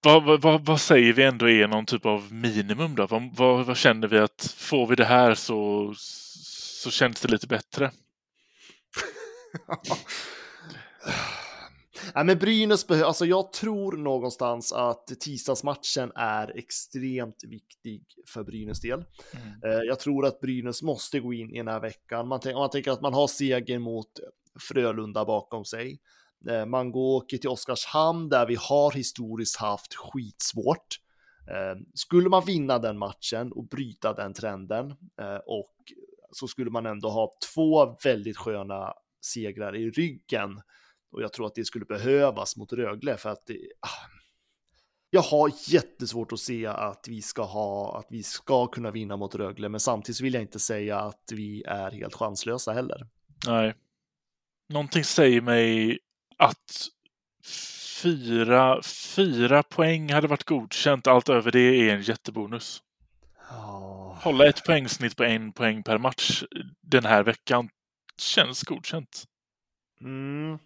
Vad, 0.04 0.42
vad, 0.42 0.66
vad, 0.66 0.80
säger 0.80 1.12
vi 1.12 1.22
ändå 1.22 1.48
är 1.48 1.68
någon 1.68 1.86
typ 1.86 2.06
av 2.06 2.32
minimum 2.32 2.94
då? 2.94 3.06
Vad, 3.06 3.36
vad, 3.36 3.66
vad, 3.66 3.76
känner 3.76 4.08
vi 4.08 4.18
att 4.18 4.54
får 4.56 4.86
vi 4.86 4.96
det 4.96 5.04
här 5.04 5.34
så, 5.34 5.92
så 5.96 6.90
känns 6.90 7.20
det 7.20 7.28
lite 7.28 7.46
bättre? 7.46 7.90
ja, 12.14 12.24
men 12.24 12.38
Brynäs 12.38 12.86
behöver, 12.86 13.06
alltså 13.06 13.26
jag 13.26 13.52
tror 13.52 13.96
någonstans 13.96 14.72
att 14.72 15.06
tisdagsmatchen 15.06 16.12
är 16.14 16.58
extremt 16.58 17.44
viktig 17.44 18.02
för 18.28 18.44
Brynäs 18.44 18.80
del. 18.80 19.04
Mm. 19.32 19.48
Eh, 19.64 19.82
jag 19.82 20.00
tror 20.00 20.26
att 20.26 20.40
Brynäs 20.40 20.82
måste 20.82 21.20
gå 21.20 21.32
in 21.32 21.50
i 21.50 21.58
den 21.58 21.68
här 21.68 21.80
veckan. 21.80 22.28
Man, 22.28 22.40
man 22.54 22.70
tänker 22.70 22.90
att 22.90 23.02
man 23.02 23.14
har 23.14 23.26
segern 23.26 23.82
mot 23.82 24.10
Frölunda 24.60 25.24
bakom 25.24 25.64
sig. 25.64 25.98
Eh, 26.50 26.66
man 26.66 26.92
går 26.92 27.16
åker 27.16 27.38
till 27.38 27.50
Oskarshamn 27.50 28.28
där 28.28 28.46
vi 28.46 28.56
har 28.60 28.92
historiskt 28.92 29.56
haft 29.56 29.94
skitsvårt. 29.94 31.00
Eh, 31.50 31.80
skulle 31.94 32.28
man 32.28 32.44
vinna 32.44 32.78
den 32.78 32.98
matchen 32.98 33.52
och 33.52 33.68
bryta 33.68 34.12
den 34.12 34.34
trenden 34.34 34.90
eh, 35.20 35.40
och 35.46 35.74
så 36.30 36.48
skulle 36.48 36.70
man 36.70 36.86
ändå 36.86 37.08
ha 37.08 37.32
två 37.54 37.96
väldigt 38.04 38.36
sköna 38.36 38.94
segrar 39.24 39.76
i 39.76 39.90
ryggen. 39.90 40.60
Och 41.12 41.22
jag 41.22 41.32
tror 41.32 41.46
att 41.46 41.54
det 41.54 41.64
skulle 41.64 41.84
behövas 41.84 42.56
mot 42.56 42.72
Rögle 42.72 43.16
för 43.16 43.28
att 43.28 43.46
det, 43.46 43.58
ah. 43.80 44.08
jag 45.10 45.22
har 45.22 45.52
jättesvårt 45.68 46.32
att 46.32 46.40
se 46.40 46.66
att 46.66 47.06
vi 47.08 47.22
ska 47.22 47.42
ha, 47.42 47.98
att 47.98 48.06
vi 48.10 48.22
ska 48.22 48.66
kunna 48.66 48.90
vinna 48.90 49.16
mot 49.16 49.34
Rögle, 49.34 49.68
men 49.68 49.80
samtidigt 49.80 50.20
vill 50.20 50.34
jag 50.34 50.42
inte 50.42 50.60
säga 50.60 51.00
att 51.00 51.32
vi 51.32 51.62
är 51.62 51.90
helt 51.90 52.14
chanslösa 52.14 52.72
heller. 52.72 53.06
Nej. 53.46 53.74
Någonting 54.68 55.04
säger 55.04 55.40
mig 55.40 55.98
att 56.36 56.88
fyra, 58.02 58.82
fyra 58.82 59.62
poäng 59.62 60.12
hade 60.12 60.28
varit 60.28 60.44
godkänt. 60.44 61.06
Allt 61.06 61.28
över 61.28 61.52
det 61.52 61.60
är 61.60 61.94
en 61.94 62.02
jättebonus. 62.02 62.82
Oh. 63.50 64.18
Hålla 64.22 64.46
ett 64.46 64.64
poängsnitt 64.64 65.16
på 65.16 65.24
en 65.24 65.52
poäng 65.52 65.82
per 65.82 65.98
match 65.98 66.42
den 66.80 67.04
här 67.04 67.22
veckan 67.22 67.68
känns 68.16 68.62
godkänt. 68.62 69.24
Mm. 70.00 70.58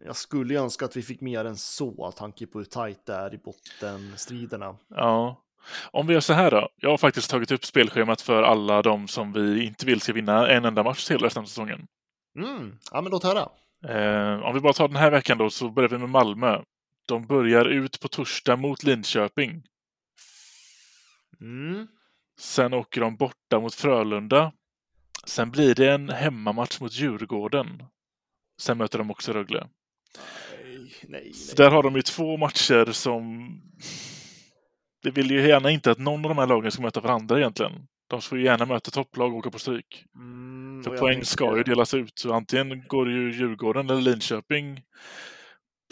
jag 0.00 0.16
skulle 0.16 0.54
ju 0.54 0.60
önska 0.60 0.84
att 0.84 0.96
vi 0.96 1.02
fick 1.02 1.20
mer 1.20 1.44
än 1.44 1.56
så, 1.56 2.12
tanke 2.16 2.46
på 2.46 2.58
hur 2.58 2.64
tajt 2.64 3.06
det 3.06 3.14
är 3.14 3.34
i 3.34 3.38
bottenstriderna. 3.38 4.76
Ja. 4.88 5.44
Om 5.90 6.06
vi 6.06 6.14
gör 6.14 6.20
så 6.20 6.32
här 6.32 6.50
då. 6.50 6.68
Jag 6.76 6.90
har 6.90 6.98
faktiskt 6.98 7.30
tagit 7.30 7.50
upp 7.50 7.64
spelschemat 7.64 8.20
för 8.20 8.42
alla 8.42 8.82
de 8.82 9.08
som 9.08 9.32
vi 9.32 9.64
inte 9.64 9.86
vill 9.86 10.00
ska 10.00 10.12
vinna 10.12 10.48
en 10.48 10.64
enda 10.64 10.82
match 10.82 11.06
till 11.06 11.18
resten 11.18 11.42
av 11.42 11.46
säsongen. 11.46 11.86
Mm. 12.36 12.78
Ja, 12.92 13.00
men 13.00 13.10
låt 13.10 13.24
höra. 13.24 13.48
Eh, 13.84 14.42
om 14.42 14.54
vi 14.54 14.60
bara 14.60 14.72
tar 14.72 14.88
den 14.88 14.96
här 14.96 15.10
veckan 15.10 15.38
då 15.38 15.50
så 15.50 15.70
börjar 15.70 15.88
vi 15.88 15.98
med 15.98 16.08
Malmö. 16.08 16.62
De 17.06 17.26
börjar 17.26 17.64
ut 17.64 18.00
på 18.00 18.08
torsdag 18.08 18.56
mot 18.56 18.82
Linköping. 18.82 19.62
Mm. 21.40 21.88
Sen 22.40 22.74
åker 22.74 23.00
de 23.00 23.16
borta 23.16 23.60
mot 23.60 23.74
Frölunda. 23.74 24.52
Sen 25.26 25.50
blir 25.50 25.74
det 25.74 25.92
en 25.92 26.08
hemmamatch 26.08 26.80
mot 26.80 26.92
Djurgården. 26.92 27.82
Sen 28.60 28.78
möter 28.78 28.98
de 28.98 29.10
också 29.10 29.32
Rögle. 29.32 29.68
Nej, 30.58 30.92
nej, 31.08 31.32
Så 31.32 31.56
där 31.56 31.70
har 31.70 31.82
de 31.82 31.96
ju 31.96 32.02
två 32.02 32.36
matcher 32.36 32.92
som... 32.92 33.50
Det 35.02 35.10
vill 35.10 35.30
ju 35.30 35.48
gärna 35.48 35.70
inte 35.70 35.90
att 35.90 35.98
någon 35.98 36.24
av 36.24 36.28
de 36.28 36.38
här 36.38 36.46
lagen 36.46 36.72
ska 36.72 36.82
möta 36.82 37.00
varandra 37.00 37.38
egentligen. 37.38 37.86
De 38.08 38.20
får 38.20 38.38
ju 38.38 38.44
gärna 38.44 38.66
möta 38.66 38.90
topplag 38.90 39.32
och 39.32 39.38
åka 39.38 39.50
på 39.50 39.58
stryk. 39.58 40.04
Mm, 40.14 40.82
För 40.84 40.98
poäng 40.98 41.24
ska 41.24 41.56
ju 41.56 41.62
delas 41.62 41.94
ut. 41.94 42.18
Så 42.18 42.32
antingen 42.32 42.84
går 42.86 43.10
ju 43.10 43.32
Djurgården 43.32 43.90
eller 43.90 44.00
Linköping 44.00 44.82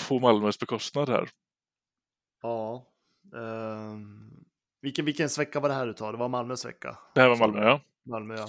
på 0.09 0.19
Malmös 0.19 0.59
bekostnad 0.59 1.09
här. 1.09 1.29
Ja. 2.43 2.87
ehm, 3.37 4.26
vilken, 4.87 5.05
vilken 5.05 5.29
vecka 5.39 5.61
var 5.61 5.69
det 5.69 5.75
här 5.75 5.87
du 5.87 5.93
tar? 5.93 6.13
Det 6.13 6.19
var 6.19 6.29
Malmös 6.29 6.65
vecka. 6.65 6.99
Det 7.15 7.21
här 7.21 7.29
var 7.29 7.37
Malmö, 7.37 7.65
ja. 7.65 7.81
Malmö, 8.11 8.37
ja. 8.37 8.49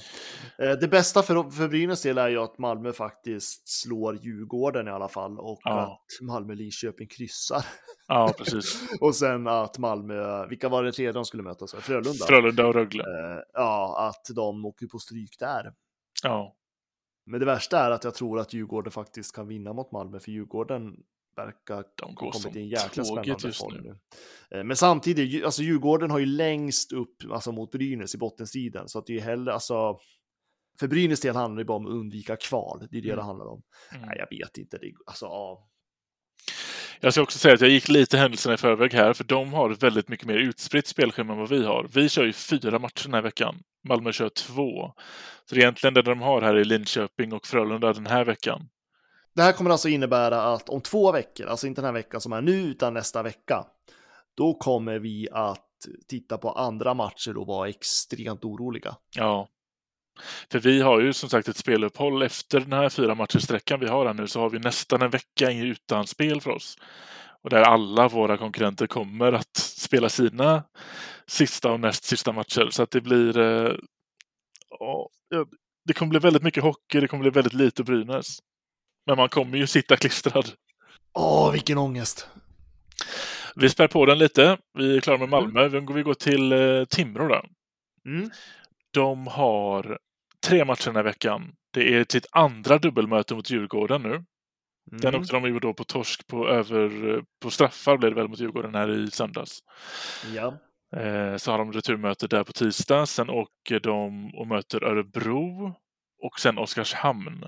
Eh, 0.66 0.72
Det 0.80 0.88
bästa 0.88 1.22
för, 1.24 1.50
för 1.52 1.68
Brynäs 1.68 2.02
del 2.02 2.18
är 2.18 2.28
ju 2.30 2.38
att 2.38 2.58
Malmö 2.58 2.94
faktiskt 2.94 3.68
slår 3.70 4.16
Djurgården 4.16 4.88
i 4.88 4.92
alla 4.92 5.08
fall 5.08 5.40
och 5.40 5.60
Ja. 5.64 5.80
att 5.82 6.28
Malmö-Linköping 6.28 7.08
kryssar. 7.08 7.66
Ja, 8.08 8.34
precis. 8.38 8.82
och 9.02 9.16
sen 9.16 9.48
att 9.48 9.78
Malmö, 9.78 10.48
vilka 10.48 10.70
var 10.70 10.84
det 10.84 10.92
tredje 10.92 11.12
de 11.12 11.26
skulle 11.26 11.44
möta? 11.44 11.68
Så? 11.68 11.78
Frölunda? 11.78 12.26
Frölunda 12.28 12.68
och 12.68 12.74
Rögle. 12.74 13.04
Eh, 13.04 13.40
ja, 13.54 14.08
att 14.10 14.36
de 14.36 14.66
åker 14.66 14.88
på 14.88 15.00
stryk 15.00 15.40
där. 15.40 15.74
Ja. 16.24 16.56
Men 17.26 17.40
det 17.40 17.46
värsta 17.46 17.80
är 17.80 17.92
att 17.92 18.04
jag 18.04 18.16
tror 18.16 18.40
att 18.40 18.54
Djurgården 18.54 18.92
faktiskt 18.92 19.36
kan 19.36 19.48
vinna 19.48 19.74
mot 19.74 19.92
Malmö, 19.92 20.20
för 20.20 20.32
Djurgården 20.32 20.96
verkar 21.38 21.84
De 21.96 22.16
går 22.16 22.32
kommit 22.32 22.56
i 22.56 22.60
en 22.60 22.68
jäkla 22.68 23.04
spännande 23.04 23.48
just 23.48 23.60
form 23.60 23.74
nu. 23.74 23.82
nu. 24.52 24.58
Eh, 24.58 24.64
Men 24.64 24.78
samtidigt, 24.78 25.46
alltså 25.46 25.62
Djurgården 25.62 26.12
har 26.12 26.20
ju 26.20 26.26
längst 26.26 26.92
upp 26.92 27.16
alltså 27.32 27.52
mot 27.52 27.72
Brynäs 27.72 28.16
i 28.16 28.18
bottenstriden, 28.18 28.90
så 28.90 29.00
att 29.00 29.06
det 29.06 29.14
är 29.14 29.18
ju 29.18 29.22
hellre, 29.22 29.54
alltså 29.54 29.98
för 30.80 30.88
Brynäs 30.88 31.22
del 31.22 31.36
handlar 31.36 31.58
det 31.60 31.66
bara 31.66 31.78
om 31.78 31.86
att 31.86 31.92
undvika 31.92 32.36
kval, 32.36 32.88
det 32.92 32.98
är 32.98 33.02
det 33.02 33.08
Mm. 33.08 33.18
det 33.18 33.24
handlar 33.24 33.46
om. 33.46 33.62
Mm. 33.92 34.06
Nej, 34.08 34.18
jag 34.18 34.38
vet 34.38 34.58
inte, 34.58 34.78
det, 34.78 34.92
alltså 35.06 35.26
ja. 35.26 35.70
Jag 37.00 37.14
ska 37.14 37.22
också 37.22 37.40
säga 37.40 37.54
att 37.54 37.62
jag 37.62 37.70
gick 37.70 37.88
lite 37.90 38.18
händelserna 38.18 38.54
i 38.54 38.58
förväg 38.58 38.94
här, 38.94 39.14
för 39.14 39.24
de 39.24 39.54
har 39.54 39.70
väldigt 39.70 40.10
mycket 40.10 40.28
mer 40.28 40.36
utspritt 40.38 40.88
spelschema 40.88 41.34
än 41.34 41.40
vad 41.40 41.50
vi 41.50 41.66
har. 41.66 41.90
Vi 41.94 42.10
kör 42.10 42.24
ju 42.26 42.34
fyra 42.34 42.80
matcher 42.80 43.04
den 43.04 43.14
här 43.14 43.22
veckan. 43.22 43.56
Malmö 43.88 44.12
kör 44.12 44.30
två. 44.30 44.94
Så 45.46 45.56
det 45.56 45.60
är 45.62 45.64
egentligen 45.64 45.94
det 45.94 46.02
de 46.02 46.22
har 46.22 46.42
här 46.42 46.58
i 46.58 46.66
Linköping 46.66 47.34
och 47.34 47.48
Frölunda 47.48 47.94
den 47.94 48.06
här 48.06 48.26
veckan. 48.26 48.70
Det 49.38 49.44
här 49.44 49.52
kommer 49.52 49.70
alltså 49.70 49.90
innebära 49.90 50.42
att 50.42 50.70
om 50.70 50.82
två 50.82 51.12
veckor, 51.12 51.48
alltså 51.48 51.68
inte 51.68 51.82
den 51.82 51.86
här 51.86 51.94
veckan 51.94 52.22
som 52.22 52.34
är 52.34 52.42
nu, 52.42 52.52
utan 52.52 52.94
nästa 52.94 53.24
vecka, 53.24 53.66
då 54.38 54.54
kommer 54.54 55.00
vi 55.00 55.28
att 55.32 55.68
titta 56.08 56.38
på 56.38 56.52
andra 56.52 56.94
matcher 56.94 57.38
och 57.38 57.48
vara 57.48 57.70
extremt 57.70 58.46
oroliga. 58.46 58.96
Ja. 59.16 59.48
För 60.52 60.60
vi 60.60 60.82
har 60.82 61.02
ju 61.02 61.14
som 61.14 61.30
sagt 61.30 61.48
ett 61.48 61.58
speluppehåll 61.58 62.22
efter 62.22 62.60
den 62.60 62.74
här 62.74 62.90
fyra 62.90 63.16
matchersträckan 63.16 63.80
vi 63.80 63.88
har 63.88 64.06
här 64.06 64.14
nu 64.14 64.28
så 64.28 64.40
har 64.40 64.50
vi 64.50 64.60
nästan 64.60 65.02
en 65.02 65.10
vecka 65.10 65.52
utan 65.52 66.08
spel 66.08 66.42
för 66.42 66.52
oss. 66.52 66.78
Och 67.42 67.50
där 67.50 67.62
alla 67.62 68.08
våra 68.08 68.38
konkurrenter 68.38 68.88
kommer 68.88 69.34
att 69.34 69.58
spela 69.58 70.10
sina 70.10 70.64
sista 71.28 71.72
och 71.72 71.80
näst 71.80 72.04
sista 72.04 72.32
matcher. 72.32 72.70
Så 72.72 72.84
att 72.84 72.92
det 72.92 73.02
blir... 73.02 73.38
Eh, 73.38 73.76
ja, 74.80 75.10
det 75.86 75.94
kommer 75.94 76.10
bli 76.10 76.20
väldigt 76.20 76.44
mycket 76.44 76.64
hockey, 76.64 77.00
det 77.00 77.08
kommer 77.08 77.22
bli 77.22 77.32
väldigt 77.32 77.54
lite 77.54 77.84
Brynäs. 77.84 78.40
Men 79.08 79.18
man 79.18 79.30
kommer 79.30 79.58
ju 79.58 79.68
sitta 79.68 79.96
klistrad. 79.96 80.50
Åh, 81.14 81.52
vilken 81.52 81.78
ångest! 81.78 82.28
Vi 83.56 83.70
spär 83.70 83.88
på 83.88 84.06
den 84.06 84.20
lite. 84.20 84.58
Vi 84.74 84.98
är 84.98 85.02
klara 85.02 85.18
med 85.18 85.30
Malmö. 85.30 85.80
Går 85.80 85.94
vi 85.94 86.04
gå 86.04 86.14
till 86.14 86.52
eh, 86.52 86.86
Timrå 86.86 87.28
då. 87.28 87.42
Mm. 88.06 88.30
De 88.94 89.28
har 89.28 90.00
tre 90.46 90.66
matcher 90.66 90.86
den 90.86 90.96
här 90.96 91.04
veckan. 91.04 91.52
Det 91.74 91.94
är 91.96 92.06
sitt 92.10 92.26
andra 92.32 92.78
dubbelmöte 92.78 93.36
mot 93.36 93.50
Djurgården 93.50 94.02
nu. 94.02 94.24
Den 94.92 95.10
Mm. 95.10 95.22
åkte 95.22 95.34
de 95.36 95.46
ju 95.46 95.60
då 95.60 95.74
på 95.74 95.84
torsk 95.84 96.28
på, 96.28 96.48
över, 96.50 97.22
på 97.42 97.50
straffar 97.50 97.98
blev 97.98 98.12
det 98.12 98.22
väl 98.22 98.28
mot 98.28 98.40
Djurgården 98.40 98.76
här 98.76 98.90
i 98.92 99.12
söndags. 99.12 99.60
Ja. 100.36 100.48
Eh, 101.00 101.38
så 101.38 101.52
har 101.52 101.58
de 101.58 101.74
returmöte 101.74 102.28
där 102.28 102.44
på 102.44 102.54
tisdag. 102.54 103.06
Sen 103.06 103.30
åker 103.30 103.80
de 103.80 104.36
och 104.36 104.48
möter 104.48 104.84
Örebro 104.84 105.74
och 106.24 106.40
sen 106.40 106.58
Oskarshamn. 106.58 107.46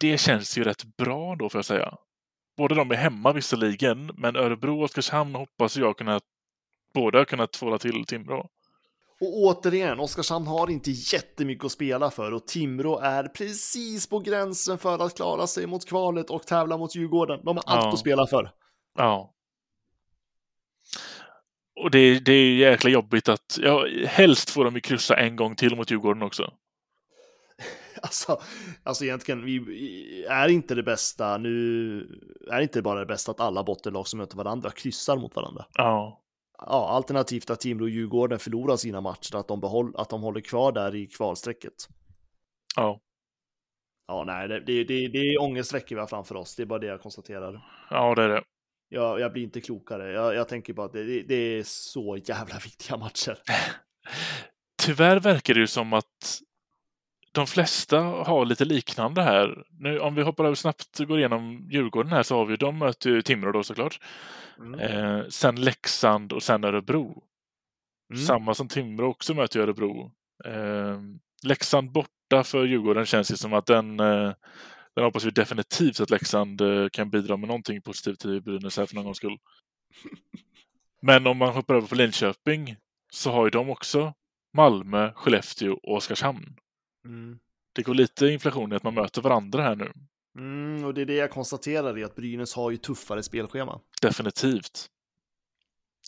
Det 0.00 0.18
känns 0.20 0.58
ju 0.58 0.64
rätt 0.64 0.84
bra 0.96 1.36
då 1.36 1.48
får 1.48 1.58
jag 1.58 1.64
säga. 1.64 1.94
Båda 2.56 2.74
de 2.74 2.90
är 2.90 2.94
hemma 2.96 3.32
visserligen, 3.32 4.10
men 4.14 4.36
Örebro 4.36 4.78
och 4.78 4.84
Oskarshamn 4.84 5.34
hoppas 5.34 5.76
jag 5.76 5.96
kunna 5.98 6.20
båda 6.94 7.24
kunna 7.24 7.46
tvåla 7.46 7.78
till 7.78 8.04
Timrå. 8.04 8.48
Och 9.20 9.36
återigen, 9.38 10.00
Oskarshamn 10.00 10.46
har 10.46 10.70
inte 10.70 10.90
jättemycket 10.90 11.64
att 11.64 11.72
spela 11.72 12.10
för 12.10 12.32
och 12.32 12.46
Timrå 12.46 12.98
är 12.98 13.24
precis 13.24 14.08
på 14.08 14.18
gränsen 14.18 14.78
för 14.78 15.06
att 15.06 15.16
klara 15.16 15.46
sig 15.46 15.66
mot 15.66 15.88
kvalet 15.88 16.30
och 16.30 16.42
tävla 16.46 16.76
mot 16.76 16.94
Djurgården. 16.94 17.40
De 17.44 17.56
har 17.56 17.64
allt 17.66 17.84
Ja. 17.84 17.92
att 17.92 17.98
spela 17.98 18.26
för. 18.26 18.50
Ja. 18.98 19.34
Och 21.80 21.90
det, 21.90 22.18
det 22.20 22.32
är 22.32 22.54
jäkla 22.54 22.90
jobbigt 22.90 23.28
att, 23.28 23.58
ja, 23.62 23.86
helst 24.06 24.50
får 24.50 24.64
de 24.64 24.74
ju 24.74 24.80
kryssa 24.80 25.16
en 25.16 25.36
gång 25.36 25.54
till 25.56 25.76
mot 25.76 25.90
Djurgården 25.90 26.22
också. 26.22 26.52
Alltså, 28.02 28.40
alltså 28.82 29.04
egentligen, 29.04 29.44
vi 29.44 30.24
är 30.28 30.48
inte 30.48 30.74
det 30.74 30.82
bästa 30.82 31.38
nu, 31.38 32.20
är 32.50 32.60
inte 32.60 32.82
bara 32.82 33.00
det 33.00 33.06
bästa 33.06 33.30
att 33.30 33.40
alla 33.40 33.64
bottenlag 33.64 34.06
som 34.06 34.18
möter 34.18 34.36
varandra 34.36 34.70
kryssar 34.70 35.16
mot 35.16 35.36
varandra. 35.36 35.66
Ja, 35.74 36.24
Ja, 36.66 36.88
alternativt 36.88 37.50
att 37.50 37.60
Timrå 37.60 37.84
och 37.84 37.90
Djurgården 37.90 38.38
förlorar 38.38 38.76
sina 38.76 39.00
matcher, 39.00 39.36
att 39.36 39.48
de, 39.48 39.60
behåll, 39.60 39.92
att 39.96 40.10
de 40.10 40.22
håller 40.22 40.40
kvar 40.40 40.72
där 40.72 40.94
i 40.94 41.06
kvalstrecket. 41.06 41.74
ja, 42.76 43.00
Ja, 44.08 44.24
nej, 44.24 44.48
det, 44.48 44.60
det, 44.60 44.84
det, 44.84 45.08
det 45.08 45.18
är 45.18 45.42
ångestveckor 45.42 45.96
vi 45.96 46.00
har 46.00 46.06
framför 46.06 46.34
oss, 46.34 46.56
det 46.56 46.62
är 46.62 46.66
bara 46.66 46.78
det 46.78 46.86
jag 46.86 47.00
konstaterar. 47.00 47.60
ja 47.90 48.14
det 48.14 48.22
är 48.22 48.28
det. 48.28 48.42
Jag, 48.88 49.20
jag 49.20 49.32
blir 49.32 49.42
inte 49.42 49.60
klokare, 49.60 50.12
jag, 50.12 50.34
jag 50.34 50.48
tänker 50.48 50.72
bara 50.72 50.86
att 50.86 50.92
det, 50.92 51.22
det, 51.22 51.34
är 51.34 51.62
så 51.62 52.16
jävla 52.16 52.58
viktiga 52.64 52.96
matcher. 52.96 53.38
Tyvärr 54.82 55.20
verkar 55.20 55.54
det 55.54 55.60
ju 55.60 55.66
som 55.66 55.92
att 55.92 56.40
de 57.38 57.46
flesta 57.46 58.00
har 58.00 58.44
lite 58.44 58.64
liknande 58.64 59.22
här. 59.22 59.64
Nu, 59.70 60.00
om 60.00 60.14
vi 60.14 60.22
hoppar 60.22 60.44
över 60.44 60.54
snabbt 60.54 61.00
och 61.00 61.06
går 61.06 61.18
igenom 61.18 61.68
Djurgården 61.70 62.12
här 62.12 62.22
så 62.22 62.36
har 62.36 62.46
vi, 62.46 62.56
de 62.56 62.78
möter 62.78 63.10
ju 63.10 63.22
Timrå 63.22 63.52
då 63.52 63.62
såklart. 63.62 64.00
Mm. 64.58 64.80
Eh, 64.80 65.24
sen 65.28 65.60
Leksand 65.60 66.32
och 66.32 66.42
sen 66.42 66.64
Örebro. 66.64 67.22
Mm. 68.12 68.22
Samma 68.22 68.54
som 68.54 68.68
Timrå 68.68 69.08
också 69.08 69.34
möter 69.34 69.58
ju 69.58 69.62
Örebro. 69.62 70.12
Eh, 70.44 71.00
Leksand 71.42 71.92
borta 71.92 72.44
för 72.44 72.64
Djurgården 72.64 73.06
känns 73.06 73.32
ju 73.32 73.36
som 73.36 73.52
att 73.52 73.66
den, 73.66 74.00
eh, 74.00 74.32
den 74.94 75.04
hoppas 75.04 75.24
vi 75.24 75.30
definitivt 75.30 76.00
att 76.00 76.10
Leksand 76.10 76.60
eh, 76.60 76.88
kan 76.88 77.10
bidra 77.10 77.36
med 77.36 77.48
någonting 77.48 77.82
positivt 77.82 78.20
till 78.20 78.42
Brynäs 78.42 78.78
här 78.78 78.86
för 78.86 78.94
någon 78.94 79.04
gångs 79.04 79.16
skull. 79.16 79.38
Men 81.02 81.26
om 81.26 81.36
man 81.36 81.54
hoppar 81.54 81.74
över 81.74 81.88
på 81.88 81.94
Linköping 81.94 82.76
så 83.12 83.30
har 83.30 83.44
ju 83.44 83.50
de 83.50 83.70
också 83.70 84.14
Malmö, 84.52 85.12
Skellefteå 85.14 85.72
och 85.72 85.96
Oskarshamn. 85.96 86.56
Mm. 87.08 87.38
Det 87.72 87.82
går 87.82 87.94
lite 87.94 88.26
inflation 88.26 88.72
i 88.72 88.76
att 88.76 88.82
man 88.82 88.94
möter 88.94 89.22
varandra 89.22 89.62
här 89.62 89.76
nu. 89.76 89.92
Mm, 90.38 90.84
och 90.84 90.94
det 90.94 91.00
är 91.02 91.06
det 91.06 91.14
jag 91.14 91.30
konstaterar 91.30 91.98
i 91.98 92.04
att 92.04 92.16
Brynäs 92.16 92.54
har 92.54 92.70
ju 92.70 92.76
tuffare 92.76 93.22
spelschema. 93.22 93.80
Definitivt. 94.02 94.86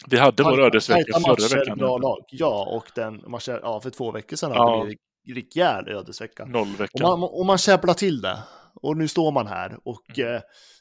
Vi 0.07 0.17
hade 0.19 0.43
vår 0.43 0.61
ödesvecka 0.61 1.21
förra 1.21 1.59
veckan. 1.61 1.79
Bra 1.79 1.99
lag. 1.99 2.25
Ja, 2.31 2.77
och 2.77 2.91
den 2.95 3.25
matchen, 3.31 3.59
ja, 3.63 3.81
för 3.81 3.91
två 3.91 4.11
veckor 4.11 4.37
sedan 4.37 4.53
Ja. 4.55 4.79
hade 4.79 4.95
vi 5.25 5.35
rejäl 5.35 5.89
ödesvecka. 5.89 6.43
Och 6.43 6.49
Nollveckan. 6.49 7.03
man, 7.21 7.23
och 7.33 7.47
man 7.47 7.59
käbblar 7.59 7.95
till 7.95 8.21
det. 8.21 8.39
Och 8.75 8.97
nu 8.97 9.09
står 9.09 9.33
man 9.33 9.47
här 9.47 9.79
och 9.85 10.19
Mm. 10.19 10.35
eh, 10.35 10.41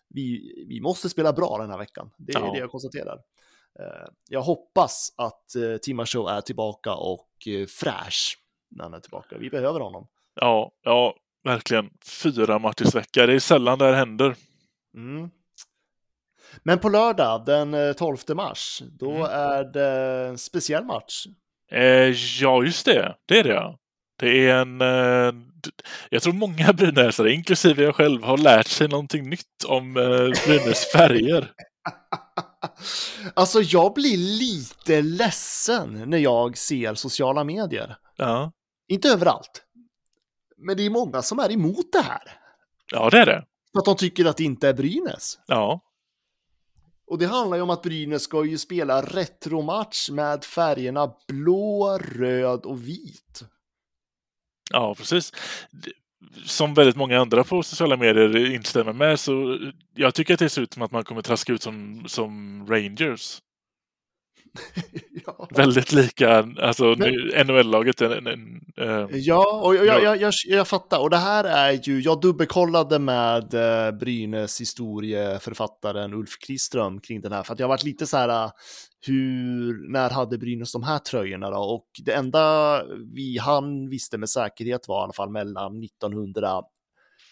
vi, 0.09 0.53
vi 0.67 0.81
måste 0.81 1.09
spela 1.09 1.33
bra 1.33 1.57
den 1.57 1.69
här 1.69 1.77
veckan. 1.77 2.11
Det 2.17 2.33
är 2.35 2.39
Ja. 2.39 2.51
det 2.53 2.59
jag 2.59 2.71
konstaterar. 2.71 3.15
Eh, 3.79 4.07
jag 4.29 4.41
hoppas 4.41 5.13
att 5.17 5.55
eh, 5.55 5.77
Timashow 5.81 6.29
är 6.29 6.41
tillbaka 6.41 6.93
och 6.93 7.29
eh, 7.47 7.65
fräsch 7.65 8.37
när 8.71 8.83
han 8.83 8.93
är 8.93 8.99
tillbaka. 8.99 9.37
Vi 9.37 9.49
behöver 9.49 9.79
honom. 9.79 10.07
Ja, 10.35 10.71
ja, 10.83 11.15
verkligen. 11.43 11.89
Fyra 12.23 12.59
matchersvecka. 12.59 13.25
Det 13.25 13.33
är 13.33 13.39
sällan 13.39 13.79
det 13.79 13.85
här 13.85 13.93
händer. 13.93 14.35
Mm. 14.95 15.29
Men 16.63 16.79
på 16.79 16.89
lördag 16.89 17.45
den 17.45 17.73
eh, 17.73 17.93
12 17.93 18.17
mars, 18.35 18.81
då 18.99 19.11
Mm. 19.11 19.23
är 19.31 19.63
det 19.63 20.27
en 20.27 20.37
speciell 20.37 20.85
match. 20.85 21.25
Eh, 21.71 21.81
ja, 22.41 22.63
just 22.63 22.85
det. 22.85 23.15
Det 23.25 23.39
är 23.39 23.43
det 23.43 23.53
ja. 23.53 23.77
Det 24.19 24.47
är 24.49 24.55
en... 24.55 24.81
Eh, 24.81 25.33
jag 26.09 26.21
tror 26.21 26.33
många 26.33 26.73
brynäsare, 26.73 27.31
inklusive 27.31 27.83
jag 27.83 27.95
själv, 27.95 28.23
har 28.23 28.37
lärt 28.37 28.67
sig 28.67 28.87
någonting 28.87 29.29
nytt 29.29 29.63
om 29.67 29.97
eh, 29.97 30.03
Brynäs 30.47 30.91
färger. 30.91 31.51
alltså, 33.33 33.61
jag 33.61 33.93
blir 33.93 34.17
lite 34.17 35.01
ledsen 35.01 36.03
när 36.09 36.17
jag 36.17 36.57
ser 36.57 36.93
sociala 36.93 37.43
medier. 37.43 37.95
Ja. 38.17 38.51
Inte 38.89 39.09
överallt. 39.09 39.63
Men 40.57 40.77
det 40.77 40.85
är 40.85 40.89
många 40.89 41.21
som 41.21 41.39
är 41.39 41.51
emot 41.51 41.91
det 41.91 42.01
här. 42.01 42.21
Ja, 42.91 43.09
det 43.09 43.19
är 43.19 43.25
det. 43.25 43.45
För 43.71 43.79
att 43.79 43.85
de 43.85 43.95
tycker 43.95 44.25
att 44.25 44.37
det 44.37 44.43
inte 44.43 44.69
är 44.69 44.73
Brynäs. 44.73 45.39
Ja. 45.47 45.79
Och 47.07 47.17
det 47.17 47.25
handlar 47.25 47.57
ju 47.57 47.63
om 47.63 47.69
att 47.69 47.81
Brynäs 47.81 48.23
ska 48.23 48.45
ju 48.45 48.57
spela 48.57 49.01
retromatch 49.01 50.09
med 50.09 50.45
färgerna 50.45 51.13
blå, 51.27 51.97
röd 51.97 52.65
och 52.65 52.87
vit. 52.87 53.43
Ja, 54.71 54.95
precis. 54.95 55.33
Som 56.45 56.73
väldigt 56.73 56.95
många 56.95 57.19
andra 57.19 57.43
på 57.43 57.63
sociala 57.63 57.97
medier 57.97 58.53
instämmer 58.53 58.93
med 58.93 59.19
så 59.19 59.59
jag 59.95 60.13
tycker 60.13 60.33
att 60.33 60.39
det 60.39 60.49
ser 60.49 60.61
ut 60.61 60.73
som 60.73 60.83
att 60.83 60.91
man 60.91 61.03
kommer 61.03 61.21
traska 61.21 61.53
ut 61.53 61.63
som, 61.63 62.03
som 62.07 62.65
Rangers. 62.69 63.41
ja. 65.25 65.47
Väldigt 65.51 65.91
lika, 65.91 66.47
alltså 66.61 66.95
NHL-laget. 67.45 68.01
En, 68.01 68.11
en, 68.11 68.27
en, 68.27 68.61
uh, 68.87 69.07
ja, 69.11 69.61
och 69.63 69.75
jag, 69.75 70.03
jag, 70.03 70.21
jag, 70.21 70.33
jag, 70.45 70.67
fattar. 70.67 70.99
Och 70.99 71.09
det 71.09 71.17
här 71.17 71.43
är 71.43 71.79
ju, 71.83 71.99
jag 71.99 72.21
dubbelkollade 72.21 72.99
med 72.99 73.53
uh, 73.53 73.91
Brynäs 73.99 74.61
historieförfattaren 74.61 76.13
Ulf 76.13 76.37
Kriström 76.47 77.01
kring 77.01 77.21
den 77.21 77.31
här, 77.31 77.43
för 77.43 77.53
att 77.53 77.59
jag 77.59 77.67
har 77.67 77.73
varit 77.73 77.83
lite 77.83 78.07
så 78.07 78.17
här, 78.17 78.45
uh, 78.45 78.51
hur, 79.07 79.91
när 79.91 80.09
hade 80.09 80.37
Brynäs 80.37 80.71
de 80.71 80.83
här 80.83 80.99
tröjorna 80.99 81.49
då? 81.49 81.59
Och 81.59 81.87
det 82.05 82.13
enda 82.13 82.83
vi, 83.13 83.37
han 83.37 83.89
visste 83.89 84.17
med 84.17 84.29
säkerhet 84.29 84.87
var 84.87 85.01
i 85.01 85.03
alla 85.03 85.13
fall 85.13 85.29
mellan 85.29 85.83
1900, 85.83 86.61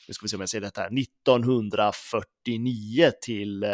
nu 0.08 0.14
ska 0.14 0.24
vi 0.24 0.30
se 0.30 0.36
om 0.36 0.40
jag 0.40 0.50
säger 0.50 0.62
det 0.62 0.78
här, 0.78 1.02
1949 1.02 3.12
till, 3.22 3.66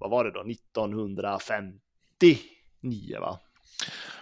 vad 0.00 0.10
var 0.10 0.24
det 0.24 0.30
då, 0.30 0.50
1950 0.50 1.91
99 2.22 3.20
va? 3.20 3.38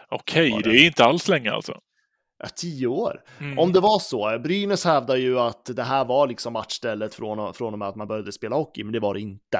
Okej, 0.09 0.53
okay, 0.53 0.73
det 0.73 0.79
är 0.79 0.87
inte 0.87 1.05
alls 1.05 1.29
länge 1.29 1.53
alltså. 1.53 1.81
Ja, 2.43 2.49
tio 2.57 2.87
år. 2.87 3.23
Mm. 3.41 3.59
Om 3.59 3.73
det 3.73 3.81
var 3.81 3.99
så. 3.99 4.39
Brynäs 4.39 4.85
hävdar 4.85 5.17
ju 5.17 5.39
att 5.39 5.77
det 5.77 5.83
här 5.83 6.05
var 6.05 6.27
liksom 6.27 6.53
matchstället 6.53 7.15
från, 7.15 7.55
från 7.55 7.73
och 7.73 7.79
med 7.79 7.89
att 7.89 7.97
man 7.97 8.09
började 8.09 8.33
spela 8.33 8.57
hockey, 8.57 8.85
men 8.85 8.93
det 8.93 9.01
var 9.01 9.15
det 9.15 9.21
inte. 9.21 9.59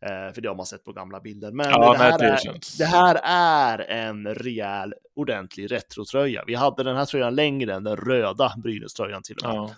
Eh, 0.00 0.34
för 0.34 0.40
det 0.40 0.48
har 0.48 0.56
man 0.56 0.66
sett 0.66 0.84
på 0.84 0.92
gamla 0.92 1.20
bilder. 1.20 1.52
Men 1.52 1.70
ja, 1.70 1.92
det, 1.92 1.98
här 1.98 2.18
det, 2.18 2.24
är, 2.24 2.78
det, 2.78 2.84
här 2.84 3.20
är, 3.24 3.78
en 3.78 4.34
rejäl, 4.34 4.94
ordentlig 5.16 5.72
retrotröja. 5.72 6.44
Vi 6.46 6.54
hade 6.54 6.82
den 6.82 6.96
här 6.96 7.04
tröjan 7.04 7.34
längre 7.34 7.74
än 7.74 7.84
den 7.84 7.96
röda 7.96 8.52
Brynäs-tröjan 8.56 9.22
till 9.22 9.36
och 9.36 9.48
med. 9.48 9.56
Ja. 9.56 9.70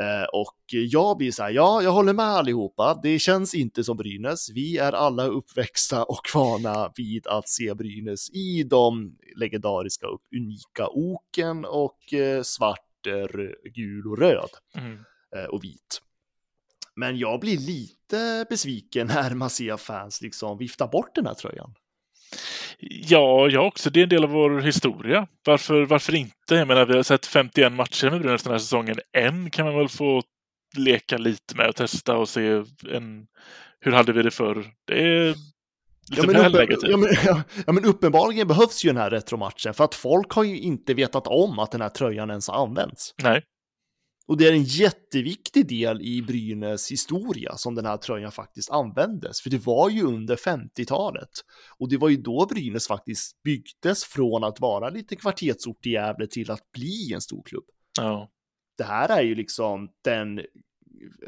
Eh, 0.00 0.24
och 0.32 0.58
jag 0.68 1.16
blir 1.16 1.32
så 1.32 1.42
här, 1.42 1.50
ja, 1.50 1.82
jag 1.82 1.92
håller 1.92 2.12
med 2.12 2.26
allihopa. 2.26 3.00
Det 3.02 3.18
känns 3.18 3.54
inte 3.54 3.84
som 3.84 3.96
Brynäs. 3.96 4.50
Vi 4.50 4.78
är 4.78 4.92
alla 4.92 5.26
uppväxta 5.26 6.04
och 6.04 6.22
vana 6.34 6.92
vid 6.96 7.26
att 7.26 7.48
se 7.48 7.74
Brynäs 7.74 8.30
i 8.30 8.62
de 8.62 9.16
legendariska 9.36 10.08
och 10.08 10.20
unika 10.36 10.88
oken 10.88 11.64
och 11.64 12.14
eh, 12.14 12.42
svart, 12.42 12.80
gul 13.74 14.06
och 14.06 14.18
röd 14.18 14.50
mm. 14.74 14.98
Eh, 15.36 15.44
och 15.44 15.64
vit. 15.64 16.00
Men 16.96 17.18
jag 17.18 17.40
blir 17.40 17.58
lite 17.58 18.46
besviken 18.50 19.06
när 19.14 19.34
man 19.34 19.50
ser 19.50 19.76
fans 19.76 20.22
liksom 20.22 20.58
vifta 20.58 20.86
bort 20.86 21.14
den 21.14 21.26
här 21.26 21.34
tröjan. 21.34 21.74
Ja, 22.78 23.48
jag 23.48 23.66
också. 23.66 23.90
Det 23.90 24.00
är 24.00 24.02
en 24.02 24.08
del 24.08 24.24
av 24.24 24.30
vår 24.30 24.60
historia. 24.60 25.26
Varför, 25.46 25.82
varför 25.82 26.14
inte? 26.14 26.54
Jag 26.54 26.68
menar, 26.68 26.86
vi 26.86 26.96
har 26.96 27.02
sett 27.02 27.26
51 27.26 27.72
matcher 27.72 28.10
med 28.10 28.20
Brynäs 28.20 28.42
den 28.42 28.52
här 28.52 28.58
säsongen. 28.58 28.96
En 29.12 29.50
kan 29.50 29.66
man 29.66 29.78
väl 29.78 29.88
få 29.88 30.22
leka 30.76 31.18
lite 31.18 31.56
med 31.56 31.68
och 31.68 31.76
testa 31.76 32.16
och 32.16 32.28
se 32.28 32.62
en, 32.92 33.26
hur 33.80 33.92
hade 33.92 34.12
vi 34.12 34.22
det 34.22 34.30
förr? 34.30 34.66
Det 34.86 35.02
är 35.02 35.34
lite 36.10 36.22
ja, 36.22 36.26
men, 36.26 36.36
uppen, 36.36 36.90
ja, 36.90 36.96
men, 36.96 37.08
ja, 37.24 37.42
ja, 37.66 37.72
men 37.72 37.84
uppenbarligen 37.84 38.48
behövs 38.48 38.84
ju 38.84 38.88
den 38.88 38.96
här 38.96 39.10
retromatchen 39.10 39.74
för 39.74 39.84
att 39.84 39.94
folk 39.94 40.32
har 40.32 40.44
ju 40.44 40.58
inte 40.58 40.94
vetat 40.94 41.26
om 41.26 41.58
att 41.58 41.70
den 41.70 41.80
här 41.80 41.88
tröjan 41.88 42.30
ens 42.30 42.48
har 42.48 42.62
använts. 42.66 43.14
Nej. 43.22 43.42
Och 44.26 44.36
det 44.36 44.48
är 44.48 44.52
en 44.52 44.64
jätteviktig 44.64 45.68
del 45.68 46.02
i 46.02 46.22
Brynäs 46.22 46.92
historia 46.92 47.56
som 47.56 47.74
den 47.74 47.86
här 47.86 47.96
tröjan 47.96 48.32
faktiskt 48.32 48.70
användes. 48.70 49.40
För 49.40 49.50
det 49.50 49.66
var 49.66 49.90
ju 49.90 50.02
under 50.02 50.36
50-talet. 50.36 51.30
Och 51.78 51.88
det 51.88 51.96
var 51.96 52.08
ju 52.08 52.16
då 52.16 52.46
Brynäs 52.46 52.88
faktiskt 52.88 53.42
byggdes 53.42 54.04
från 54.04 54.44
att 54.44 54.60
vara 54.60 54.90
lite 54.90 55.16
kvartetsort 55.16 55.86
i 55.86 55.90
Gävle 55.90 56.26
till 56.26 56.50
att 56.50 56.72
bli 56.72 57.12
en 57.14 57.20
stor 57.20 57.42
klubb. 57.42 57.64
Ja. 57.96 58.30
Det 58.78 58.84
här 58.84 59.08
är 59.08 59.22
ju 59.22 59.34
liksom 59.34 59.88
den 60.04 60.40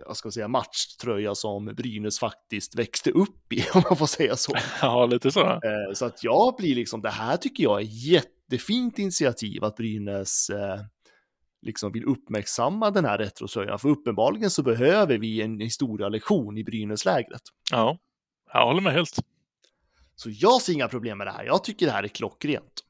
jag 0.07 0.17
ska 0.17 0.31
säga, 0.31 0.49
matchtröja 0.49 1.35
som 1.35 1.65
Brynäs 1.65 2.19
faktiskt 2.19 2.79
växte 2.79 3.11
upp 3.11 3.53
i, 3.53 3.65
om 3.75 3.83
man 3.89 3.97
får 3.97 4.07
säga 4.07 4.37
så. 4.37 4.57
Ja, 4.83 5.07
lite 5.07 5.31
så. 5.31 5.41
Eh, 5.41 5.93
så 5.95 6.05
att 6.05 6.25
jag 6.25 6.55
blir 6.59 6.75
liksom, 6.75 7.03
det 7.03 7.11
här 7.11 7.37
tycker 7.37 7.65
jag 7.65 7.81
är 7.81 7.87
jättefint 7.87 8.99
initiativ 8.99 9.65
att 9.65 9.77
Brynäs 9.77 10.51
eh, 10.51 10.81
liksom 11.63 11.93
vill 11.93 12.05
uppmärksamma 12.05 12.91
den 12.91 13.05
här 13.05 13.19
retrotröjan. 13.19 13.79
För 13.79 13.89
uppenbarligen 13.89 14.51
så 14.51 14.63
behöver 14.63 15.19
vi 15.19 15.43
en 15.43 15.61
historialektion 15.61 16.59
i 16.59 16.65
Brynäslägret. 16.65 17.43
Ja, 17.71 17.99
jag 18.53 18.67
håller 18.67 18.81
med 18.81 18.93
helt. 18.93 19.19
Så 20.17 20.31
jag 20.33 20.63
ser 20.63 20.73
inga 20.73 20.89
problem 20.89 21.19
med 21.19 21.27
det 21.27 21.31
här. 21.31 21.45
Jag 21.45 21.65
tycker 21.65 21.87
det 21.87 21.93
här 21.93 22.03
är 22.03 22.09
klockrent. 22.09 22.83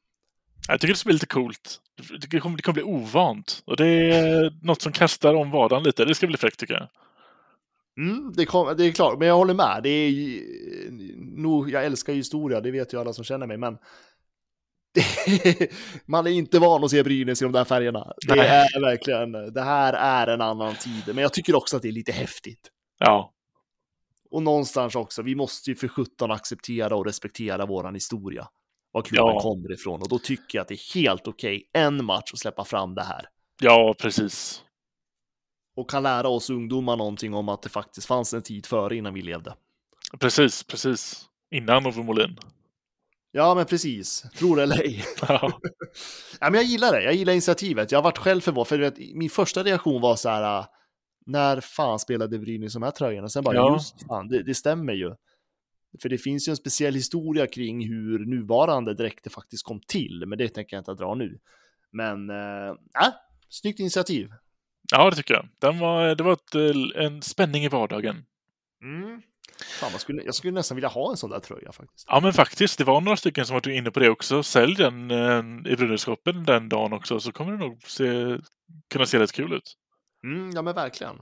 Jag 0.68 0.80
tycker 0.80 0.94
det 0.94 0.98
ska 0.98 1.06
bli 1.06 1.12
lite 1.12 1.26
coolt. 1.26 1.80
Det 2.30 2.40
kommer, 2.40 2.56
det 2.56 2.62
kommer 2.62 2.74
bli 2.74 2.82
ovant. 2.82 3.62
Och 3.64 3.76
det 3.76 3.86
är 3.86 4.52
något 4.62 4.82
som 4.82 4.92
kastar 4.92 5.34
om 5.34 5.50
vardagen 5.50 5.82
lite. 5.82 6.04
Det 6.04 6.14
ska 6.14 6.26
bli 6.26 6.36
fräckt 6.36 6.60
tycker 6.60 6.74
jag. 6.74 6.88
Mm, 7.98 8.32
det, 8.36 8.46
kom, 8.46 8.76
det 8.76 8.84
är 8.84 8.92
klart, 8.92 9.18
men 9.18 9.28
jag 9.28 9.36
håller 9.36 9.54
med. 9.54 9.80
Det 9.82 9.88
är, 9.88 10.42
nog, 11.36 11.70
jag 11.70 11.84
älskar 11.84 12.12
historia, 12.12 12.60
det 12.60 12.70
vet 12.70 12.94
ju 12.94 13.00
alla 13.00 13.12
som 13.12 13.24
känner 13.24 13.46
mig, 13.46 13.56
men 13.56 13.78
man 16.06 16.26
är 16.26 16.30
inte 16.30 16.58
van 16.58 16.84
att 16.84 16.90
se 16.90 17.02
Brynäs 17.02 17.42
i 17.42 17.44
de 17.44 17.52
där 17.52 17.64
färgerna. 17.64 18.12
Det 18.26 18.34
Nej. 18.34 18.48
är 18.48 18.80
verkligen, 18.80 19.32
det 19.32 19.62
här 19.62 19.92
är 19.92 20.26
en 20.34 20.40
annan 20.40 20.74
tid. 20.74 21.02
Men 21.06 21.18
jag 21.18 21.32
tycker 21.32 21.54
också 21.54 21.76
att 21.76 21.82
det 21.82 21.88
är 21.88 21.92
lite 21.92 22.12
häftigt. 22.12 22.70
Ja. 22.98 23.32
Och 24.30 24.42
någonstans 24.42 24.94
också, 24.94 25.22
vi 25.22 25.34
måste 25.34 25.70
ju 25.70 25.76
för 25.76 25.88
sjutton 25.88 26.30
acceptera 26.30 26.96
och 26.96 27.06
respektera 27.06 27.66
våran 27.66 27.94
historia. 27.94 28.48
Var 28.92 29.02
klubben 29.02 29.34
ja. 29.34 29.40
kommer 29.40 29.72
ifrån. 29.72 30.02
Och 30.02 30.08
då 30.08 30.18
tycker 30.18 30.58
jag 30.58 30.62
att 30.62 30.68
det 30.68 30.74
är 30.74 30.94
helt 30.94 31.28
okej, 31.28 31.56
okay, 31.56 31.82
en 31.82 32.04
match, 32.04 32.32
att 32.32 32.38
släppa 32.38 32.64
fram 32.64 32.94
det 32.94 33.02
här. 33.02 33.26
Ja, 33.60 33.94
precis. 33.98 34.62
Och 35.76 35.90
kan 35.90 36.02
lära 36.02 36.28
oss 36.28 36.50
ungdomar 36.50 36.96
någonting 36.96 37.34
om 37.34 37.48
att 37.48 37.62
det 37.62 37.68
faktiskt 37.68 38.06
fanns 38.06 38.34
en 38.34 38.42
tid 38.42 38.66
före 38.66 38.96
innan 38.96 39.14
vi 39.14 39.22
levde. 39.22 39.54
Precis, 40.20 40.62
precis. 40.62 41.28
Innan 41.50 41.86
Ove 41.86 42.02
Molin. 42.02 42.38
Ja, 43.36 43.54
men 43.54 43.66
precis. 43.66 44.22
Tror 44.38 44.60
eller 44.60 44.80
ej. 44.80 45.04
Ja. 45.28 45.60
ja, 46.40 46.50
men 46.50 46.54
jag 46.54 46.64
gillar 46.64 46.92
det. 46.92 47.02
Jag 47.02 47.14
gillar 47.14 47.32
initiativet. 47.32 47.92
Jag 47.92 47.98
har 47.98 48.02
varit 48.02 48.18
själv 48.18 48.40
förvånad, 48.40 48.68
för 48.68 48.78
vet, 48.78 48.98
min 48.98 49.30
första 49.30 49.62
reaktion 49.62 50.00
var 50.00 50.16
så 50.16 50.28
här, 50.28 50.58
äh, 50.58 50.66
när 51.26 51.60
fan 51.60 51.98
spelade 51.98 52.38
Brynäs 52.38 52.72
de 52.72 52.82
här 52.82 52.90
tröjorna? 52.90 53.28
Sen 53.28 53.44
bara, 53.44 53.54
ja. 53.54 53.72
just 53.72 54.06
fan, 54.06 54.28
det, 54.28 54.42
det, 54.42 54.54
stämmer 54.54 54.92
ju. 54.92 55.14
För 56.02 56.08
det 56.08 56.18
finns 56.18 56.48
ju 56.48 56.50
en 56.50 56.56
speciell 56.56 56.94
historia 56.94 57.46
kring 57.46 57.88
hur 57.88 58.18
nuvarande 58.18 58.94
dräkter 58.94 59.30
faktiskt 59.30 59.64
kom 59.64 59.80
till, 59.80 60.24
men 60.26 60.38
det 60.38 60.48
tänker 60.48 60.76
jag 60.76 60.80
inte 60.80 60.94
dra 60.94 61.14
nu. 61.14 61.38
Men, 61.92 62.30
äh, 62.30 62.68
äh 62.68 63.12
snyggt 63.48 63.80
initiativ. 63.80 64.32
Ja, 64.92 65.10
det 65.10 65.16
tycker 65.16 65.34
jag. 65.34 65.48
Den 65.58 65.78
var, 65.78 66.14
det 66.14 66.24
var 66.24 66.32
ett, 66.32 66.54
äh, 66.54 67.04
en 67.04 67.22
spänning 67.22 67.64
i 67.64 67.68
vardagen. 67.68 68.24
Mm. 68.82 69.22
Fan, 69.80 69.92
jag, 69.92 70.00
skulle, 70.00 70.22
jag 70.22 70.34
skulle 70.34 70.52
nästan 70.52 70.74
vilja 70.74 70.88
ha 70.88 71.10
en 71.10 71.16
sån 71.16 71.30
där 71.30 71.40
tröja 71.40 71.72
faktiskt. 71.72 72.06
Ja, 72.08 72.20
men 72.20 72.32
faktiskt. 72.32 72.78
Det 72.78 72.84
var 72.84 73.00
några 73.00 73.16
stycken 73.16 73.46
som 73.46 73.54
var 73.54 73.68
inne 73.68 73.90
på 73.90 74.00
det 74.00 74.10
också. 74.10 74.42
Sälj 74.42 74.74
den 74.74 75.10
eh, 75.10 75.72
i 75.72 75.76
Brynäsgruppen 75.76 76.44
den 76.44 76.68
dagen 76.68 76.92
också 76.92 77.20
så 77.20 77.32
kommer 77.32 77.52
det 77.52 77.58
nog 77.58 77.82
se, 77.82 78.38
kunna 78.90 79.06
se 79.06 79.18
rätt 79.18 79.32
kul 79.32 79.52
ut. 79.52 79.76
Mm, 80.24 80.50
ja, 80.54 80.62
men 80.62 80.74
verkligen. 80.74 81.16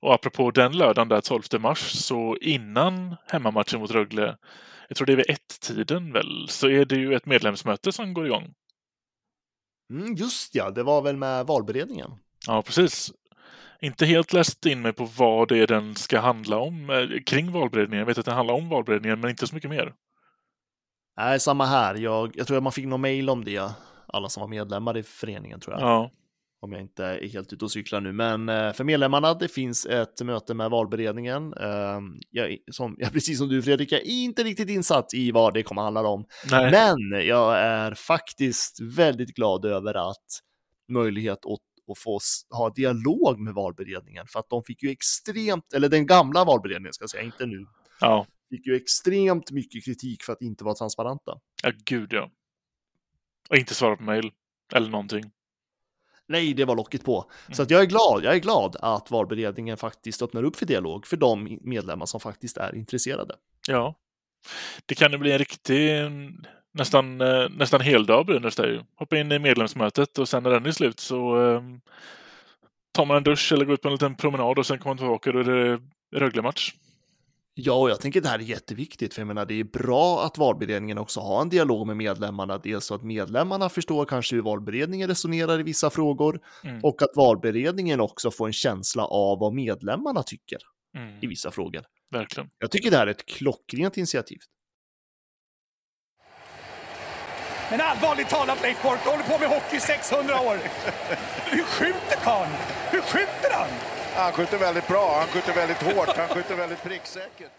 Och 0.00 0.14
apropå 0.14 0.50
den 0.50 0.72
lördagen 0.72 1.08
där 1.08 1.20
12 1.20 1.42
mars 1.60 1.78
så 1.78 2.36
innan 2.36 3.16
hemmamatchen 3.26 3.80
mot 3.80 3.90
Rögle, 3.90 4.36
jag 4.88 4.96
tror 4.96 5.06
det 5.06 5.12
är 5.12 5.16
vid 5.16 5.30
ett-tiden 5.30 6.12
väl, 6.12 6.48
så 6.48 6.68
är 6.68 6.84
det 6.84 6.96
ju 6.96 7.14
ett 7.14 7.26
medlemsmöte 7.26 7.92
som 7.92 8.14
går 8.14 8.26
igång. 8.26 8.54
Mm, 9.90 10.14
just 10.14 10.54
ja, 10.54 10.70
det 10.70 10.82
var 10.82 11.02
väl 11.02 11.16
med 11.16 11.46
valberedningen. 11.46 12.10
Ja, 12.46 12.62
precis 12.62 13.12
inte 13.82 14.06
helt 14.06 14.32
läst 14.32 14.66
in 14.66 14.82
mig 14.82 14.92
på 14.92 15.04
vad 15.04 15.48
det 15.48 15.58
är 15.58 15.66
den 15.66 15.94
ska 15.94 16.20
handla 16.20 16.58
om 16.58 16.90
eh, 16.90 17.22
kring 17.26 17.52
valberedningen. 17.52 17.98
Jag 17.98 18.06
vet 18.06 18.18
att 18.18 18.24
den 18.24 18.34
handlar 18.34 18.54
om 18.54 18.68
valberedningen, 18.68 19.20
men 19.20 19.30
inte 19.30 19.46
så 19.46 19.54
mycket 19.54 19.70
mer. 19.70 19.94
Nej, 21.16 21.40
samma 21.40 21.66
här. 21.66 21.94
Jag, 21.94 22.32
jag 22.34 22.46
tror 22.46 22.56
att 22.56 22.62
man 22.62 22.72
fick 22.72 22.86
någon 22.86 23.00
mail 23.00 23.30
om 23.30 23.44
det, 23.44 23.72
alla 24.06 24.28
som 24.28 24.40
var 24.40 24.48
medlemmar 24.48 24.96
i 24.96 25.02
föreningen 25.02 25.60
tror 25.60 25.74
jag. 25.74 25.82
Ja. 25.82 26.10
Om 26.60 26.72
jag 26.72 26.80
inte 26.80 27.04
är 27.04 27.28
helt 27.28 27.52
ute 27.52 27.64
och 27.64 27.70
cyklar 27.70 28.00
nu. 28.00 28.12
Men 28.12 28.48
eh, 28.48 28.72
för 28.72 28.84
medlemmarna, 28.84 29.34
det 29.34 29.48
finns 29.48 29.86
ett 29.86 30.22
möte 30.22 30.54
med 30.54 30.70
valberedningen. 30.70 31.52
Ehm, 31.52 32.18
jag, 32.30 32.56
som, 32.70 32.96
jag, 32.98 33.12
precis 33.12 33.38
som 33.38 33.48
du 33.48 33.62
Fredrik, 33.62 33.92
jag 33.92 34.00
är 34.00 34.24
inte 34.24 34.44
riktigt 34.44 34.68
insatt 34.68 35.14
i 35.14 35.30
vad 35.30 35.54
det 35.54 35.62
kommer 35.62 35.82
handla 35.82 36.00
om. 36.00 36.24
Nej. 36.50 36.70
Men 36.70 37.26
jag 37.26 37.58
är 37.58 37.94
faktiskt 37.94 38.80
väldigt 38.80 39.34
glad 39.34 39.64
över 39.64 40.10
att 40.10 40.26
möjlighet 40.92 41.38
att, 41.46 41.60
att 41.90 41.98
få 41.98 42.18
ha 42.50 42.70
dialog 42.70 43.38
med 43.38 43.54
valberedningen 43.54 44.26
för 44.26 44.38
att 44.40 44.48
de 44.50 44.62
fick 44.64 44.82
ju 44.82 44.90
extremt, 44.90 45.72
eller 45.72 45.88
den 45.88 46.06
gamla 46.06 46.44
valberedningen 46.44 46.92
ska 46.92 47.02
jag 47.02 47.10
säga, 47.10 47.22
inte 47.22 47.46
nu, 47.46 47.66
Ja, 48.00 48.26
fick 48.50 48.66
ju 48.66 48.76
extremt 48.76 49.50
mycket 49.50 49.84
kritik 49.84 50.22
för 50.22 50.32
att 50.32 50.42
inte 50.42 50.64
vara 50.64 50.74
transparenta. 50.74 51.40
ja 51.62 51.72
gud 51.84 52.12
ja. 52.12 52.30
Och 53.50 53.56
inte 53.56 53.74
svara 53.74 53.96
på 53.96 54.02
mejl. 54.02 54.30
Eller 54.74 54.90
någonting. 54.90 55.30
Nej, 56.26 56.54
det 56.54 56.64
var 56.64 56.76
locket 56.76 57.04
på. 57.04 57.30
Så 57.52 57.62
att 57.62 57.70
jag 57.70 57.80
är 57.80 57.86
glad, 57.86 58.24
jag 58.24 58.34
är 58.34 58.38
glad 58.38 58.76
att 58.80 59.10
valberedningen 59.10 59.76
faktiskt 59.76 60.22
öppnar 60.22 60.42
upp 60.42 60.56
för 60.56 60.66
dialog 60.66 61.06
för 61.06 61.16
de 61.16 61.58
medlemmar 61.62 62.06
som 62.06 62.20
faktiskt 62.20 62.56
är 62.56 62.74
intresserade. 62.74 63.34
Ja. 63.68 63.94
Det 64.86 64.94
kan 64.94 65.12
ju 65.12 65.18
bli 65.18 65.32
en 65.32 65.38
riktig, 65.38 65.98
mm, 65.98 66.44
nästan, 66.78 67.20
eh, 67.20 67.48
nästan 67.50 67.80
heldag 67.80 68.26
Brynäs 68.26 68.56
där 68.56 68.66
ju. 68.68 68.80
Hoppa 68.96 69.16
in 69.18 69.32
i 69.32 69.38
medlemsmötet 69.38 70.18
och 70.18 70.28
sen 70.28 70.42
när 70.42 70.50
den 70.50 70.66
är 70.66 70.70
slut 70.72 71.00
så 71.00 71.50
eh, 71.50 71.62
tar 72.92 73.04
man 73.04 73.16
en 73.16 73.22
dusch 73.22 73.52
eller 73.52 73.64
går 73.64 73.74
ut 73.74 73.82
på 73.82 73.88
en 73.88 73.92
liten 73.94 74.14
promenad 74.16 74.58
och 74.58 74.66
sen 74.66 74.78
kommer 74.78 74.90
man 74.90 74.98
tillbaka 74.98 75.30
och 75.30 75.34
då 75.44 75.50
är 75.52 75.54
det 75.54 75.80
Rögle-match. 76.16 76.72
Ja, 77.60 77.72
och 77.74 77.90
jag 77.90 78.00
tänker 78.00 78.20
det 78.20 78.28
här 78.28 78.38
är 78.38 78.42
jätteviktigt, 78.42 79.14
för 79.14 79.20
jag 79.20 79.26
menar 79.26 79.46
det 79.46 79.54
är 79.60 79.64
bra 79.64 80.24
att 80.24 80.38
valberedningen 80.38 80.98
också 80.98 81.20
har 81.20 81.42
en 81.42 81.48
dialog 81.48 81.86
med 81.86 81.96
medlemmarna, 81.96 82.58
dels 82.58 82.84
så 82.84 82.94
att 82.94 83.02
medlemmarna 83.02 83.68
förstår 83.68 84.04
kanske 84.04 84.34
hur 84.36 84.42
valberedningen 84.42 85.08
resonerar 85.08 85.60
i 85.60 85.62
vissa 85.62 85.90
frågor 85.90 86.40
Mm. 86.64 86.80
och 86.84 87.02
att 87.02 87.10
valberedningen 87.16 88.00
också 88.00 88.30
får 88.30 88.46
en 88.46 88.52
känsla 88.52 89.04
av 89.04 89.38
vad 89.38 89.54
medlemmarna 89.54 90.22
tycker 90.22 90.58
Mm, 90.96 91.18
i 91.20 91.26
vissa 91.26 91.50
frågor. 91.50 91.82
verkligen. 92.10 92.50
Jag 92.58 92.70
tycker 92.70 92.90
det 92.90 92.96
här 92.96 93.06
är 93.06 93.10
ett 93.10 93.26
klockrent 93.26 93.96
initiativ. 93.96 94.38
Men 97.70 97.80
allvarligt 97.80 98.28
talat 98.28 98.62
Leif 98.62 98.82
Boork, 98.82 99.00
du 99.04 99.10
håller 99.10 99.24
på 99.24 99.38
med 99.38 99.48
hockey 99.48 99.76
i 99.76 99.80
600 99.80 100.40
år. 100.40 100.56
Hur 101.50 101.62
skjuter 101.62 102.16
karln? 102.24 102.50
Hur 102.90 103.00
skjuter 103.00 103.50
han? 103.52 103.68
Han 104.14 104.32
skjuter 104.32 104.58
väldigt 104.58 104.88
bra, 104.88 105.16
han 105.18 105.28
skjuter 105.28 105.52
väldigt 105.54 105.82
hårt, 105.82 106.16
han 106.16 106.28
skjuter 106.28 106.56
väldigt 106.56 106.82
pricksäkert. 106.82 107.52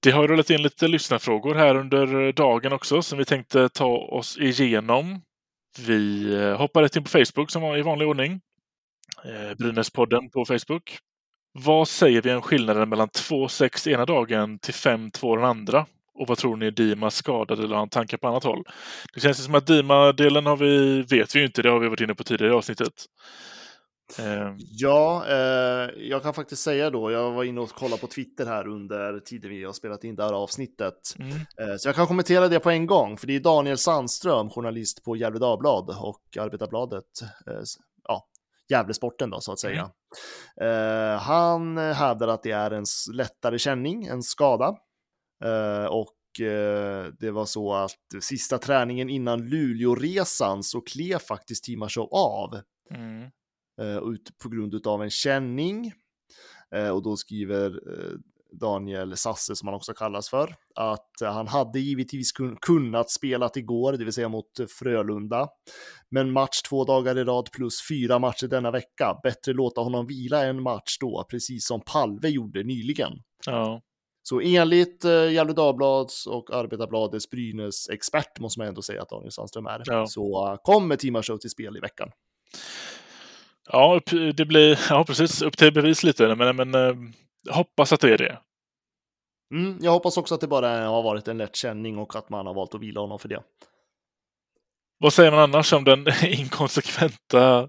Det 0.00 0.10
har 0.10 0.22
ju 0.22 0.28
rullat 0.28 0.50
in 0.50 0.62
lite 0.62 0.88
lyssnarfrågor 0.88 1.54
här 1.54 1.74
under 1.74 2.32
dagen 2.32 2.72
också 2.72 3.02
som 3.02 3.18
vi 3.18 3.24
tänkte 3.24 3.68
ta 3.68 3.96
oss 3.96 4.38
igenom. 4.38 5.20
Vi 5.78 6.34
eh, 6.34 6.56
hoppar 6.56 6.82
rätt 6.82 6.96
in 6.96 7.04
på 7.04 7.10
Facebook 7.10 7.50
som 7.50 7.62
var 7.62 7.76
i 7.76 7.82
vanlig 7.82 8.08
ordning. 8.08 8.40
Eh, 9.24 9.54
Brynäspodden 9.54 10.30
på 10.30 10.44
Facebook. 10.44 10.98
Vad 11.52 11.88
säger 11.88 12.22
vi 12.22 12.34
om 12.34 12.42
skillnaden 12.42 12.88
mellan 12.88 13.08
2-6 13.08 13.88
ena 13.88 14.06
dagen 14.06 14.58
till 14.58 14.74
5-2 14.74 15.36
den 15.36 15.44
andra? 15.44 15.86
Och 16.18 16.26
vad 16.26 16.38
tror 16.38 16.56
ni 16.56 16.66
är 16.66 16.70
Dima 16.70 17.10
skadad 17.10 17.58
eller 17.58 17.68
har 17.68 17.76
han 17.76 17.88
tankar 17.88 18.18
på 18.18 18.28
annat 18.28 18.44
håll? 18.44 18.64
Det 19.14 19.20
känns 19.20 19.44
som 19.44 19.54
att 19.54 19.66
Dima-delen 19.66 20.46
har 20.46 20.56
vi, 20.56 21.02
vet 21.02 21.34
vi 21.34 21.38
ju 21.38 21.46
inte, 21.46 21.62
det 21.62 21.70
har 21.70 21.78
vi 21.80 21.88
varit 21.88 22.00
inne 22.00 22.14
på 22.14 22.24
tidigare 22.24 22.52
i 22.52 22.56
avsnittet. 22.56 22.92
Eh, 24.18 24.54
Ja, 24.58 25.24
eh, 25.28 25.90
jag 25.96 26.22
kan 26.22 26.34
faktiskt 26.34 26.62
säga 26.62 26.90
då, 26.90 27.10
jag 27.10 27.30
var 27.32 27.44
inne 27.44 27.60
och 27.60 27.68
kollade 27.70 28.00
på 28.00 28.06
Twitter 28.06 28.46
här 28.46 28.68
under 28.68 29.20
tiden 29.20 29.50
vi 29.50 29.64
har 29.64 29.72
spelat 29.72 30.04
in 30.04 30.16
det 30.16 30.22
här 30.24 30.32
avsnittet. 30.32 30.94
mm, 31.18 31.32
Eh, 31.32 31.76
Så 31.78 31.88
jag 31.88 31.96
kan 31.96 32.06
kommentera 32.06 32.48
det 32.48 32.60
på 32.60 32.70
en 32.70 32.86
gång, 32.86 33.16
för 33.18 33.26
det 33.26 33.36
är 33.36 33.40
Daniel 33.40 33.78
Sandström, 33.78 34.50
journalist 34.50 35.04
på 35.04 35.16
Gefle 35.16 35.38
Dagblad 35.38 35.90
och 36.00 36.22
Arbetarbladet, 36.40 37.04
eh, 37.46 37.60
ja, 38.08 38.24
Gävlesporten 38.70 39.30
då 39.30 39.40
så 39.40 39.52
att 39.52 39.58
säga. 39.60 39.90
Eh, 40.60 41.20
Han 41.20 41.78
hävdar 41.78 42.28
att 42.28 42.42
det 42.42 42.50
är 42.50 42.70
en 42.70 42.84
lättare 43.12 43.58
känning, 43.58 44.06
en 44.06 44.22
skada. 44.22 44.74
Eh, 45.44 45.86
Och 45.86 46.40
eh, 46.46 47.06
det 47.20 47.30
var 47.30 47.44
så 47.46 47.72
att 47.74 48.22
sista 48.22 48.58
träningen 48.58 49.10
innan 49.10 49.48
Luleå-resan 49.48 50.62
så 50.62 50.80
klev 50.80 51.18
faktiskt 51.18 51.64
Timashov 51.64 52.08
av 52.12 52.60
mm, 52.94 53.22
eh, 53.80 53.96
ut 54.12 54.38
på 54.42 54.48
grund 54.48 54.86
av 54.86 55.02
en 55.02 55.10
känning. 55.10 55.92
Och 56.92 57.02
då 57.02 57.16
skriver 57.16 57.80
Daniel 58.60 59.16
Sasse, 59.16 59.56
som 59.56 59.68
han 59.68 59.74
också 59.74 59.92
kallas 59.94 60.28
för, 60.30 60.54
att 60.74 61.10
han 61.20 61.48
hade 61.48 61.80
givetvis 61.80 62.32
kun- 62.38 62.56
kunnat 62.60 63.10
spela 63.10 63.50
igår, 63.54 63.92
det 63.92 64.04
vill 64.04 64.12
säga 64.12 64.28
mot 64.28 64.50
Frölunda. 64.78 65.48
Men 66.10 66.32
match 66.32 66.62
två 66.68 66.84
dagar 66.84 67.18
i 67.18 67.24
rad 67.24 67.48
plus 67.52 67.88
fyra 67.88 68.18
matcher 68.18 68.46
denna 68.46 68.70
vecka. 68.70 69.20
Bättre 69.22 69.52
låta 69.52 69.80
honom 69.80 70.06
vila 70.06 70.44
en 70.46 70.62
match 70.62 70.96
då, 71.00 71.26
precis 71.30 71.66
som 71.66 71.80
Palve 71.80 72.28
gjorde 72.28 72.62
nyligen. 72.62 73.12
ja. 73.46 73.82
Så 74.28 74.40
enligt 74.40 75.04
eh, 75.04 75.32
Gefle 75.32 75.52
Dagblads 75.52 76.26
och 76.26 76.50
Arbetarbladets 76.54 77.30
Brynäs 77.30 77.88
expert 77.88 78.38
måste 78.38 78.60
man 78.60 78.68
ändå 78.68 78.82
säga 78.82 79.02
att 79.02 79.08
Daniel 79.08 79.32
Sandström 79.32 79.66
är. 79.66 79.82
Ja. 79.84 80.06
Så 80.06 80.58
kommer 80.62 80.96
Timashov 80.96 81.38
till 81.38 81.50
spel 81.50 81.76
i 81.76 81.80
veckan. 81.80 82.10
Ja, 83.72 83.96
upp- 83.96 84.36
det 84.36 84.44
blir, 84.44 84.80
ja 84.90 85.04
precis, 85.04 85.42
upp 85.42 85.56
till 85.56 85.72
bevis 85.72 86.02
lite, 86.02 86.34
men, 86.34 86.56
men 86.56 86.74
eh, 86.74 86.94
hoppas 87.50 87.92
att 87.92 88.00
det 88.00 88.12
är 88.12 88.18
det. 88.18 88.38
Mm, 89.54 89.78
jag 89.80 89.92
hoppas 89.92 90.16
också 90.16 90.34
att 90.34 90.40
det 90.40 90.46
bara 90.48 90.88
har 90.88 91.02
varit 91.02 91.28
en 91.28 91.38
lätt 91.38 91.56
känning 91.56 91.98
och 91.98 92.16
att 92.16 92.30
man 92.30 92.46
har 92.46 92.54
valt 92.54 92.74
att 92.74 92.80
vila 92.80 93.00
honom 93.00 93.18
för 93.18 93.28
det. 93.28 93.42
Vad 94.98 95.12
säger 95.12 95.30
man 95.30 95.40
annars 95.40 95.72
om 95.72 95.84
den 95.84 96.06
inkonsekventa 96.24 97.68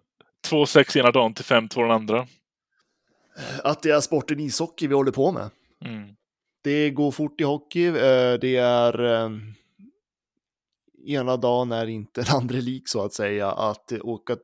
2-6 0.49 0.97
ena 0.97 1.12
dagen 1.12 1.34
till 1.34 1.45
5-2 1.45 1.82
den 1.82 1.91
andra? 1.91 2.28
Att 3.64 3.82
det 3.84 3.89
är 3.89 3.99
sporten 3.99 4.39
ishockey 4.39 4.88
vi 4.88 4.95
håller 4.95 5.12
på 5.12 5.32
med. 5.32 5.49
Mm. 5.86 6.16
Det 6.62 6.89
går 6.89 7.12
fort 7.12 7.41
i 7.41 7.43
hockey, 7.43 7.88
eh, 7.88 8.34
det 8.41 8.55
är 8.55 8.99
ehm, 9.03 9.53
ena 11.05 11.38
dagen 11.38 11.72
är 11.72 11.88
inte 11.88 12.22
den 12.26 12.36
andra 12.36 12.57
lik 12.57 12.88
så 12.88 13.01
att 13.01 13.14
säga. 13.14 13.51
Att, 13.51 13.91
åka... 14.01 14.38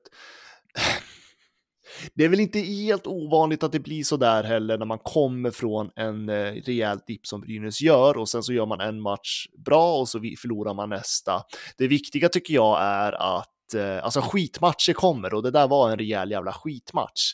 det 2.13 2.23
är 2.23 2.29
väl 2.29 2.39
inte 2.39 2.59
helt 2.59 3.07
ovanligt 3.07 3.63
att 3.63 3.71
det 3.71 3.79
blir 3.79 4.03
så 4.03 4.17
där 4.17 4.43
heller 4.43 4.77
när 4.77 4.85
man 4.85 4.99
kommer 4.99 5.51
från 5.51 5.91
en 5.95 6.29
eh, 6.29 6.53
rejäl 6.53 6.99
dipp 7.07 7.27
som 7.27 7.41
Brynäs 7.41 7.81
gör 7.81 8.17
och 8.17 8.29
sen 8.29 8.43
så 8.43 8.53
gör 8.53 8.65
man 8.65 8.81
en 8.81 9.01
match 9.01 9.47
bra 9.65 9.97
och 9.97 10.09
så 10.09 10.19
förlorar 10.19 10.73
man 10.73 10.89
nästa. 10.89 11.43
Det 11.77 11.87
viktiga 11.87 12.29
tycker 12.29 12.53
jag 12.53 12.81
är 12.81 13.37
att 13.37 13.73
eh, 13.75 14.03
alltså 14.03 14.21
skitmatcher 14.21 14.93
kommer 14.93 15.33
och 15.33 15.43
det 15.43 15.51
där 15.51 15.67
var 15.67 15.91
en 15.91 15.97
rejäl 15.97 16.31
jävla 16.31 16.53
skitmatch. 16.53 17.33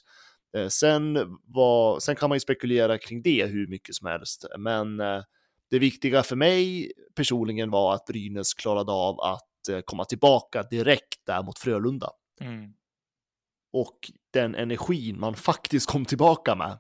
Eh, 0.58 0.68
Sen, 0.68 1.38
var, 1.44 2.00
sen 2.00 2.16
kan 2.16 2.30
man 2.30 2.36
ju 2.36 2.40
spekulera 2.40 2.98
kring 2.98 3.22
det 3.22 3.46
hur 3.46 3.68
mycket 3.68 3.96
som 3.96 4.08
helst, 4.08 4.46
men 4.60 5.00
eh, 5.00 5.24
det 5.70 5.80
viktiga 5.80 6.24
för 6.24 6.36
mig 6.36 6.92
personligen 7.16 7.72
var 7.72 7.94
att 7.94 8.06
Brynäs 8.06 8.54
klarade 8.54 8.92
av 8.92 9.20
att 9.20 9.70
eh, 9.70 9.80
komma 9.86 10.06
tillbaka 10.06 10.64
direkt 10.64 11.26
där 11.26 11.44
mot 11.44 11.60
Frölunda. 11.60 12.10
Mm. 12.42 12.74
Och 13.74 14.12
den 14.34 14.56
energin 14.56 15.20
man 15.20 15.36
faktiskt 15.36 15.90
kom 15.90 16.06
tillbaka 16.06 16.56
med 16.56 16.80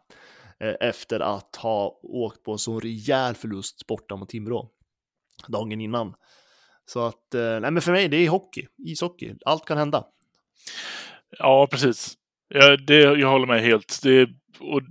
efter 0.80 1.20
att 1.20 1.56
ha 1.56 2.00
åkt 2.04 2.44
på 2.44 2.52
en 2.52 2.58
så 2.58 2.80
rejäl 2.80 3.36
förlust 3.36 3.88
borta 3.88 4.16
mot 4.16 4.30
Timrå 4.30 4.70
dagen 5.48 5.82
innan. 5.82 6.14
Så 6.86 7.00
att, 7.00 7.28
nej 7.34 7.72
men 7.72 7.82
för 7.82 7.92
mig 7.92 8.08
det 8.08 8.18
är 8.18 8.30
hockey, 8.30 8.68
ishockey, 8.78 9.36
allt 9.46 9.66
kan 9.66 9.78
hända. 9.78 10.08
Ja, 11.40 11.68
precis. 11.72 12.18
Ja, 12.54 12.78
det, 12.78 13.02
jag 13.02 13.30
håller 13.30 13.48
med 13.48 13.62
helt. 13.62 14.00
Det, 14.04 14.30
och, 14.60 14.82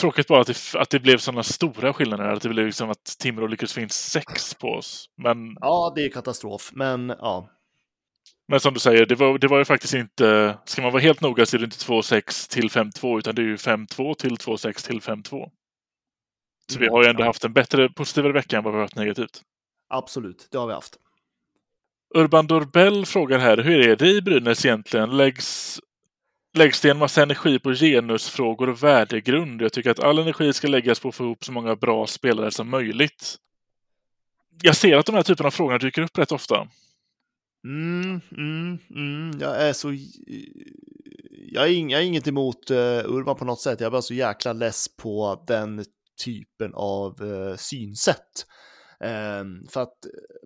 tråkigt 0.00 0.26
bara 0.26 0.40
att 0.40 0.46
det, 0.46 0.74
att 0.74 0.90
det 0.90 1.00
blev 1.00 1.18
sådana 1.18 1.42
stora 1.42 1.92
skillnader. 1.92 2.24
Att 2.24 2.42
det 2.42 2.48
blev 2.48 2.66
liksom 2.66 2.90
att 2.90 3.04
Timrå 3.18 3.46
lyckades 3.46 3.72
få 3.72 3.80
in 3.80 3.88
sex 3.88 4.54
på 4.54 4.68
oss. 4.68 5.06
Men, 5.16 5.56
Ja, 5.60 5.92
det 5.96 6.04
är 6.04 6.10
katastrof, 6.10 6.70
men 6.72 7.08
ja, 7.18 7.48
men 8.50 8.60
som 8.60 8.74
du 8.74 8.80
säger, 8.80 9.06
det 9.06 9.14
var, 9.14 9.38
det 9.38 9.48
var 9.48 9.58
ju 9.58 9.64
faktiskt 9.64 9.94
inte... 9.94 10.58
Ska 10.64 10.82
man 10.82 10.92
vara 10.92 11.02
helt 11.02 11.20
noga 11.20 11.46
så 11.46 11.56
är 11.56 11.58
det 11.58 11.64
inte 11.64 11.76
2-6 11.76 12.50
till 12.50 12.68
5-2 12.68 13.18
utan 13.18 13.34
det 13.34 13.42
är 13.42 13.46
ju 13.46 13.56
5-2 13.56 14.14
till 14.14 14.36
2-6 14.36 14.86
till 14.86 15.00
5-2. 15.00 15.50
Så 16.72 16.78
vi 16.78 16.88
har 16.88 17.02
ju 17.02 17.10
ändå 17.10 17.24
haft 17.24 17.44
en 17.44 17.52
bättre 17.52 17.88
positivare 17.88 18.32
vecka 18.32 18.58
än 18.58 18.64
vad 18.64 18.72
vi 18.72 18.76
har 18.76 18.84
haft 18.84 18.96
negativt. 18.96 19.42
absolut, 19.88 20.48
det 20.50 20.58
har 20.58 20.66
vi 20.66 20.72
haft. 20.72 20.96
Urban 22.14 22.46
Dorbell 22.46 23.06
frågar 23.06 23.38
här, 23.38 23.58
hur 23.58 23.88
är 23.88 23.96
det 23.96 24.10
i 24.10 24.22
Brynäs 24.22 24.64
egentligen? 24.64 25.16
Läggs, 25.16 25.80
läggs 26.54 26.80
det 26.80 26.90
en 26.90 26.98
massa 26.98 27.22
energi 27.22 27.58
på 27.58 27.72
genusfrågor 27.74 28.68
och 28.68 28.82
värdegrund? 28.82 29.62
Jag 29.62 29.72
tycker 29.72 29.90
att 29.90 30.00
all 30.00 30.18
energi 30.18 30.52
ska 30.52 30.68
läggas 30.68 31.00
på 31.00 31.08
att 31.08 31.14
få 31.14 31.24
ihop 31.24 31.44
så 31.44 31.52
många 31.52 31.76
bra 31.76 32.06
spelare 32.06 32.50
som 32.50 32.68
möjligt. 32.68 33.36
Jag 34.62 34.76
ser 34.76 34.96
att 34.96 35.06
de 35.06 35.14
här 35.14 35.22
typerna 35.22 35.46
av 35.46 35.50
frågor 35.50 35.78
dyker 35.78 36.02
upp 36.02 36.18
rätt 36.18 36.32
ofta. 36.32 36.68
Mm, 37.64 38.20
mm, 38.36 38.78
mm. 38.90 39.40
Jag 39.40 39.62
är 39.62 39.72
så... 39.72 39.96
Jag 41.52 41.64
är, 41.64 41.72
ing, 41.72 41.90
jag 41.90 42.00
är 42.00 42.04
inget 42.04 42.28
emot 42.28 42.70
uh, 42.70 42.76
Urban 43.04 43.36
på 43.36 43.44
något 43.44 43.60
sätt. 43.60 43.80
Jag 43.80 43.86
är 43.86 43.90
bara 43.90 44.02
så 44.02 44.14
jäkla 44.14 44.52
less 44.52 44.96
på 44.96 45.44
den 45.46 45.84
typen 46.24 46.72
av 46.74 47.22
uh, 47.22 47.56
synsätt. 47.56 48.46
Um, 49.04 49.66
för 49.70 49.82
att 49.82 49.94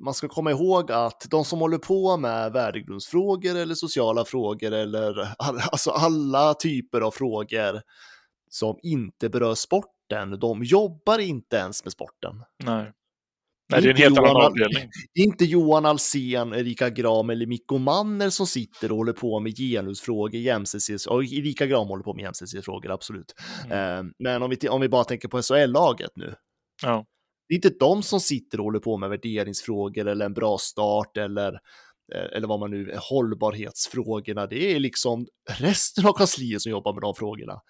man 0.00 0.14
ska 0.14 0.28
komma 0.28 0.50
ihåg 0.50 0.92
att 0.92 1.26
de 1.30 1.44
som 1.44 1.58
håller 1.58 1.78
på 1.78 2.16
med 2.16 2.52
värdegrundsfrågor 2.52 3.56
eller 3.56 3.74
sociala 3.74 4.24
frågor 4.24 4.72
eller 4.72 5.28
all, 5.38 5.58
alltså 5.72 5.90
alla 5.90 6.54
typer 6.54 7.00
av 7.00 7.10
frågor 7.10 7.80
som 8.50 8.78
inte 8.82 9.28
berör 9.28 9.54
sporten, 9.54 10.38
de 10.40 10.64
jobbar 10.64 11.18
inte 11.18 11.56
ens 11.56 11.84
med 11.84 11.92
sporten. 11.92 12.42
Nej. 12.64 12.92
Nej, 13.72 13.82
det 13.82 13.88
är 13.88 13.90
en 13.90 13.96
helt 13.96 14.18
annan 14.18 14.30
Johan- 14.30 14.46
avdelning. 14.46 14.90
Det 15.14 15.20
är 15.20 15.24
inte 15.24 15.44
Johan 15.44 15.86
Alsen, 15.86 16.52
Erika 16.52 16.90
Gram 16.90 17.30
eller 17.30 17.46
Mikko 17.46 17.78
Manner 17.78 18.30
som 18.30 18.46
sitter 18.46 18.90
och 18.92 18.96
håller 18.98 19.12
på 19.12 19.40
med 19.40 19.56
genusfrågor, 19.56 20.40
jämställdhets... 20.40 21.06
Och 21.06 21.24
Erika 21.24 21.66
Gram 21.66 21.88
håller 21.88 22.02
på 22.04 22.14
med 22.14 22.22
jämställdhetsfrågor, 22.22 22.90
absolut. 22.90 23.34
Eh, 23.70 24.02
men 24.18 24.42
om 24.42 24.50
vi, 24.50 24.68
om 24.68 24.80
vi 24.80 24.88
bara 24.88 25.04
tänker 25.04 25.28
på 25.28 25.42
SHL-laget 25.42 26.10
nu. 26.14 26.34
Ja. 26.82 27.04
Det 27.48 27.54
är 27.54 27.56
inte 27.56 27.70
de 27.80 28.02
som 28.02 28.20
sitter 28.20 28.58
och 28.58 28.64
håller 28.64 28.78
på 28.78 28.96
med 28.96 29.10
värderingsfrågor 29.10 30.06
eller 30.06 30.26
en 30.26 30.34
bra 30.34 30.58
start 30.58 31.16
eller, 31.16 31.52
eh, 32.14 32.36
eller 32.36 32.46
vad 32.46 32.60
man 32.60 32.70
nu, 32.70 32.90
är, 32.90 32.98
hållbarhetsfrågorna. 33.10 34.46
Det 34.46 34.74
är 34.74 34.80
liksom 34.80 35.26
resten 35.58 36.06
av 36.06 36.12
kansliet 36.12 36.62
som 36.62 36.70
jobbar 36.70 36.92
med 36.92 37.02
de 37.02 37.14
frågorna. 37.14 37.60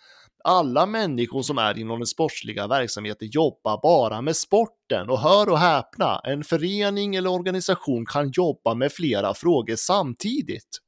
Alla 0.45 0.87
människor 0.87 1.43
som 1.43 1.59
är 1.59 1.79
inom 1.79 1.99
den 1.99 2.07
sportsliga 2.07 2.67
verksamheten 2.67 3.29
jobbar 3.29 3.81
bara 3.83 4.23
med 4.23 4.37
sporten 4.37 5.11
och 5.11 5.19
hör 5.19 5.49
och 5.49 5.59
häpna, 5.59 6.21
en 6.25 6.45
förening 6.45 7.15
eller 7.17 7.31
organisation 7.31 8.07
kan 8.07 8.31
jobba 8.31 8.75
med 8.75 8.93
flera 8.93 9.35
frågor 9.35 9.77
samtidigt. 9.77 10.79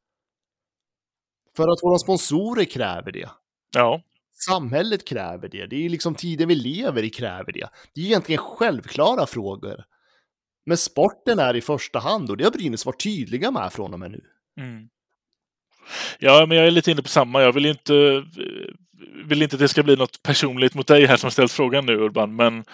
För 1.56 1.68
att 1.68 1.82
våra 1.82 1.98
sponsorer 1.98 2.64
kräver 2.64 3.12
det. 3.12 3.30
Ja, 3.74 4.02
Samhället 4.36 5.08
kräver 5.08 5.48
det. 5.48 5.66
Det 5.66 5.84
är 5.84 5.88
liksom 5.88 6.14
tiden 6.14 6.48
vi 6.48 6.54
lever 6.54 7.02
i 7.02 7.10
kräver 7.10 7.52
det. 7.52 7.68
Det 7.94 8.00
är 8.00 8.04
egentligen 8.04 8.42
självklara 8.42 9.26
frågor. 9.26 9.84
Men 10.66 10.76
sporten 10.76 11.38
är 11.38 11.56
i 11.56 11.60
första 11.60 11.98
hand 11.98 12.30
och 12.30 12.36
det 12.36 12.44
har 12.44 12.50
Brynäs 12.50 12.86
varit 12.86 13.02
tydliga 13.02 13.50
med 13.50 13.72
från 13.72 13.92
och 13.92 14.00
med 14.00 14.10
nu. 14.10 14.20
Mm. 14.60 14.88
Ja, 16.18 16.46
men 16.46 16.56
jag 16.56 16.66
är 16.66 16.70
lite 16.70 16.90
inne 16.90 17.02
på 17.02 17.08
samma. 17.08 17.42
Jag 17.42 17.52
vill 17.52 17.66
inte, 17.66 18.24
vill 19.24 19.42
inte 19.42 19.56
att 19.56 19.60
det 19.60 19.68
ska 19.68 19.82
bli 19.82 19.96
något 19.96 20.22
personligt 20.22 20.74
mot 20.74 20.86
dig 20.86 21.06
här 21.06 21.16
som 21.16 21.30
ställt 21.30 21.52
frågan 21.52 21.86
nu 21.86 21.96
Urban. 21.96 22.36
Men, 22.36 22.64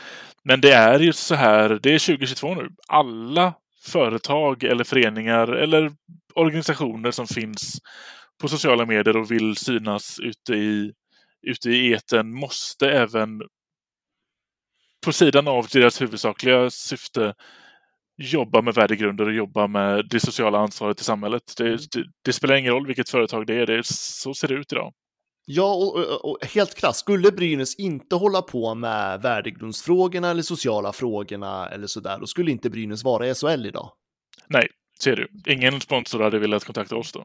men 0.44 0.60
det 0.60 0.72
är 0.72 1.00
ju 1.00 1.12
så 1.12 1.34
här, 1.34 1.80
det 1.82 1.94
är 1.94 2.06
2022 2.06 2.54
nu. 2.54 2.70
Alla 2.88 3.54
företag 3.84 4.64
eller 4.64 4.84
föreningar 4.84 5.48
eller 5.48 5.92
organisationer 6.34 7.10
som 7.10 7.26
finns 7.26 7.78
på 8.40 8.48
sociala 8.48 8.86
medier 8.86 9.16
och 9.16 9.30
vill 9.30 9.56
synas 9.56 10.20
ute 10.20 10.54
i, 10.54 10.92
ute 11.42 11.70
i 11.70 11.92
eten 11.92 12.34
måste 12.34 12.90
även 12.90 13.42
på 15.04 15.12
sidan 15.12 15.48
av 15.48 15.66
deras 15.72 16.00
huvudsakliga 16.00 16.70
syfte 16.70 17.34
jobba 18.16 18.62
med 18.62 18.74
värdegrunder 18.74 19.26
och 19.26 19.32
jobba 19.32 19.66
med 19.66 20.08
det 20.10 20.20
sociala 20.20 20.58
ansvaret 20.58 21.00
i 21.00 21.04
samhället. 21.04 21.42
Det, 21.56 21.92
det, 21.92 22.04
det 22.24 22.32
spelar 22.32 22.56
ingen 22.56 22.72
roll 22.72 22.86
vilket 22.86 23.08
företag 23.08 23.46
det 23.46 23.54
är, 23.54 23.66
det 23.66 23.74
är, 23.74 23.82
så 23.84 24.34
ser 24.34 24.48
det 24.48 24.54
ut 24.54 24.72
idag. 24.72 24.92
Ja, 25.44 25.74
och, 25.74 25.96
och, 25.96 26.30
och 26.30 26.46
helt 26.46 26.74
krasst, 26.74 27.00
skulle 27.00 27.32
Brynäs 27.32 27.74
inte 27.74 28.16
hålla 28.16 28.42
på 28.42 28.74
med 28.74 29.22
värdegrundsfrågorna 29.22 30.30
eller 30.30 30.42
sociala 30.42 30.92
frågorna 30.92 31.68
eller 31.68 31.86
sådär, 31.86 32.18
då 32.18 32.26
skulle 32.26 32.50
inte 32.50 32.70
Brynäs 32.70 33.04
vara 33.04 33.28
i 33.28 33.34
SHL 33.34 33.66
idag. 33.66 33.92
Nej, 34.46 34.68
ser 35.02 35.16
du. 35.16 35.52
Ingen 35.52 35.80
sponsor 35.80 36.20
hade 36.22 36.38
velat 36.38 36.64
kontakta 36.64 36.96
oss 36.96 37.12
då. 37.12 37.24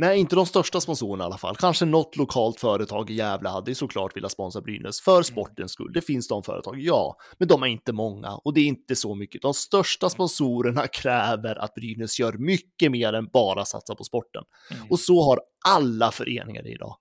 Nej, 0.00 0.18
inte 0.18 0.36
de 0.36 0.46
största 0.46 0.80
sponsorerna 0.80 1.24
i 1.24 1.26
alla 1.26 1.38
fall. 1.38 1.56
Kanske 1.56 1.84
något 1.84 2.16
lokalt 2.16 2.60
företag 2.60 3.10
i 3.10 3.14
Gävle 3.14 3.48
hade 3.48 3.74
såklart 3.74 4.16
velat 4.16 4.32
sponsra 4.32 4.62
Brynäs 4.62 5.00
för 5.00 5.22
sportens 5.22 5.72
skull. 5.72 5.92
Det 5.92 6.00
finns 6.00 6.28
de 6.28 6.42
företag, 6.42 6.80
ja, 6.80 7.16
men 7.38 7.48
de 7.48 7.62
är 7.62 7.66
inte 7.66 7.92
många 7.92 8.30
och 8.34 8.54
det 8.54 8.60
är 8.60 8.66
inte 8.66 8.96
så 8.96 9.14
mycket. 9.14 9.42
De 9.42 9.54
största 9.54 10.10
sponsorerna 10.10 10.86
kräver 10.86 11.56
att 11.56 11.74
Brynäs 11.74 12.20
gör 12.20 12.32
mycket 12.32 12.90
mer 12.90 13.12
än 13.12 13.28
bara 13.32 13.64
satsa 13.64 13.94
på 13.94 14.04
sporten. 14.04 14.42
Och 14.90 15.00
så 15.00 15.22
har 15.22 15.40
alla 15.68 16.10
föreningar 16.10 16.66
idag. 16.66 16.96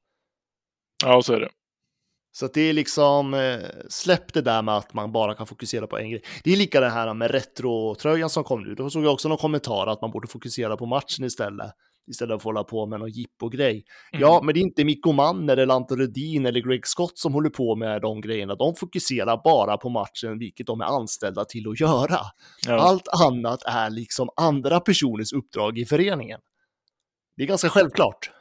Ja, 1.03 1.21
så 1.21 1.33
är 1.33 1.39
det. 1.39 1.49
Så 2.31 2.45
att 2.45 2.53
det 2.53 2.61
är 2.61 2.73
liksom, 2.73 3.33
eh, 3.33 3.59
släpp 3.89 4.33
det 4.33 4.41
där 4.41 4.61
med 4.61 4.77
att 4.77 4.93
man 4.93 5.11
bara 5.11 5.35
kan 5.35 5.47
fokusera 5.47 5.87
på 5.87 5.97
en 5.97 6.09
grej. 6.09 6.23
Det 6.43 6.51
är 6.51 6.57
lika 6.57 6.79
det 6.79 6.89
här 6.89 7.13
med 7.13 7.31
retrotröjan 7.31 8.29
som 8.29 8.43
kom 8.43 8.63
nu. 8.63 8.75
Då 8.75 8.89
såg 8.89 9.05
jag 9.05 9.13
också 9.13 9.29
någon 9.29 9.37
kommentar 9.37 9.87
att 9.87 10.01
man 10.01 10.11
borde 10.11 10.27
fokusera 10.27 10.77
på 10.77 10.85
matchen 10.85 11.25
istället. 11.25 11.71
Istället 12.07 12.29
för 12.29 12.35
att 12.35 12.43
hålla 12.43 12.63
på 12.63 12.85
med 12.85 12.99
någon 12.99 13.09
jippo-grej. 13.09 13.83
Ja, 14.11 14.41
men 14.43 14.53
det 14.53 14.59
är 14.59 14.61
inte 14.61 14.85
Mikko 14.85 15.11
Manner 15.11 15.57
eller 15.57 15.73
Anton 15.73 15.97
Rudin 15.97 16.45
eller 16.45 16.59
Greg 16.59 16.87
Scott 16.87 17.17
som 17.17 17.33
håller 17.33 17.49
på 17.49 17.75
med 17.75 18.01
de 18.01 18.21
grejerna. 18.21 18.55
De 18.55 18.75
fokuserar 18.75 19.41
bara 19.43 19.77
på 19.77 19.89
matchen, 19.89 20.39
vilket 20.39 20.67
de 20.67 20.81
är 20.81 20.85
anställda 20.85 21.45
till 21.45 21.69
att 21.69 21.79
göra. 21.79 22.19
Ja. 22.67 22.79
Allt 22.79 23.07
annat 23.07 23.63
är 23.63 23.89
liksom 23.89 24.29
andra 24.35 24.79
personers 24.79 25.33
uppdrag 25.33 25.77
i 25.77 25.85
föreningen. 25.85 26.39
Det 27.37 27.43
är 27.43 27.47
ganska 27.47 27.69
självklart. 27.69 28.31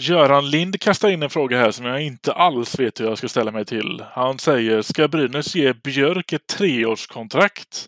Göran 0.00 0.50
Lind 0.50 0.80
kastar 0.80 1.08
in 1.08 1.22
en 1.22 1.30
fråga 1.30 1.58
här 1.58 1.70
som 1.70 1.84
jag 1.86 2.02
inte 2.02 2.32
alls 2.32 2.78
vet 2.78 3.00
hur 3.00 3.04
jag 3.04 3.18
ska 3.18 3.28
ställa 3.28 3.50
mig 3.50 3.64
till. 3.64 4.04
Han 4.10 4.38
säger, 4.38 4.82
ska 4.82 5.08
Brynäs 5.08 5.54
ge 5.54 5.72
Björk 5.72 6.32
ett 6.32 6.46
treårskontrakt? 6.46 7.86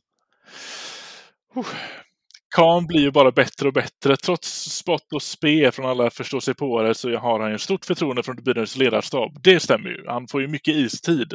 Uh. 1.56 1.66
Kahn 2.56 2.86
blir 2.86 3.00
ju 3.00 3.10
bara 3.10 3.32
bättre 3.32 3.68
och 3.68 3.74
bättre. 3.74 4.16
Trots 4.16 4.48
spott 4.76 5.12
och 5.14 5.22
spe 5.22 5.72
från 5.72 5.86
alla 5.86 6.10
förståsigpåare 6.10 6.94
så 6.94 7.16
har 7.16 7.40
han 7.40 7.50
ju 7.52 7.58
stort 7.58 7.84
förtroende 7.84 8.22
från 8.22 8.36
Brynäs 8.36 8.76
ledarstab. 8.76 9.42
Det 9.42 9.60
stämmer 9.60 9.88
ju. 9.90 10.04
Han 10.06 10.28
får 10.28 10.40
ju 10.40 10.48
mycket 10.48 10.74
istid. 10.74 11.32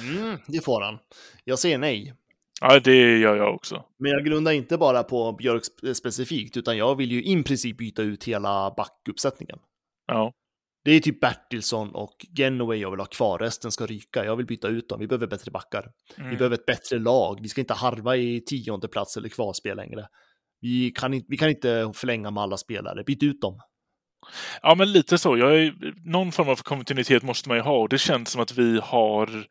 Mm, 0.00 0.38
det 0.46 0.64
får 0.64 0.80
han. 0.80 0.98
Jag 1.44 1.58
säger 1.58 1.78
nej. 1.78 2.14
Ja, 2.60 2.80
det 2.80 3.18
gör 3.18 3.36
jag 3.36 3.54
också. 3.54 3.84
Men 3.98 4.10
jag 4.12 4.24
grundar 4.24 4.52
inte 4.52 4.78
bara 4.78 5.02
på 5.02 5.32
Björk 5.32 5.62
sp- 5.62 5.94
specifikt, 5.94 6.56
utan 6.56 6.76
jag 6.76 6.96
vill 6.96 7.12
ju 7.12 7.24
i 7.24 7.42
princip 7.42 7.76
byta 7.78 8.02
ut 8.02 8.24
hela 8.24 8.74
backuppsättningen. 8.76 9.58
Ja. 10.06 10.32
Det 10.84 10.90
är 10.90 11.00
typ 11.00 11.20
Bertilsson 11.20 11.94
och 11.94 12.26
Genoway 12.36 12.78
jag 12.78 12.90
vill 12.90 13.00
ha 13.00 13.06
kvar, 13.06 13.38
resten 13.38 13.72
ska 13.72 13.86
ryka. 13.86 14.24
Jag 14.24 14.36
vill 14.36 14.46
byta 14.46 14.68
ut 14.68 14.88
dem, 14.88 15.00
vi 15.00 15.06
behöver 15.06 15.26
bättre 15.26 15.50
backar. 15.50 15.90
Vi 16.16 16.22
Mm. 16.22 16.36
behöver 16.36 16.54
ett 16.56 16.66
bättre 16.66 16.98
lag, 16.98 17.38
vi 17.42 17.48
ska 17.48 17.60
inte 17.60 17.74
harva 17.74 18.16
i 18.16 18.40
tionde 18.40 18.88
plats 18.88 19.16
eller 19.16 19.28
kvalspel 19.28 19.76
längre. 19.76 20.06
Vi 20.60 20.90
kan, 20.90 21.14
inte, 21.14 21.26
vi 21.30 21.36
kan 21.36 21.48
inte 21.50 21.92
förlänga 21.94 22.30
med 22.30 22.42
alla 22.42 22.56
spelare, 22.56 23.04
byt 23.04 23.22
ut 23.22 23.40
dem. 23.40 23.60
Ja, 24.62 24.74
men 24.74 24.92
lite 24.92 25.18
så. 25.18 25.38
Jag 25.38 25.58
är, 25.58 25.74
någon 26.10 26.32
form 26.32 26.48
av 26.48 26.56
kontinuitet 26.56 27.22
måste 27.22 27.48
man 27.48 27.58
ju 27.58 27.62
ha 27.62 27.78
och 27.78 27.88
det 27.88 27.98
känns 27.98 28.30
som 28.30 28.42
att 28.42 28.58
vi 28.58 28.80
har 28.82 29.46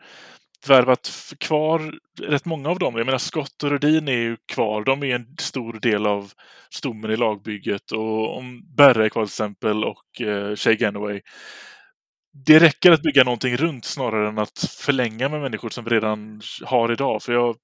värvat 0.68 1.12
kvar 1.40 1.94
rätt 2.22 2.46
många 2.46 2.70
av 2.70 2.80
dem. 2.80 2.96
Jag 2.98 3.06
menar 3.06 3.18
Scott 3.18 3.64
och 3.64 3.70
Rudin 3.70 4.08
är 4.08 4.12
ju 4.12 4.38
kvar. 4.54 4.84
De 4.84 5.04
är 5.04 5.16
en 5.16 5.36
stor 5.40 5.74
del 5.74 6.06
av 6.08 6.32
stommen 6.70 7.12
i 7.12 7.18
lagbygget 7.18 7.92
och 7.92 8.38
om 8.38 8.76
Berre 8.76 9.06
är 9.06 9.10
kvar 9.10 9.26
till 9.26 9.32
exempel 9.32 9.84
och 9.84 10.22
eh, 10.22 10.56
Shay 10.56 10.76
Ganaway. 10.76 11.22
Det 12.46 12.60
räcker 12.60 12.92
att 12.92 13.02
bygga 13.02 13.24
någonting 13.24 13.58
runt 13.58 13.86
snarare 13.86 14.30
än 14.30 14.40
att 14.40 14.60
förlänga 14.80 15.30
med 15.30 15.42
människor 15.42 15.70
som 15.70 15.84
vi 15.84 15.90
redan 15.90 16.42
har 16.66 16.92
idag. 16.92 17.24
För 17.24 17.34
jag, 17.34 17.56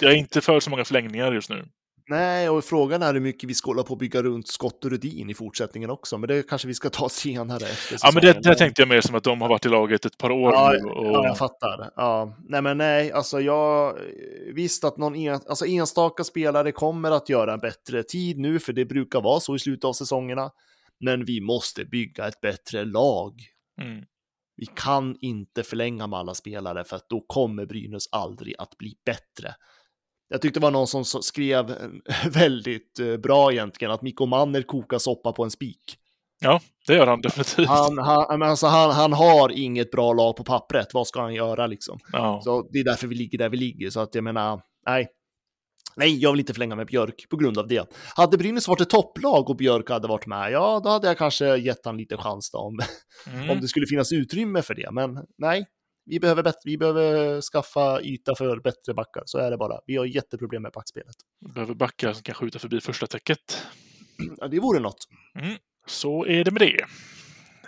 jag 0.00 0.12
är 0.12 0.16
inte 0.16 0.40
för 0.40 0.60
så 0.60 0.70
många 0.70 0.84
förlängningar 0.84 1.32
just 1.32 1.50
nu. 1.50 1.64
Nej, 2.08 2.48
och 2.48 2.64
frågan 2.64 3.02
är 3.02 3.14
hur 3.14 3.20
mycket 3.20 3.50
vi 3.50 3.54
ska 3.54 3.70
hålla 3.70 3.82
på 3.82 3.92
att 3.92 3.98
bygga 3.98 4.22
runt 4.22 4.48
Scott 4.48 4.84
och 4.84 4.90
Rudin 4.90 5.30
i 5.30 5.34
fortsättningen 5.34 5.90
också, 5.90 6.18
men 6.18 6.28
det 6.28 6.48
kanske 6.48 6.68
vi 6.68 6.74
ska 6.74 6.90
ta 6.90 7.08
senare 7.08 7.64
efter 7.64 7.98
Ja, 8.02 8.10
men 8.14 8.22
det, 8.22 8.42
det 8.42 8.54
tänkte 8.54 8.82
jag 8.82 8.88
mer 8.88 9.00
som 9.00 9.14
att 9.14 9.24
de 9.24 9.40
har 9.40 9.48
varit 9.48 9.66
i 9.66 9.68
laget 9.68 10.04
ett 10.04 10.18
par 10.18 10.30
år 10.30 10.52
Ja, 10.52 10.72
nu. 10.72 10.90
Och... 10.90 11.06
ja, 11.06 11.26
jag 11.26 11.38
fattar. 11.38 11.90
Ja, 11.96 12.36
nej, 12.48 12.62
men 12.62 12.78
nej, 12.78 13.12
alltså 13.12 13.40
jag 13.40 13.98
visst 14.54 14.84
att 14.84 14.96
någon 14.96 15.16
en, 15.16 15.40
alltså 15.48 15.66
enstaka 15.66 16.24
spelare 16.24 16.72
kommer 16.72 17.10
att 17.10 17.28
göra 17.28 17.52
en 17.52 17.60
bättre 17.60 18.02
tid 18.02 18.38
nu, 18.38 18.58
för 18.58 18.72
det 18.72 18.84
brukar 18.84 19.20
vara 19.20 19.40
så 19.40 19.56
i 19.56 19.58
slutet 19.58 19.84
av 19.84 19.92
säsongerna. 19.92 20.50
Men 21.00 21.24
vi 21.24 21.40
måste 21.40 21.84
bygga 21.84 22.28
ett 22.28 22.40
bättre 22.40 22.84
lag. 22.84 23.32
Mm. 23.82 24.04
Vi 24.56 24.66
kan 24.66 25.16
inte 25.20 25.62
förlänga 25.62 26.06
med 26.06 26.18
alla 26.18 26.34
spelare 26.34 26.84
för 26.84 26.96
att 26.96 27.08
då 27.08 27.24
kommer 27.26 27.66
Brynäs 27.66 28.08
aldrig 28.12 28.54
att 28.58 28.78
bli 28.78 28.94
bättre. 29.06 29.54
Jag 30.34 30.40
tyckte 30.40 30.60
det 30.60 30.64
var 30.64 30.70
någon 30.70 30.86
som 30.86 31.04
skrev 31.04 31.70
eh, 31.70 32.30
väldigt 32.30 32.98
eh, 33.00 33.16
bra 33.16 33.52
egentligen 33.52 33.92
att 33.92 34.02
Mikko 34.02 34.26
Manner 34.26 34.62
kokar 34.62 34.98
soppa 34.98 35.32
på 35.32 35.44
en 35.44 35.50
spik. 35.50 35.98
Ja, 36.40 36.60
det 36.86 36.94
gör 36.94 37.06
han 37.06 37.20
definitivt. 37.20 37.68
Han, 37.68 37.98
han, 37.98 38.42
alltså, 38.42 38.66
han, 38.66 38.90
han 38.90 39.12
har 39.12 39.52
inget 39.52 39.90
bra 39.90 40.12
lag 40.12 40.36
på 40.36 40.44
pappret. 40.44 40.94
Vad 40.94 41.06
ska 41.06 41.20
han 41.20 41.34
göra 41.34 41.66
liksom? 41.66 41.98
Ja. 42.12 42.40
Så 42.44 42.68
det 42.72 42.78
är 42.78 42.84
därför 42.84 43.06
vi 43.06 43.14
ligger 43.14 43.38
där 43.38 43.48
vi 43.48 43.56
ligger. 43.56 43.90
Så 43.90 44.00
att 44.00 44.14
jag 44.14 44.24
menar, 44.24 44.60
nej. 44.86 45.08
Nej, 45.96 46.18
jag 46.18 46.30
vill 46.30 46.40
inte 46.40 46.52
förlänga 46.52 46.76
med 46.76 46.86
Björk 46.86 47.26
på 47.30 47.36
grund 47.36 47.58
av 47.58 47.68
det. 47.68 47.94
Hade 48.16 48.38
Brynäs 48.38 48.68
varit 48.68 48.80
ett 48.80 48.90
topplag 48.90 49.50
och 49.50 49.56
Björk 49.56 49.90
hade 49.90 50.08
varit 50.08 50.26
med, 50.26 50.52
ja, 50.52 50.80
då 50.84 50.90
hade 50.90 51.06
jag 51.06 51.18
kanske 51.18 51.56
gett 51.56 51.84
han 51.84 51.96
lite 51.96 52.16
chans 52.16 52.50
då, 52.50 52.58
om, 52.58 52.78
Mm. 53.34 53.50
om 53.50 53.60
det 53.60 53.68
skulle 53.68 53.86
finnas 53.86 54.12
utrymme 54.12 54.62
för 54.62 54.74
det. 54.74 54.88
Men 54.92 55.18
nej, 55.38 55.66
vi 56.06 56.20
behöver, 56.20 56.42
bättre, 56.42 56.60
vi 56.64 56.78
behöver 56.78 57.40
skaffa 57.40 58.00
yta 58.02 58.34
för 58.34 58.60
bättre 58.60 58.94
backar. 58.94 59.22
Så 59.26 59.38
är 59.38 59.50
det 59.50 59.56
bara. 59.56 59.80
Vi 59.86 59.96
har 59.96 60.04
jätteproblem 60.04 60.62
med 60.62 60.72
backspelet. 60.72 61.16
Behöver 61.54 61.74
backar 61.74 62.12
som 62.12 62.22
kan 62.22 62.34
skjuta 62.34 62.58
förbi 62.58 62.80
första 62.80 63.06
täcket. 63.06 63.66
Ja, 64.38 64.48
det 64.48 64.60
vore 64.60 64.80
något. 64.80 65.08
Mm. 65.34 65.56
Så 65.86 66.26
är 66.26 66.44
det 66.44 66.50
med 66.50 66.62
det. 66.62 66.86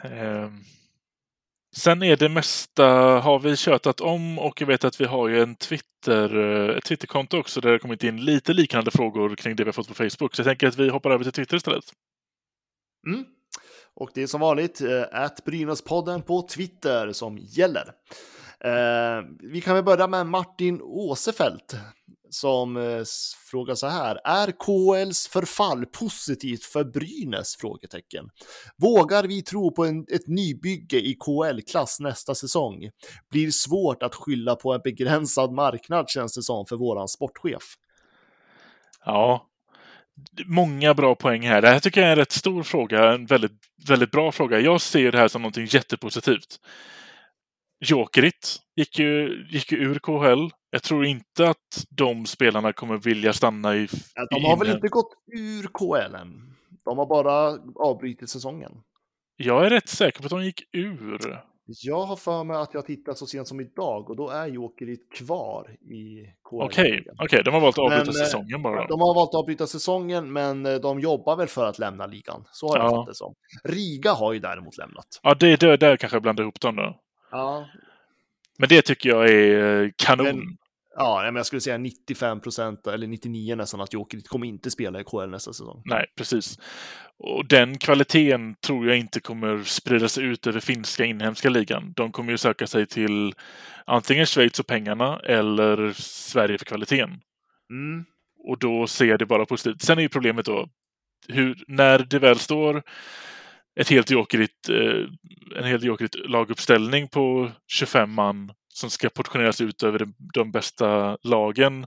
Ehm. 0.08 0.60
Sen 1.76 2.02
är 2.02 2.16
det 2.16 2.28
mesta 2.28 2.86
har 3.20 3.38
vi 3.38 3.56
tjötat 3.56 4.00
om 4.00 4.38
och 4.38 4.60
jag 4.60 4.66
vet 4.66 4.84
att 4.84 5.00
vi 5.00 5.04
har 5.04 5.28
ju 5.28 5.42
en 5.42 5.54
Twitter, 5.54 6.36
eh, 6.36 6.76
ett 6.76 6.84
Twitterkonto 6.84 7.38
också 7.38 7.60
där 7.60 7.72
det 7.72 7.78
kommit 7.78 8.04
in 8.04 8.24
lite 8.24 8.52
liknande 8.52 8.90
frågor 8.90 9.36
kring 9.36 9.56
det 9.56 9.64
vi 9.64 9.68
har 9.68 9.72
fått 9.72 9.88
på 9.88 9.94
Facebook. 9.94 10.34
Så 10.34 10.40
jag 10.40 10.46
tänker 10.46 10.66
att 10.66 10.78
vi 10.78 10.88
hoppar 10.88 11.10
över 11.10 11.24
till 11.24 11.32
Twitter 11.32 11.56
istället. 11.56 11.84
Mm. 13.06 13.24
Och 13.96 14.10
det 14.14 14.22
är 14.22 14.26
som 14.26 14.40
vanligt 14.40 14.80
eh, 14.80 15.04
att 15.12 15.44
Brynäspodden 15.44 16.22
på 16.22 16.42
Twitter 16.42 17.12
som 17.12 17.38
gäller. 17.38 17.92
Eh, 18.60 19.24
vi 19.52 19.60
kan 19.60 19.74
väl 19.74 19.84
börja 19.84 20.06
med 20.06 20.26
Martin 20.26 20.80
Åsefelt 20.82 21.76
som 22.30 22.76
eh, 22.76 23.02
frågar 23.50 23.74
så 23.74 23.86
här. 23.86 24.20
Är 24.24 24.50
KLs 24.50 25.28
förfall 25.28 25.86
positivt 25.86 26.64
för 26.64 26.84
Brynäs? 26.84 27.56
Frågetecken. 27.56 28.28
Vågar 28.76 29.24
vi 29.24 29.42
tro 29.42 29.74
på 29.74 29.84
en, 29.84 30.00
ett 30.00 30.26
nybygge 30.26 30.96
i 30.96 31.14
KL-klass 31.14 32.00
nästa 32.00 32.34
säsong? 32.34 32.90
Blir 33.30 33.50
svårt 33.50 34.02
att 34.02 34.14
skylla 34.14 34.56
på 34.56 34.72
en 34.72 34.80
begränsad 34.84 35.52
marknad 35.52 36.08
känns 36.08 36.34
det 36.34 36.42
som 36.42 36.66
för 36.66 36.76
våran 36.76 37.08
sportchef. 37.08 37.74
Ja, 39.04 39.46
många 40.46 40.94
bra 40.94 41.14
poäng 41.14 41.42
här. 41.42 41.62
Det 41.62 41.68
här 41.68 41.80
tycker 41.80 42.00
jag 42.00 42.08
är 42.08 42.12
en 42.12 42.18
rätt 42.18 42.32
stor 42.32 42.62
fråga, 42.62 43.12
en 43.12 43.26
väldigt, 43.26 43.52
väldigt 43.88 44.10
bra 44.10 44.32
fråga. 44.32 44.60
Jag 44.60 44.80
ser 44.80 45.12
det 45.12 45.18
här 45.18 45.28
som 45.28 45.42
någonting 45.42 45.66
jättepositivt. 45.66 46.60
Jokerit 47.80 48.56
gick 48.76 48.98
ju, 48.98 49.44
gick 49.50 49.72
ju 49.72 49.78
ur 49.78 49.98
KHL. 49.98 50.54
Jag 50.70 50.82
tror 50.82 51.04
inte 51.06 51.48
att 51.48 51.86
de 51.90 52.26
spelarna 52.26 52.72
kommer 52.72 52.96
vilja 52.96 53.32
stanna 53.32 53.76
i... 53.76 53.88
Ja, 54.14 54.26
de 54.30 54.44
har 54.44 54.56
väl 54.56 54.70
inte 54.70 54.88
gått 54.88 55.12
ur 55.32 55.62
KHL 55.62 56.14
än? 56.14 56.56
De 56.84 56.98
har 56.98 57.06
bara 57.06 57.58
avbrutit 57.74 58.30
säsongen. 58.30 58.72
Jag 59.36 59.66
är 59.66 59.70
rätt 59.70 59.88
säker 59.88 60.20
på 60.20 60.26
att 60.26 60.30
de 60.30 60.44
gick 60.44 60.62
ur. 60.72 61.40
Jag 61.66 62.02
har 62.02 62.16
för 62.16 62.44
mig 62.44 62.56
att 62.56 62.74
jag 62.74 62.86
tittat 62.86 63.18
så 63.18 63.26
sent 63.26 63.48
som 63.48 63.60
idag 63.60 64.10
och 64.10 64.16
då 64.16 64.28
är 64.28 64.46
Jokerit 64.46 65.12
kvar 65.12 65.76
i 65.80 66.26
KHL. 66.50 66.62
Okej, 66.62 67.00
okay, 67.00 67.24
okay, 67.26 67.42
de 67.42 67.54
har 67.54 67.60
valt 67.60 67.78
att 67.78 67.84
avbryta 67.84 68.04
men, 68.04 68.12
säsongen 68.12 68.62
bara. 68.62 68.86
De 68.86 69.00
har 69.00 69.14
valt 69.14 69.28
att 69.28 69.34
avbryta 69.34 69.66
säsongen, 69.66 70.32
men 70.32 70.66
eh, 70.66 70.74
de 70.74 71.00
jobbar 71.00 71.36
väl 71.36 71.48
för 71.48 71.66
att 71.66 71.78
lämna 71.78 72.06
ligan. 72.06 72.44
Så 72.52 72.68
har 72.68 72.78
jag 72.78 72.90
fattat 72.90 73.06
det 73.06 73.14
som. 73.14 73.34
Riga 73.64 74.12
har 74.12 74.32
ju 74.32 74.38
däremot 74.38 74.78
lämnat. 74.78 75.06
Ja, 75.22 75.34
det 75.34 75.52
är 75.52 75.56
där, 75.56 75.76
där 75.76 75.96
kanske 75.96 76.16
jag 76.16 76.22
blandar 76.22 76.42
ihop 76.42 76.60
dem 76.60 76.76
då. 76.76 77.00
Ja. 77.30 77.66
Men 78.58 78.68
det 78.68 78.82
tycker 78.82 79.08
jag 79.08 79.30
är 79.30 79.82
eh, 79.82 79.90
kanon. 79.96 80.26
Men, 80.26 80.56
ja, 80.96 81.22
men 81.24 81.36
jag 81.36 81.46
skulle 81.46 81.60
säga 81.60 81.78
95 81.78 82.40
procent 82.40 82.86
eller 82.86 83.06
99 83.06 83.56
nästan 83.56 83.80
att 83.80 83.92
Jokerit 83.92 84.28
kommer 84.28 84.46
inte 84.46 84.70
spela 84.70 85.00
i 85.00 85.04
KHL 85.04 85.30
nästa 85.30 85.52
säsong. 85.52 85.82
Nej, 85.84 86.06
precis. 86.16 86.58
Och 87.18 87.46
den 87.46 87.78
kvaliteten 87.78 88.54
tror 88.54 88.88
jag 88.88 88.98
inte 88.98 89.20
kommer 89.20 89.62
sprida 89.62 90.08
sig 90.08 90.24
ut 90.24 90.46
över 90.46 90.60
finska 90.60 91.04
inhemska 91.04 91.48
ligan. 91.48 91.92
De 91.96 92.12
kommer 92.12 92.32
ju 92.32 92.38
söka 92.38 92.66
sig 92.66 92.86
till 92.86 93.34
antingen 93.84 94.26
Schweiz 94.26 94.60
och 94.60 94.66
pengarna 94.66 95.20
eller 95.24 95.92
Sverige 95.96 96.58
för 96.58 96.64
kvaliteten. 96.64 97.20
Mm. 97.70 98.04
Och 98.44 98.58
då 98.58 98.86
ser 98.86 99.06
jag 99.06 99.18
det 99.18 99.26
bara 99.26 99.46
positivt. 99.46 99.82
Sen 99.82 99.98
är 99.98 100.02
ju 100.02 100.08
problemet 100.08 100.46
då 100.46 100.68
hur, 101.28 101.64
när 101.66 101.98
det 101.98 102.18
väl 102.18 102.38
står 102.38 102.82
ett 103.80 103.88
helt 103.88 104.10
jokerigt, 104.10 104.68
eh, 104.68 105.58
en 105.58 105.64
helt 105.64 105.84
jokerigt 105.84 106.14
laguppställning 106.14 107.08
på 107.08 107.50
25 107.66 108.12
man 108.12 108.52
som 108.76 108.90
ska 108.90 109.08
portioneras 109.08 109.60
ut 109.60 109.82
över 109.82 110.08
de, 110.34 110.52
bästa 110.52 111.18
lagen. 111.22 111.86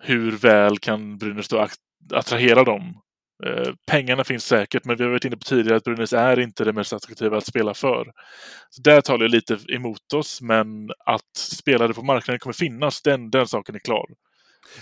Hur 0.00 0.32
väl 0.32 0.78
kan 0.78 1.18
Brynäs 1.18 1.48
då 1.48 1.68
attrahera 2.14 2.64
dem? 2.64 3.00
Eh, 3.46 3.72
pengarna 3.86 4.24
finns 4.24 4.44
säkert, 4.44 4.84
men 4.84 4.96
vi 4.96 5.04
har 5.04 5.10
varit 5.10 5.24
inne 5.24 5.36
på 5.36 5.44
tidigare 5.44 5.76
att 5.76 5.84
Brynäs 5.84 6.12
är 6.12 6.40
inte 6.40 6.64
det 6.64 6.72
mest 6.72 6.92
attraktiva 6.92 7.36
att 7.36 7.46
spela 7.46 7.74
för. 7.74 8.12
Så 8.70 8.82
där 8.82 9.00
talar 9.00 9.24
jag 9.24 9.30
lite 9.30 9.58
emot 9.68 10.12
oss, 10.14 10.40
men 10.40 10.90
att 11.06 11.36
spelare 11.36 11.94
på 11.94 12.02
marknaden 12.02 12.38
kommer 12.38 12.54
finnas, 12.54 13.02
den, 13.02 13.30
den 13.30 13.48
saken 13.48 13.74
är 13.74 13.78
klar. 13.78 14.06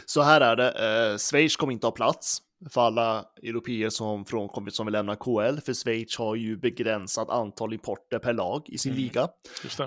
Så 0.07 0.23
här 0.23 0.41
är 0.41 0.57
det, 0.57 0.71
eh, 0.71 1.19
Schweiz 1.19 1.57
kommer 1.57 1.73
inte 1.73 1.87
ha 1.87 1.93
plats 1.93 2.39
för 2.71 2.81
alla 2.81 3.25
europeer 3.43 3.91
som 3.91 4.25
frånkommit 4.25 4.75
som 4.75 4.87
vill 4.87 4.93
lämna 4.93 5.17
KL, 5.17 5.61
för 5.67 5.75
Schweiz 5.75 6.17
har 6.19 6.35
ju 6.35 6.57
begränsat 6.57 7.31
antal 7.31 7.73
importer 7.73 8.19
per 8.19 8.33
lag 8.33 8.69
i 8.69 8.79
sin 8.79 8.93
Mm. 8.93 9.03
liga. 9.03 9.29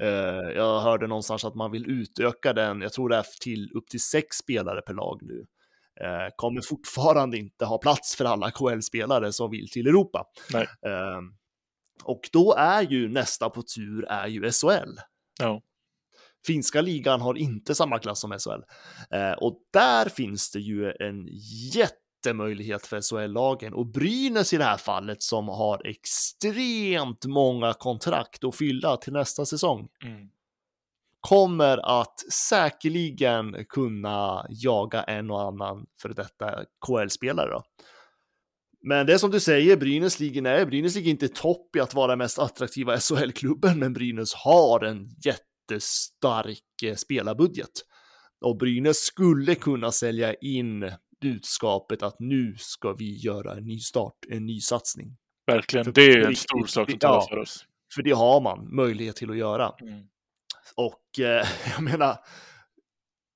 Eh, 0.02 0.52
jag 0.56 0.80
hörde 0.82 1.08
någonstans 1.08 1.46
att 1.46 1.56
man 1.56 1.72
vill 1.72 1.90
utöka 1.90 2.54
den, 2.54 2.82
jag 2.82 2.94
tror 2.94 3.10
det 3.10 3.16
är 3.16 3.26
till 3.42 3.72
upp 3.74 3.88
till 3.88 4.02
sex 4.02 4.38
spelare 4.38 4.82
per 4.82 4.94
lag 4.94 5.20
nu. 5.22 5.46
Eh, 6.02 6.34
kommer 6.36 6.62
fortfarande 6.62 7.38
inte 7.38 7.66
ha 7.66 7.78
plats 7.78 8.16
för 8.16 8.26
alla 8.26 8.52
KL-spelare 8.52 9.34
som 9.34 9.52
vill 9.52 9.70
till 9.70 9.88
Europa. 9.88 10.26
Nej. 10.54 10.68
Eh, 10.86 11.22
och 12.04 12.30
då 12.34 12.54
är 12.58 12.82
ju 12.82 13.10
nästa 13.10 13.50
på 13.50 13.62
tur 13.76 14.06
är 14.06 14.28
ju 14.28 14.52
SHL. 14.52 15.00
Ja. 15.40 15.62
Finska 16.46 16.82
ligan 16.82 17.22
har 17.22 17.38
inte 17.38 17.76
samma 17.76 18.00
klass 18.00 18.20
som 18.20 18.32
SHL. 18.32 18.62
Eh, 19.16 19.32
och 19.32 19.60
där 19.74 20.10
finns 20.10 20.52
det 20.52 20.60
ju 20.60 20.92
en 21.00 21.28
jättemöjlighet 22.28 22.88
för 22.88 23.02
SHL-lagen 23.02 23.74
och 23.74 23.86
Brynäs 23.86 24.54
i 24.54 24.58
det 24.58 24.64
här 24.64 24.78
fallet 24.78 25.24
som 25.24 25.48
har 25.48 25.88
extremt 25.88 27.26
många 27.26 27.74
kontrakt 27.74 28.44
att 28.44 28.56
fylla 28.56 28.98
till 28.98 29.14
nästa 29.14 29.46
säsong. 29.46 29.88
Mm. 30.04 30.30
Kommer 31.20 32.02
att 32.02 32.20
säkerligen 32.34 33.66
kunna 33.70 34.46
jaga 34.50 35.04
en 35.04 35.32
och 35.32 35.42
annan 35.42 35.86
för 36.02 36.10
detta 36.10 36.64
KL-spelare 36.88 37.50
då. 37.50 37.64
Men 38.82 39.06
det 39.06 39.14
är 39.14 39.18
som 39.18 39.32
du 39.32 39.40
säger, 39.40 39.78
Brynäs 39.78 40.20
ligger, 40.20 40.42
nej, 40.42 40.66
Brynäs 40.66 40.96
ligger 40.96 41.12
inte 41.12 41.28
topp 41.28 41.76
i 41.76 41.80
att 41.80 41.94
vara 41.94 42.08
den 42.08 42.18
mest 42.18 42.40
attraktiva 42.40 42.98
SHL-klubben, 43.00 43.80
men 43.80 43.94
Brynäs 43.94 44.34
har 44.34 44.84
en 44.84 45.10
jättestark 45.26 46.84
eh, 46.84 46.96
spelarbudget. 46.96 47.72
Och 48.46 48.58
Brynäs 48.58 48.98
skulle 48.98 49.56
kunna 49.56 49.92
sälja 49.92 50.34
in 50.34 50.92
budskapet 51.22 52.04
att 52.04 52.20
nu 52.20 52.56
ska 52.58 52.94
vi 52.94 53.18
göra 53.18 53.54
en 53.54 53.66
ny 53.66 53.80
start, 53.80 54.14
en 54.30 54.46
ny 54.46 54.60
satsning. 54.60 55.18
Verkligen, 55.48 55.86
För 55.86 55.92
det 55.92 56.02
är 56.02 56.18
en 56.18 56.28
riktigt- 56.28 56.38
stor 56.38 56.66
sak 56.66 56.90
som 56.90 57.00
ja. 57.02 57.10
talar 57.10 57.28
för 57.30 57.38
oss. 57.38 57.66
För 57.96 58.04
det 58.04 58.12
har 58.12 58.42
man 58.42 58.76
möjlighet 58.76 59.16
till 59.16 59.30
att 59.32 59.38
göra. 59.38 59.74
Mm. 59.82 60.04
Och 60.76 61.20
eh, 61.20 61.48
jag 61.76 61.84
menar, 61.84 62.18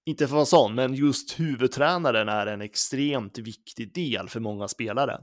inte 0.05 0.27
för 0.27 0.33
att 0.33 0.35
vara 0.35 0.45
sån, 0.45 0.75
men 0.75 0.93
just 0.93 1.39
huvudtränaren 1.39 2.29
är 2.29 2.47
en 2.47 2.61
extremt 2.61 3.37
viktig 3.37 3.93
del 3.93 4.29
för 4.29 4.39
många 4.39 4.67
spelare. 4.67 5.21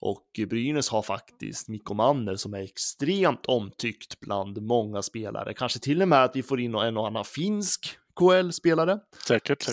Och 0.00 0.40
Brynäs 0.48 0.88
har 0.88 1.02
faktiskt 1.02 1.68
Mikko 1.68 1.94
Manner 1.94 2.36
som 2.36 2.54
är 2.54 2.62
extremt 2.62 3.46
omtyckt 3.46 4.20
bland 4.20 4.62
många 4.62 5.02
spelare. 5.02 5.54
Kanske 5.54 5.78
till 5.78 6.02
och 6.02 6.08
med 6.08 6.24
att 6.24 6.36
vi 6.36 6.42
får 6.42 6.60
in 6.60 6.74
en 6.74 6.96
och 6.96 7.06
annan 7.06 7.24
finsk 7.24 7.98
KL-spelare 8.16 8.98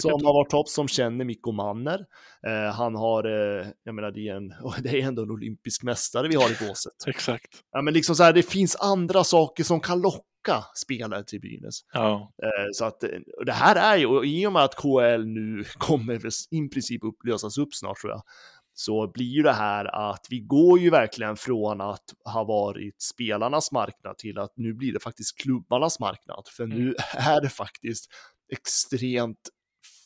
som 0.01 0.25
har 0.25 0.33
varit 0.33 0.49
topp, 0.49 0.69
som 0.69 0.87
känner 0.87 1.25
Mikko 1.25 1.51
Manner. 1.51 2.05
Eh, 2.47 2.73
han 2.73 2.95
har, 2.95 3.23
eh, 3.25 3.67
jag 3.83 3.95
menar, 3.95 4.11
det 4.11 4.27
är, 4.27 4.35
en, 4.35 4.53
det 4.83 4.89
är 5.01 5.07
ändå 5.07 5.21
en 5.23 5.31
olympisk 5.31 5.83
mästare 5.83 6.27
vi 6.27 6.35
har 6.35 6.49
i 6.49 6.67
båset. 6.67 6.93
Exakt. 7.07 7.49
Ja, 7.71 7.81
men 7.81 7.93
liksom 7.93 8.15
så 8.15 8.23
här, 8.23 8.33
det 8.33 8.43
finns 8.43 8.75
andra 8.75 9.23
saker 9.23 9.63
som 9.63 9.79
kan 9.79 10.01
locka 10.01 10.65
spelare 10.75 11.23
till 11.23 11.39
Brynäs. 11.41 11.79
Ja, 11.93 12.33
Eh, 12.43 12.67
Så 12.71 12.85
att 12.85 13.03
det 13.45 13.51
här 13.51 13.75
är 13.75 13.97
ju, 13.97 14.05
och 14.05 14.25
i 14.25 14.47
och 14.47 14.53
med 14.53 14.63
att 14.63 14.75
KL 14.75 15.25
nu 15.25 15.63
kommer 15.77 16.15
i 16.51 16.69
princip 16.69 17.03
upplösas 17.03 17.57
upp 17.57 17.73
snart 17.73 17.97
tror 17.97 18.11
jag, 18.11 18.21
så 18.86 19.11
blir 19.13 19.25
ju 19.25 19.43
det 19.43 19.53
här 19.53 20.11
att 20.11 20.27
vi 20.29 20.39
går 20.39 20.79
ju 20.79 20.89
verkligen 20.89 21.36
från 21.36 21.82
att 21.82 22.03
ha 22.34 22.43
varit 22.43 23.01
spelarnas 23.01 23.71
marknad 23.71 24.17
till 24.17 24.38
att 24.38 24.53
nu 24.55 24.73
blir 24.73 24.93
det 24.93 24.99
faktiskt 24.99 25.38
klubbarnas 25.41 25.99
marknad. 25.99 26.47
För 26.57 26.67
nu 26.67 26.95
är 27.13 27.41
det 27.41 27.49
faktiskt 27.49 28.09
extremt 28.51 29.49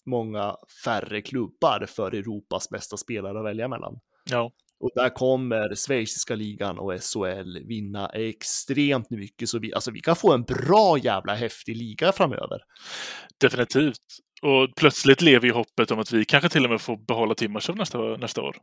många 0.05 0.55
färre 0.84 1.21
klubbar 1.21 1.86
för 1.89 2.11
Europas 2.15 2.69
bästa 2.69 2.97
spelare 2.97 3.39
att 3.39 3.45
välja 3.45 3.67
mellan. 3.67 3.99
ja. 4.30 4.51
Och 4.80 4.91
där 4.95 5.09
kommer 5.09 5.76
schweiziska 5.76 6.36
ligan 6.36 6.80
och 6.80 6.93
SHL 7.01 7.67
vinna 7.67 8.09
extremt 8.09 9.09
mycket. 9.09 9.49
Så 9.49 9.59
vi, 9.59 9.73
alltså 9.73 9.91
vi 9.91 9.99
kan 9.99 10.15
få 10.15 10.34
en 10.34 10.43
bra 10.43 10.97
jävla 10.97 11.36
häftig 11.36 11.78
liga 11.78 12.11
framöver. 12.11 12.59
definitivt. 13.41 14.01
Och 14.41 14.69
plötsligt 14.75 15.21
lever 15.21 15.47
ju 15.47 15.53
hoppet 15.53 15.91
om 15.91 15.99
att 15.99 16.11
vi 16.11 16.25
kanske 16.25 16.49
till 16.49 16.63
och 16.63 16.69
med 16.69 16.81
får 16.81 16.97
behålla 16.97 17.36
Timmersov 17.36 17.75
nästa, 17.77 17.97
nästa 17.97 18.41
år. 18.41 18.57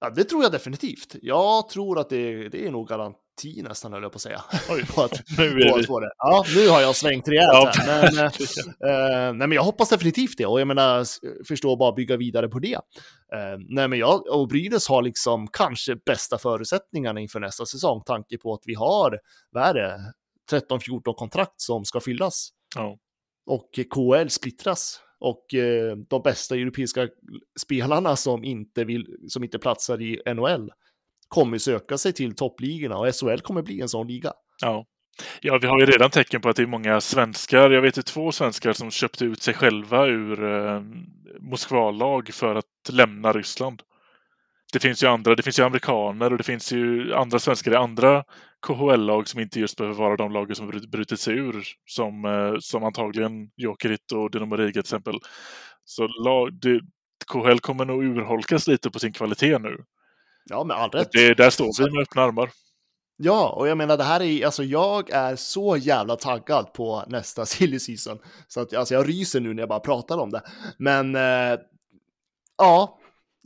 Ja, 0.00 0.10
det 0.10 0.24
tror 0.24 0.42
jag 0.42 0.52
definitivt. 0.52 1.16
Jag 1.22 1.68
tror 1.68 1.98
att 1.98 2.08
det, 2.10 2.48
det 2.48 2.66
är 2.66 2.70
nog 2.70 2.88
garanti 2.88 3.62
nästan, 3.62 3.92
höll 3.92 4.02
jag 4.02 4.12
på 4.12 4.16
att 4.16 4.22
säga. 4.22 4.40
Oj, 4.70 4.86
på 4.94 5.02
att, 5.02 5.12
nu 5.38 5.44
är 5.44 5.70
på 5.70 5.76
att 5.76 5.86
få 5.86 6.00
det. 6.00 6.10
Ja, 6.18 6.44
nu 6.54 6.68
har 6.68 6.80
jag 6.80 6.96
svängt 6.96 7.28
rejält 7.28 7.48
Ja. 7.52 7.72
här. 7.74 8.10
Men, 8.14 8.18
eh, 8.18 8.26
eh, 9.26 9.32
nej, 9.34 9.48
men 9.48 9.52
jag 9.52 9.62
hoppas 9.62 9.88
definitivt 9.90 10.38
det. 10.38 10.46
Och 10.46 10.60
jag 10.60 10.68
menar, 10.68 11.04
förstå 11.48 11.76
bara 11.76 11.92
bygga 11.92 12.16
vidare 12.16 12.48
på 12.48 12.58
det. 12.58 12.74
Eh, 12.74 13.58
nej, 13.68 13.88
men 13.88 13.98
jag 13.98 14.26
och 14.26 14.48
Brynäs 14.48 14.88
har 14.88 15.02
liksom 15.02 15.48
kanske 15.52 15.96
bästa 16.06 16.38
förutsättningarna 16.38 17.20
inför 17.20 17.40
nästa 17.40 17.66
säsong, 17.66 18.02
tanke 18.06 18.38
på 18.38 18.54
att 18.54 18.62
vi 18.64 18.74
har, 18.74 19.18
vad 19.50 19.62
är 19.62 19.74
det, 19.74 19.98
13-14 20.50 21.14
kontrakt 21.14 21.60
som 21.60 21.84
ska 21.84 22.00
fyllas. 22.00 22.48
Ja. 22.76 22.96
Och 23.48 23.70
KL 23.94 24.28
splittras. 24.28 25.00
Och 25.20 25.54
eh, 25.54 25.96
de 25.96 26.22
bästa 26.22 26.54
europeiska 26.54 27.08
spelarna 27.60 28.16
som 28.16 28.44
inte, 28.44 28.84
vill, 28.84 29.16
som 29.28 29.44
inte 29.44 29.58
platsar 29.58 30.02
i 30.02 30.22
NHL 30.34 30.70
kommer 31.28 31.58
söka 31.58 31.98
sig 31.98 32.12
till 32.12 32.34
toppligorna 32.34 32.98
och 32.98 33.14
SHL 33.14 33.38
kommer 33.38 33.62
bli 33.62 33.80
en 33.80 33.88
sån 33.88 34.06
liga. 34.06 34.32
Ja. 34.62 34.86
ja, 35.40 35.58
vi 35.62 35.66
har 35.66 35.80
ju 35.80 35.86
redan 35.86 36.10
tecken 36.10 36.40
på 36.40 36.48
att 36.48 36.56
det 36.56 36.62
är 36.62 36.66
många 36.66 37.00
svenskar. 37.00 37.70
Jag 37.70 37.82
vet 37.82 37.98
ju 37.98 38.02
två 38.02 38.32
svenskar 38.32 38.72
som 38.72 38.90
köpte 38.90 39.24
ut 39.24 39.42
sig 39.42 39.54
själva 39.54 40.06
ur 40.06 40.44
eh, 40.44 40.82
Moskvalag 41.40 42.30
för 42.34 42.54
att 42.54 42.64
lämna 42.90 43.32
Ryssland 43.32 43.82
det 44.72 44.80
finns 44.80 45.02
ju 45.02 45.06
andra, 45.06 45.34
det 45.34 45.42
finns 45.42 45.58
ju 45.58 45.62
amerikaner 45.62 46.30
och 46.32 46.38
det 46.38 46.44
finns 46.44 46.72
ju 46.72 47.14
andra 47.14 47.38
svenskar 47.38 47.72
i 47.72 47.76
andra 47.76 48.24
KHL-lag 48.66 49.28
som 49.28 49.40
inte 49.40 49.60
just 49.60 49.76
behöver 49.76 49.96
vara 49.96 50.16
de 50.16 50.32
lagen 50.32 50.56
som 50.56 50.70
brut- 50.70 50.90
brutit 50.90 51.20
sig 51.20 51.34
ur. 51.34 51.64
Som, 51.86 52.24
eh, 52.24 52.54
som 52.60 52.84
antagligen 52.84 53.50
Jokerit 53.56 54.12
och 54.12 54.30
Dynamo 54.30 54.56
Riga 54.56 54.72
till 54.72 54.80
exempel. 54.80 55.14
Så 55.84 56.08
lag, 56.24 56.52
det, 56.52 56.80
KHL 57.32 57.58
kommer 57.58 57.84
nog 57.84 58.04
urholkas 58.04 58.66
lite 58.66 58.90
på 58.90 58.98
sin 58.98 59.12
kvalitet 59.12 59.58
nu. 59.58 59.76
Ja, 60.50 60.64
med 60.64 60.76
all 60.76 60.90
rätt. 60.90 61.08
Det, 61.12 61.34
där 61.34 61.50
står 61.50 61.84
vi 61.84 61.90
med 61.90 62.02
öppna 62.02 62.22
armar. 62.22 62.50
Ja, 63.16 63.48
och 63.48 63.68
jag 63.68 63.78
menar 63.78 63.96
det 63.96 64.04
här 64.04 64.22
är, 64.22 64.44
alltså 64.44 64.64
jag 64.64 65.10
är 65.10 65.36
så 65.36 65.76
jävla 65.76 66.16
taggad 66.16 66.72
på 66.72 67.04
nästa 67.08 67.46
silly 67.46 67.78
season. 67.78 68.18
Så 68.48 68.60
att 68.60 68.74
alltså 68.74 68.94
jag 68.94 69.08
ryser 69.08 69.40
nu 69.40 69.54
när 69.54 69.62
jag 69.62 69.68
bara 69.68 69.80
pratar 69.80 70.18
om 70.18 70.30
det. 70.30 70.42
Men 70.78 71.14
eh, 71.16 71.58
ja, 72.58 72.98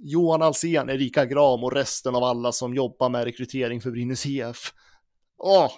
Johan 0.02 0.42
Alsen, 0.42 0.90
Erika 0.90 1.26
Gram 1.26 1.64
och 1.64 1.72
resten 1.72 2.14
av 2.14 2.24
alla 2.24 2.52
som 2.52 2.74
jobbar 2.74 3.08
med 3.08 3.24
rekrytering 3.24 3.80
för 3.80 3.90
Brynäs 3.90 4.26
IF. 4.26 4.72
Åh, 5.38 5.72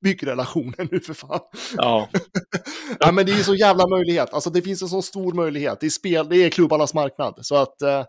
bygg 0.00 0.26
relationen 0.26 0.88
nu 0.90 1.00
för 1.00 1.14
fan. 1.14 1.40
Ja. 1.76 2.08
ja, 3.00 3.12
men 3.12 3.26
det 3.26 3.32
är 3.32 3.42
så 3.42 3.54
jävla 3.54 3.86
möjlighet. 3.86 4.34
Alltså 4.34 4.50
det 4.50 4.62
finns 4.62 4.82
en 4.82 4.88
så 4.88 5.02
stor 5.02 5.32
möjlighet. 5.32 5.80
Det 5.80 5.86
är 5.86 5.90
spel, 5.90 6.28
det 6.28 6.36
är 6.36 6.50
klubbarnas 6.50 6.94
marknad. 6.94 7.38
Så 7.42 7.56
att 7.56 7.82
eh, 7.82 8.04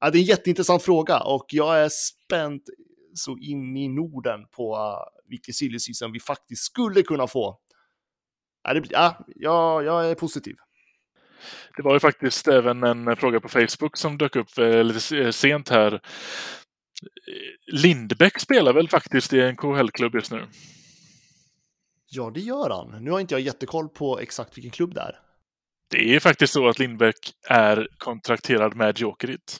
ja, 0.00 0.10
det 0.10 0.18
är 0.18 0.20
en 0.20 0.26
jätteintressant 0.26 0.82
fråga 0.82 1.20
och 1.20 1.46
jag 1.48 1.78
är 1.78 1.88
spänd 1.88 2.60
så 3.14 3.38
in 3.38 3.76
i 3.76 3.88
Norden 3.88 4.40
på 4.50 4.76
uh, 4.76 5.28
vilken 5.28 5.54
silly 5.54 5.78
vi 6.12 6.20
faktiskt 6.20 6.62
skulle 6.62 7.02
kunna 7.02 7.26
få. 7.26 7.58
Ja, 8.62 8.74
det, 8.74 8.82
ja, 8.90 9.26
jag, 9.36 9.84
jag 9.84 10.10
är 10.10 10.14
positiv. 10.14 10.56
Det 11.76 11.82
var 11.82 11.92
ju 11.94 12.00
faktiskt 12.00 12.48
även 12.48 12.82
en 12.84 13.16
fråga 13.16 13.40
på 13.40 13.48
Facebook 13.48 13.96
som 13.96 14.18
dök 14.18 14.36
upp 14.36 14.58
eh, 14.58 14.84
lite 14.84 15.00
se- 15.00 15.32
sent 15.32 15.68
här. 15.68 15.92
Eh, 15.94 16.00
Lindbäck 17.66 18.38
spelar 18.38 18.72
väl 18.72 18.88
faktiskt 18.88 19.32
i 19.32 19.40
en 19.40 19.56
KHL-klubb 19.56 20.14
just 20.14 20.32
nu? 20.32 20.46
Ja, 22.10 22.30
det 22.34 22.40
gör 22.40 22.70
han. 22.70 23.04
Nu 23.04 23.10
har 23.10 23.20
inte 23.20 23.34
jag 23.34 23.40
jättekoll 23.40 23.88
på 23.88 24.18
exakt 24.20 24.56
vilken 24.56 24.70
klubb 24.70 24.94
det 24.94 25.00
är. 25.00 25.18
Det 25.90 26.14
är 26.14 26.20
faktiskt 26.20 26.52
så 26.52 26.68
att 26.68 26.78
Lindbäck 26.78 27.32
är 27.48 27.88
kontrakterad 27.98 28.76
med 28.76 28.98
Jokerit. 28.98 29.58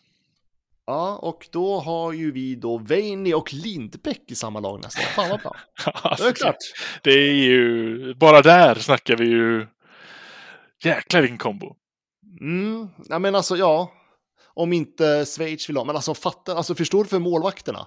Ja, 0.86 1.16
och 1.16 1.48
då 1.52 1.80
har 1.80 2.12
ju 2.12 2.30
vi 2.32 2.54
då 2.54 2.78
Veini 2.78 3.34
och 3.34 3.52
Lindbäck 3.52 4.22
i 4.30 4.34
samma 4.34 4.60
lag 4.60 4.80
nästan. 4.82 5.04
Fan 5.04 5.30
vad 5.30 5.40
bra. 5.40 5.56
Alltså, 5.92 6.24
Det 6.24 6.30
är 6.30 6.34
klart. 6.34 6.56
Det 7.02 7.10
är 7.10 7.32
ju... 7.34 8.14
Bara 8.14 8.42
där 8.42 8.74
snackar 8.74 9.16
vi 9.16 9.24
ju... 9.24 9.66
Jäklar 10.84 11.20
vilken 11.20 11.38
kombo. 11.38 11.76
Mm, 12.40 12.88
ja, 13.08 13.18
men 13.18 13.34
alltså 13.34 13.56
ja. 13.56 13.92
Om 14.54 14.72
inte 14.72 15.24
Schweiz 15.26 15.68
vill 15.68 15.76
ha, 15.76 15.84
men 15.84 15.96
alltså 15.96 16.14
fatta, 16.14 16.54
alltså 16.56 16.74
förstår 16.74 17.04
du 17.04 17.10
för 17.10 17.18
målvakterna? 17.18 17.86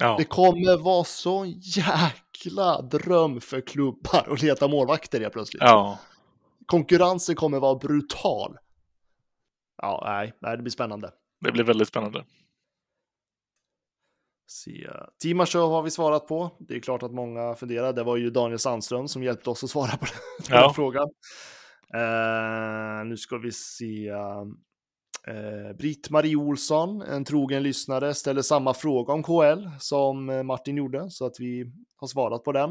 Ja. 0.00 0.16
Det 0.18 0.24
kommer 0.24 0.76
vara 0.82 1.04
så 1.04 1.44
jäkla 1.60 2.82
dröm 2.82 3.40
för 3.40 3.60
klubbar 3.60 4.28
att 4.32 4.42
leta 4.42 4.68
målvakter 4.68 5.20
helt 5.20 5.32
plötsligt. 5.32 5.62
Ja. 5.62 5.98
Konkurrensen 6.66 7.36
kommer 7.36 7.60
vara 7.60 7.74
brutal. 7.74 8.56
Ja, 9.82 10.02
nej, 10.06 10.32
nej, 10.40 10.56
det 10.56 10.62
blir 10.62 10.70
spännande. 10.72 11.10
Det 11.40 11.52
blir 11.52 11.64
väldigt 11.64 11.88
spännande. 11.88 12.24
Se. 14.46 14.86
Har 15.54 15.82
vi 15.82 15.90
svarat 15.90 16.26
på. 16.26 16.50
Det 16.58 16.74
är 16.76 16.80
klart 16.80 17.02
att 17.02 17.12
många 17.12 17.54
funderar. 17.54 17.92
Det 17.92 18.02
var 18.02 18.16
ju 18.16 18.30
Daniel 18.30 18.58
Sandström 18.58 19.08
som 19.08 19.22
hjälpte 19.22 19.50
oss 19.50 19.64
att 19.64 19.70
svara 19.70 19.96
på 19.96 20.04
den 20.04 20.14
Ja. 20.48 20.72
frågan. 20.76 21.08
Eh, 21.94 23.04
nu 23.06 23.16
ska 23.16 23.38
vi 23.38 23.52
se. 23.52 24.12
Eh, 25.26 25.76
Britt-Marie 25.78 26.36
Olsson, 26.36 27.02
en 27.02 27.24
trogen 27.24 27.62
lyssnare, 27.62 28.14
ställer 28.14 28.42
samma 28.42 28.74
fråga 28.74 29.12
om 29.12 29.22
KL 29.22 29.68
som 29.78 30.30
eh, 30.30 30.42
Martin 30.42 30.76
gjorde, 30.76 31.10
så 31.10 31.26
att 31.26 31.40
vi 31.40 31.72
har 31.96 32.08
svarat 32.08 32.44
på 32.44 32.52
den. 32.52 32.70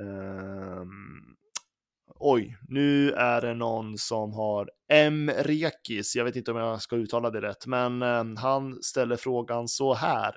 Ehm, 0.00 1.36
oj, 2.14 2.56
nu 2.68 3.10
är 3.12 3.40
det 3.40 3.54
någon 3.54 3.98
som 3.98 4.32
har 4.32 4.70
M. 4.92 5.30
Rekis, 5.38 6.16
jag 6.16 6.24
vet 6.24 6.36
inte 6.36 6.50
om 6.50 6.56
jag 6.56 6.82
ska 6.82 6.96
uttala 6.96 7.30
det 7.30 7.40
rätt, 7.40 7.66
men 7.66 8.02
eh, 8.02 8.24
han 8.36 8.82
ställer 8.82 9.16
frågan 9.16 9.68
så 9.68 9.94
här. 9.94 10.34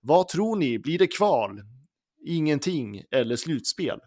Vad 0.00 0.28
tror 0.28 0.56
ni, 0.56 0.78
blir 0.78 0.98
det 0.98 1.06
kval, 1.06 1.62
ingenting 2.26 3.02
eller 3.10 3.36
slutspel? 3.36 3.98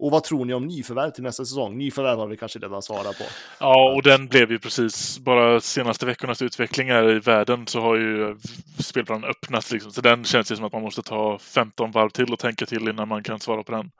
Och 0.00 0.10
vad 0.10 0.24
tror 0.24 0.44
ni 0.44 0.54
om 0.54 0.66
nyförvärv 0.66 1.10
till 1.10 1.22
nästa 1.22 1.44
säsong? 1.44 1.78
Nyförvärv 1.78 2.18
har 2.18 2.26
vi 2.26 2.36
kanske 2.36 2.58
redan 2.58 2.82
svarat 2.82 3.18
på. 3.18 3.24
Ja, 3.60 3.94
och 3.96 4.02
den 4.02 4.26
blev 4.26 4.52
ju 4.52 4.58
precis 4.58 5.18
bara 5.18 5.60
senaste 5.60 6.06
veckornas 6.06 6.42
utveckling 6.42 6.90
här 6.90 7.10
i 7.10 7.18
världen 7.18 7.66
så 7.66 7.80
har 7.80 7.96
ju 7.96 8.36
spelplanen 8.78 9.30
öppnats 9.30 9.72
liksom. 9.72 9.92
Så 9.92 10.00
den 10.00 10.24
känns 10.24 10.52
ju 10.52 10.56
som 10.56 10.64
att 10.64 10.72
man 10.72 10.82
måste 10.82 11.02
ta 11.02 11.38
15 11.38 11.90
varv 11.90 12.10
till 12.10 12.32
och 12.32 12.38
tänka 12.38 12.66
till 12.66 12.88
innan 12.88 13.08
man 13.08 13.22
kan 13.22 13.40
svara 13.40 13.62
på 13.62 13.72
den. 13.72 13.90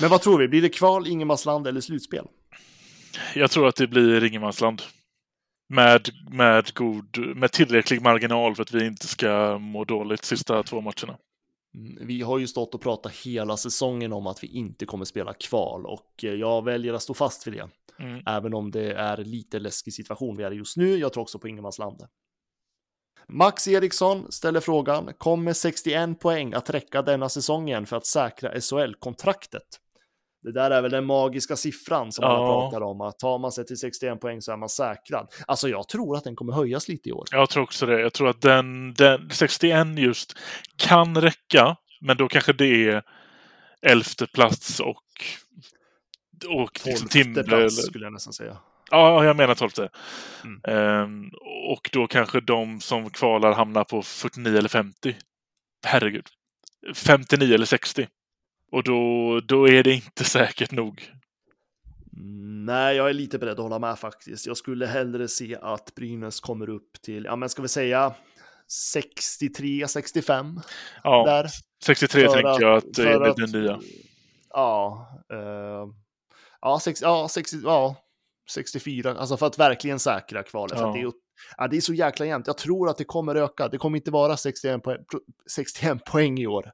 Men 0.00 0.10
vad 0.10 0.20
tror 0.20 0.38
vi, 0.38 0.48
blir 0.48 0.62
det 0.62 0.68
kval, 0.68 1.06
ingenmansland 1.06 1.66
eller 1.66 1.80
slutspel? 1.80 2.26
Jag 3.34 3.50
tror 3.50 3.68
att 3.68 3.76
det 3.76 3.86
blir 3.86 4.24
ingenmansland. 4.24 4.82
Med, 5.68 6.08
med, 6.30 6.74
god, 6.74 7.36
med 7.36 7.52
tillräcklig 7.52 8.02
marginal 8.02 8.54
för 8.54 8.62
att 8.62 8.72
vi 8.72 8.86
inte 8.86 9.06
ska 9.06 9.58
må 9.58 9.84
dåligt 9.84 10.24
sista 10.24 10.62
två 10.62 10.80
matcherna. 10.80 11.16
Mm, 11.76 12.06
Vi 12.06 12.22
har 12.22 12.38
ju 12.38 12.46
stått 12.46 12.74
och 12.74 12.80
pratat 12.80 13.12
hela 13.12 13.56
säsongen 13.56 14.12
om 14.12 14.26
att 14.26 14.44
vi 14.44 14.46
inte 14.46 14.86
kommer 14.86 15.04
spela 15.04 15.32
kval 15.32 15.86
och 15.86 16.24
eh, 16.24 16.34
jag 16.34 16.64
väljer 16.64 16.94
att 16.94 17.02
stå 17.02 17.14
fast 17.14 17.46
vid 17.46 17.54
det. 17.54 17.68
Mm. 17.98 18.22
Även 18.26 18.54
om 18.54 18.70
det 18.70 18.92
är 18.92 19.16
lite 19.16 19.58
läskig 19.58 19.94
situation 19.94 20.36
vi 20.36 20.44
är 20.44 20.52
i 20.52 20.56
just 20.56 20.76
nu. 20.76 20.96
Jag 20.96 21.12
tror 21.12 21.22
också 21.22 21.38
på 21.38 21.48
ingenmansland. 21.48 22.02
Max 23.28 23.68
Eriksson 23.68 24.32
ställer 24.32 24.60
frågan, 24.60 25.12
kommer 25.18 25.52
61 25.52 26.20
poäng 26.20 26.54
att 26.54 26.70
räcka 26.70 27.02
denna 27.02 27.28
säsongen 27.28 27.86
för 27.86 27.96
att 27.96 28.06
säkra 28.06 28.60
SHL-kontraktet? 28.60 29.80
Det 30.46 30.52
där 30.52 30.70
är 30.70 30.82
väl 30.82 30.90
den 30.90 31.04
magiska 31.06 31.56
siffran 31.56 32.12
som 32.12 32.24
alla 32.24 32.34
Ja. 32.38 32.70
pratar 32.70 32.86
om, 32.86 33.00
att 33.00 33.18
tar 33.18 33.38
man 33.38 33.52
sig 33.52 33.66
till 33.66 33.76
61 33.76 34.20
poäng 34.20 34.42
så 34.42 34.52
är 34.52 34.56
man 34.56 34.68
säkrad. 34.68 35.28
Alltså 35.46 35.68
jag 35.68 35.88
tror 35.88 36.16
att 36.16 36.24
den 36.24 36.36
kommer 36.36 36.52
höjas 36.52 36.88
lite 36.88 37.08
i 37.08 37.12
år. 37.12 37.24
Jag 37.30 37.50
tror 37.50 37.62
också 37.62 37.86
det. 37.86 38.00
Jag 38.00 38.12
tror 38.12 38.28
att 38.28 38.40
den, 38.40 38.94
den 38.94 39.30
61 39.30 39.86
just 39.98 40.32
kan 40.76 41.20
räcka, 41.20 41.76
men 42.00 42.16
då 42.16 42.28
kanske 42.28 42.52
det 42.52 42.88
är 42.88 43.02
elfte 43.82 44.26
plats 44.26 44.80
och 44.80 45.02
och 46.48 46.70
liksom 46.84 46.92
Tolfte 47.08 47.08
Timrå. 47.24 47.42
plats 47.44 47.86
skulle 47.86 48.04
jag 48.06 48.12
nästan 48.12 48.32
säga. 48.32 48.56
Ja, 48.90 49.24
jag 49.24 49.36
menar 49.36 49.54
tolfte. 49.54 49.88
Mm. 50.44 50.60
Ehm, 50.68 51.30
och 51.70 51.90
då 51.92 52.06
kanske 52.06 52.40
de 52.40 52.80
som 52.80 53.10
kvalar 53.10 53.52
hamnar 53.54 53.84
på 53.84 54.02
49 54.02 54.58
eller 54.58 54.68
50. 54.68 55.16
Herregud. 55.86 56.26
59 56.94 57.54
eller 57.54 57.66
60. 57.66 58.06
Och 58.72 58.82
då, 58.84 59.40
då 59.40 59.68
är 59.68 59.82
det 59.82 59.92
inte 59.94 60.24
säkert 60.24 60.70
nog. 60.70 61.12
Nej, 62.66 62.96
jag 62.96 63.08
är 63.08 63.12
lite 63.14 63.38
beredd 63.38 63.52
att 63.52 63.58
hålla 63.62 63.78
med 63.78 63.98
faktiskt. 63.98 64.46
Jag 64.46 64.56
skulle 64.56 64.86
hellre 64.86 65.28
se 65.28 65.58
att 65.62 65.94
Brynäs 65.94 66.40
kommer 66.40 66.68
upp 66.68 66.92
till, 67.02 67.24
ja 67.24 67.36
men 67.36 67.48
ska 67.48 67.62
vi 67.62 67.68
säga 67.68 68.14
63, 68.68 69.88
65 69.88 70.60
Ja, 71.02 71.24
där. 71.26 71.48
63 71.84 72.26
För 72.26 72.32
tänker 72.32 72.48
att- 72.48 72.60
jag 72.60 72.76
att 72.76 72.94
det 72.94 73.02
är 73.02 73.34
den 73.36 73.62
nya. 73.62 73.80
Ja, 74.50 75.08
eh, 75.32 75.88
ja, 76.60 76.80
sex, 76.80 77.02
ja, 77.02 77.28
60, 77.30 77.56
ja, 77.64 77.96
64, 78.50 79.14
alltså 79.18 79.36
för 79.36 79.46
att 79.46 79.58
verkligen 79.58 79.98
säkra 79.98 80.42
kvalet. 80.42 80.78
För 80.78 80.86
Ja. 80.86 80.92
det, 80.92 81.00
är, 81.00 81.12
ja, 81.56 81.68
det 81.68 81.76
är 81.76 81.80
så 81.80 81.94
jäkla 81.94 82.26
jämnt. 82.26 82.46
Jag 82.46 82.58
tror 82.58 82.88
att 82.88 82.96
det 82.98 83.04
kommer 83.04 83.34
öka. 83.34 83.68
Det 83.68 83.78
kommer 83.78 83.98
inte 83.98 84.10
vara 84.10 84.36
61 84.36 84.82
poäng, 84.82 84.98
61 85.50 86.04
poäng 86.04 86.38
i 86.38 86.46
år. 86.46 86.72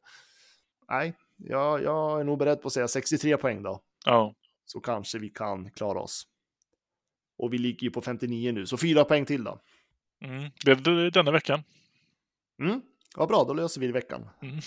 Nej, 0.90 1.14
jag, 1.45 1.82
jag 1.82 2.20
är 2.20 2.24
nog 2.24 2.38
beredd 2.38 2.62
på 2.62 2.66
att 2.66 2.72
säga 2.72 2.88
63 2.88 3.36
poäng 3.36 3.62
då. 3.62 3.80
Ja. 4.05 4.34
Så 4.66 4.80
kanske 4.80 5.18
vi 5.18 5.28
kan 5.28 5.70
klara 5.70 6.01
oss. 6.01 6.26
Och 7.38 7.53
vi 7.53 7.59
ligger 7.59 7.82
ju 7.82 7.90
på 7.90 8.03
59 8.03 8.53
nu, 8.53 8.66
så 8.66 8.76
fyra 8.76 9.05
poäng 9.05 9.26
till 9.26 9.45
då. 9.45 9.61
Mm. 10.24 10.51
Det 10.64 10.70
är 10.70 11.11
denna 11.11 11.30
veckan. 11.30 11.62
Mm. 12.61 12.82
Ja, 13.16 13.26
bra, 13.26 13.45
då 13.45 13.55
löser 13.55 13.80
vi 13.80 13.86
det 13.86 13.90
i 13.90 13.93
veckan. 13.93 14.28
Mm. 14.43 14.61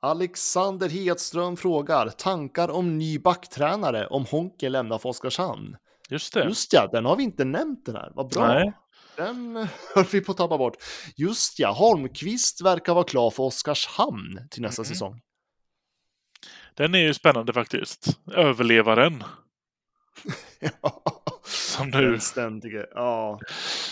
Alexander 0.00 0.88
Hedström 0.88 1.56
frågar 1.56 2.08
tankar 2.08 2.68
om 2.70 2.98
ny 2.98 3.18
backtränare 3.18 4.06
om 4.06 4.24
Honken 4.24 4.72
lämnar 4.72 4.98
för 4.98 5.08
Oskarshamn. 5.08 5.76
Just 6.08 6.34
det. 6.34 6.44
Just 6.44 6.72
ja, 6.72 6.86
den 6.92 7.04
har 7.04 7.16
vi 7.16 7.22
inte 7.22 7.44
nämnt 7.44 7.86
den 7.86 7.96
här. 7.96 8.12
Vad 8.14 8.30
bra. 8.30 8.48
Nej. 8.48 8.72
Den 9.16 9.56
höll 9.94 10.04
vi 10.12 10.20
på 10.20 10.32
att 10.32 10.38
tappa 10.38 10.58
bort. 10.58 10.76
Just 11.16 11.58
ja, 11.58 11.72
Holmqvist 11.72 12.60
verkar 12.60 12.94
vara 12.94 13.04
klar 13.04 13.30
för 13.30 13.42
Oskarshamn 13.42 14.48
till 14.50 14.62
nästa 14.62 14.82
Mhm. 14.82 14.86
säsong. 14.86 15.20
Den 16.74 16.94
är 16.94 16.98
ju 16.98 17.14
spännande 17.14 17.52
faktiskt. 17.52 18.18
Överlevaren. 18.32 19.24
Som 21.44 21.90
nu. 21.90 22.10
Den 22.10 22.20
ständige, 22.20 22.86
ja. 22.94 23.40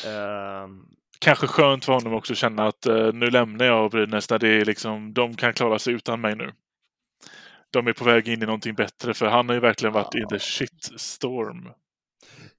Ehm, 0.07 0.85
Kanske 1.19 1.47
skönt 1.47 1.85
för 1.85 1.93
honom 1.93 2.15
också 2.15 2.33
att 2.33 2.37
känna 2.39 2.67
att 2.67 2.87
eh, 2.87 3.13
nu 3.13 3.31
lämnar 3.31 3.65
jag 3.67 3.91
Brynäs 3.91 4.31
när 4.31 4.39
det 4.39 4.49
är 4.49 4.65
liksom, 4.65 5.15
de 5.15 5.37
kan 5.37 5.53
klara 5.53 5.79
sig 5.79 5.95
utan 5.95 6.21
mig 6.21 6.37
nu. 6.37 6.53
De 7.71 7.87
är 7.87 7.93
på 7.93 8.05
väg 8.05 8.29
in 8.29 8.43
i 8.43 8.47
någonting 8.47 8.75
bättre 8.75 9.15
för 9.15 9.27
han 9.27 9.49
har 9.49 9.55
ju 9.55 9.61
verkligen 9.61 9.93
varit 9.93 10.15
i 10.15 10.25
the 10.31 10.39
shit 10.39 10.91
storm. 10.97 11.69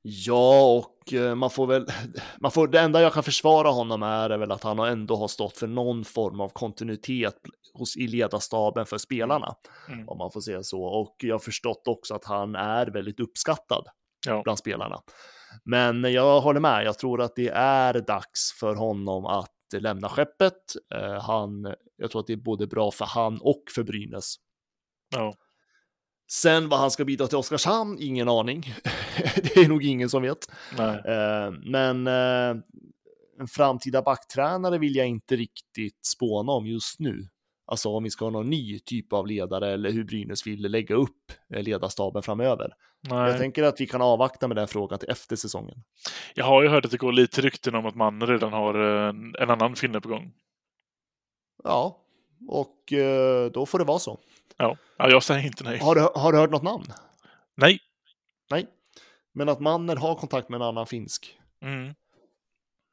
Ja, 0.01 0.63
och 0.77 1.13
eh, 1.13 1.35
man 1.35 1.49
får 1.49 1.67
väl, 1.67 1.85
man 2.41 2.51
får, 2.51 2.67
det 2.67 2.79
enda 2.79 3.01
jag 3.01 3.13
kan 3.13 3.23
försvara 3.23 3.69
honom 3.69 4.03
är, 4.03 4.29
är 4.29 4.37
väl 4.37 4.51
att 4.51 4.63
han 4.63 4.79
ändå 4.79 5.15
har 5.15 5.27
stått 5.27 5.57
för 5.57 5.67
någon 5.67 6.05
form 6.05 6.39
av 6.41 6.49
kontinuitet 6.49 7.35
hos, 7.73 7.97
i 7.97 8.07
ledarstaben 8.07 8.85
för 8.85 8.97
spelarna, 8.97 9.55
Mm. 9.89 10.09
om 10.09 10.17
man 10.17 10.31
får 10.31 10.41
säga 10.41 10.63
så. 10.63 10.83
Och 10.83 11.15
jag 11.19 11.33
har 11.35 11.39
förstått 11.39 11.87
också 11.87 12.15
att 12.15 12.25
han 12.25 12.55
är 12.55 12.85
väldigt 12.87 13.19
uppskattad 13.19 13.87
Ja. 14.25 14.41
bland 14.43 14.59
spelarna. 14.59 14.99
Men 15.65 16.03
jag 16.13 16.41
håller 16.41 16.59
med, 16.59 16.85
jag 16.85 16.97
tror 16.99 17.21
att 17.21 17.35
det 17.35 17.49
är 17.55 17.93
dags 18.01 18.53
för 18.59 18.75
honom 18.75 19.25
att 19.25 19.49
lämna 19.79 20.09
skeppet. 20.09 20.53
Eh, 20.95 21.21
han, 21.21 21.73
jag 21.97 22.11
tror 22.11 22.21
att 22.21 22.27
det 22.27 22.33
är 22.33 22.37
både 22.37 22.67
bra 22.67 22.91
för 22.91 23.05
han 23.05 23.39
och 23.41 23.63
för 23.75 23.83
Brynäs. 23.83 24.35
Ja. 25.15 25.33
Sen 26.31 26.69
vad 26.69 26.79
han 26.79 26.91
ska 26.91 27.05
bidra 27.05 27.27
till 27.27 27.37
Oskarshamn, 27.37 27.97
ingen 27.99 28.29
aning. 28.29 28.61
det 29.35 29.57
är 29.57 29.67
nog 29.67 29.83
ingen 29.83 30.09
som 30.09 30.21
vet. 30.21 30.51
Eh, 30.79 31.51
men 31.65 32.07
eh, 32.07 32.63
en 33.39 33.47
framtida 33.47 34.01
backtränare 34.01 34.77
vill 34.77 34.95
jag 34.95 35.07
inte 35.07 35.35
riktigt 35.35 36.05
spåna 36.05 36.51
om 36.51 36.67
just 36.67 36.99
nu. 36.99 37.27
Alltså 37.65 37.89
om 37.89 38.03
vi 38.03 38.09
ska 38.09 38.25
ha 38.25 38.29
någon 38.29 38.49
ny 38.49 38.79
typ 38.79 39.13
av 39.13 39.27
ledare 39.27 39.73
eller 39.73 39.91
hur 39.91 40.03
Brynäs 40.03 40.47
vill 40.47 40.61
lägga 40.61 40.95
upp 40.95 41.31
eh, 41.53 41.63
ledarstaben 41.63 42.23
framöver. 42.23 42.73
Jag 43.09 43.29
Nej. 43.29 43.39
tänker 43.39 43.63
att 43.63 43.81
vi 43.81 43.87
kan 43.87 44.01
avvakta 44.01 44.47
med 44.47 44.57
den 44.57 44.67
frågan 44.67 44.99
till 44.99 45.09
efter 45.09 45.35
säsongen. 45.35 45.83
Jag 46.35 46.45
har 46.45 46.63
ju 46.63 46.69
hört 46.69 46.85
att 46.85 46.91
det 46.91 46.97
går 46.97 47.11
lite 47.11 47.41
rykten 47.41 47.75
om 47.75 47.85
att 47.85 47.95
man 47.95 48.21
redan 48.21 48.53
har 48.53 48.73
en, 48.73 49.35
en 49.39 49.49
annan 49.49 49.75
finne 49.75 50.01
på 50.01 50.09
gång. 50.09 50.33
Ja, 51.63 52.02
och 52.47 52.93
eh, 52.93 53.51
då 53.51 53.65
får 53.65 53.79
det 53.79 53.85
vara 53.85 53.99
så. 53.99 54.19
Ja, 54.57 54.77
ja 54.97 55.09
jag 55.09 55.23
säger 55.23 55.45
inte 55.45 55.63
nej. 55.63 55.79
Har 55.79 55.95
du, 55.95 56.01
har 56.15 56.31
du 56.31 56.37
hört 56.37 56.51
något 56.51 56.63
namn? 56.63 56.85
Nej. 57.55 57.79
Nej. 58.49 58.67
Men 59.33 59.49
att 59.49 59.59
mannen 59.59 59.97
har 59.97 60.15
kontakt 60.15 60.49
med 60.49 60.55
en 60.55 60.67
annan 60.67 60.87
finsk. 60.87 61.37
Mm. 61.61 61.93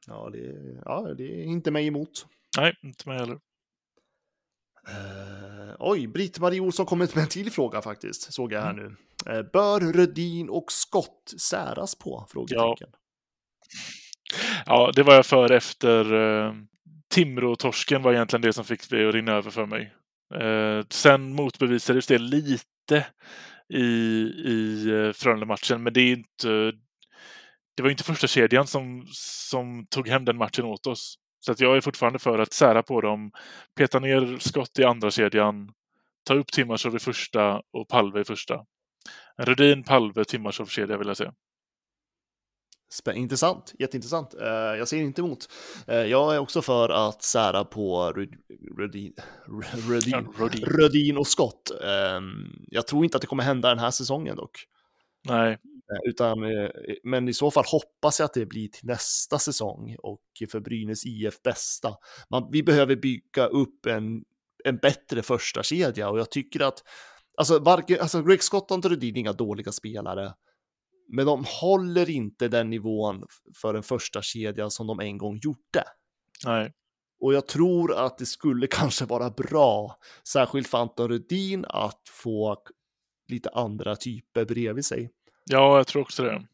Ja, 0.06 0.30
det, 0.32 0.80
ja, 0.84 1.14
det 1.16 1.24
är 1.24 1.44
inte 1.44 1.70
mig 1.70 1.86
emot. 1.86 2.26
Nej, 2.56 2.74
inte 2.82 3.08
mig 3.08 3.18
heller. 3.18 3.38
Eh, 4.88 5.74
oj, 5.78 6.06
Britt-Marie 6.06 6.60
Olsson 6.60 6.86
kommit 6.86 7.14
med 7.14 7.22
en 7.22 7.28
till 7.28 7.50
fråga 7.50 7.82
faktiskt, 7.82 8.32
såg 8.32 8.52
jag 8.52 8.62
här 8.62 8.72
nu. 8.72 8.96
Eh, 9.26 9.42
bör 9.42 9.92
Rödin 9.92 10.48
och 10.48 10.72
Skott 10.72 11.34
säras 11.40 11.94
på? 11.94 12.26
Frågetecken. 12.28 12.88
Ja, 14.66 14.92
det 14.94 15.02
var 15.02 15.14
jag 15.14 15.26
för 15.26 15.52
efter 15.52 16.12
uh, 16.12 16.54
Timrå-torsken 17.14 18.02
var 18.02 18.12
egentligen 18.12 18.42
det 18.42 18.52
som 18.52 18.64
fick 18.64 18.90
det 18.90 19.08
att 19.08 19.14
rinna 19.14 19.32
över 19.32 19.50
för 19.50 19.66
mig. 19.66 19.94
Eh, 20.34 20.84
sen 20.90 21.34
motbevisades 21.34 22.06
det 22.06 22.18
lite 22.18 23.06
i, 23.68 23.84
i 24.44 24.88
eh, 24.90 25.12
Frölunda-matchen, 25.12 25.82
men 25.82 25.92
det 25.92 26.00
är 26.00 26.12
inte 26.12 26.72
det 27.76 27.82
var 27.82 27.90
inte 27.90 28.04
första 28.04 28.26
kedjan 28.26 28.66
som, 28.66 29.06
som 29.12 29.86
tog 29.86 30.08
hem 30.08 30.24
den 30.24 30.36
matchen 30.36 30.64
åt 30.64 30.86
oss. 30.86 31.14
Så 31.40 31.52
att 31.52 31.60
jag 31.60 31.76
är 31.76 31.80
fortfarande 31.80 32.18
för 32.18 32.38
att 32.38 32.52
sära 32.52 32.82
på 32.82 33.00
dem, 33.00 33.32
peta 33.76 33.98
ner 33.98 34.38
skott 34.38 34.78
i 34.78 34.84
andra 34.84 35.10
kedjan, 35.10 35.72
ta 36.24 36.34
upp 36.34 36.52
Timashov 36.52 36.96
i 36.96 36.98
första 36.98 37.62
och 37.72 37.88
Palve 37.88 38.20
i 38.20 38.24
första. 38.24 38.54
En 39.36 39.46
Rudin, 39.46 39.84
Palve, 39.84 40.24
Timashov-kedja 40.24 40.96
vill 40.96 41.08
jag 41.08 41.16
se. 41.16 41.30
Intressant, 43.14 43.74
jätteintressant. 43.78 44.34
Eh, 44.34 44.48
jag 44.48 44.88
ser 44.88 44.96
inte 44.96 45.20
emot. 45.20 45.48
Eh, 45.86 45.96
jag 45.96 46.34
är 46.34 46.38
också 46.38 46.62
för 46.62 46.88
att 46.88 47.22
sära 47.22 47.64
på 47.64 48.12
Ja, 48.16 48.24
Rudin. 48.78 49.12
Rödin 50.64 51.16
och 51.16 51.26
Skott. 51.26 51.70
Eh, 51.82 52.20
jag 52.66 52.86
tror 52.86 53.04
inte 53.04 53.16
att 53.16 53.20
det 53.20 53.26
kommer 53.26 53.42
hända 53.42 53.68
den 53.68 53.78
här 53.78 53.90
säsongen 53.90 54.36
dock. 54.36 54.66
Nej, 55.28 55.58
Eh, 55.90 56.10
Utan, 56.10 56.38
men 57.02 57.28
i 57.28 57.34
så 57.34 57.50
fall 57.50 57.64
hoppas 57.66 58.18
jag 58.18 58.24
att 58.24 58.34
det 58.34 58.46
blir 58.46 58.68
till 58.68 58.86
nästa 58.86 59.38
säsong 59.38 59.96
och 60.02 60.22
för 60.50 60.60
Brynäs 60.60 61.06
IF 61.06 61.42
bästa. 61.42 61.94
Man, 62.30 62.48
vi 62.52 62.62
behöver 62.62 62.96
bygga 62.96 63.46
upp 63.46 63.86
en, 63.86 64.24
en 64.64 64.76
bättre 64.76 65.22
första 65.22 65.62
kedja 65.62 66.10
och 66.10 66.18
jag 66.18 66.30
tycker 66.30 66.60
att 66.60 66.82
alltså, 67.36 67.58
varken, 67.58 68.00
alltså 68.00 68.22
Greg 68.22 68.42
Scott 68.42 68.70
och 68.70 68.84
Rudin 68.84 69.16
är 69.16 69.20
inga 69.20 69.32
dåliga 69.32 69.72
spelare, 69.72 70.32
men 71.12 71.26
de 71.26 71.44
håller 71.60 72.10
inte 72.10 72.48
den 72.48 72.70
nivån 72.70 73.24
för 73.60 73.74
en 73.74 73.82
första 73.82 74.22
kedja 74.22 74.70
som 74.70 74.86
de 74.86 75.00
en 75.00 75.18
gång 75.18 75.38
gjorde. 75.42 75.84
nej. 76.46 76.72
Och 77.22 77.34
jag 77.34 77.48
tror 77.48 77.94
att 77.94 78.18
det 78.18 78.26
skulle 78.26 78.66
kanske 78.70 79.04
vara 79.04 79.30
bra, 79.30 79.96
särskilt 80.28 80.68
för 80.68 80.78
Anton 80.78 81.08
Rudin, 81.08 81.64
att 81.68 82.00
få 82.08 82.56
lite 83.28 83.50
andra 83.50 83.96
typer 83.96 84.44
bredvid 84.44 84.84
sig. 84.84 85.10
Ja, 85.44 85.76
jag 85.76 85.86
tror 85.86 86.02
också 86.02 86.22
det. 86.22 86.46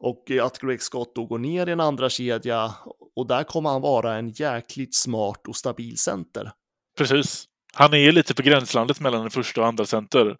Och 0.00 0.30
att 0.42 0.58
Greg 0.58 0.82
Scott 0.82 1.14
då 1.14 1.26
går 1.26 1.38
ner 1.38 1.66
i 1.66 1.72
en 1.72 1.80
andra 1.80 2.10
kedja 2.10 2.74
och 3.16 3.26
där 3.26 3.44
kommer 3.44 3.70
han 3.70 3.80
vara 3.80 4.14
en 4.16 4.28
jäkligt 4.28 4.94
smart 4.94 5.48
och 5.48 5.56
stabil 5.56 5.98
center. 5.98 6.52
Precis. 6.98 7.44
Han 7.74 7.94
är 7.94 8.12
lite 8.12 8.34
på 8.34 8.42
gränslandet 8.42 9.00
mellan 9.00 9.22
en 9.22 9.30
första 9.30 9.60
och 9.60 9.66
andra 9.66 9.84
center. 9.84 10.36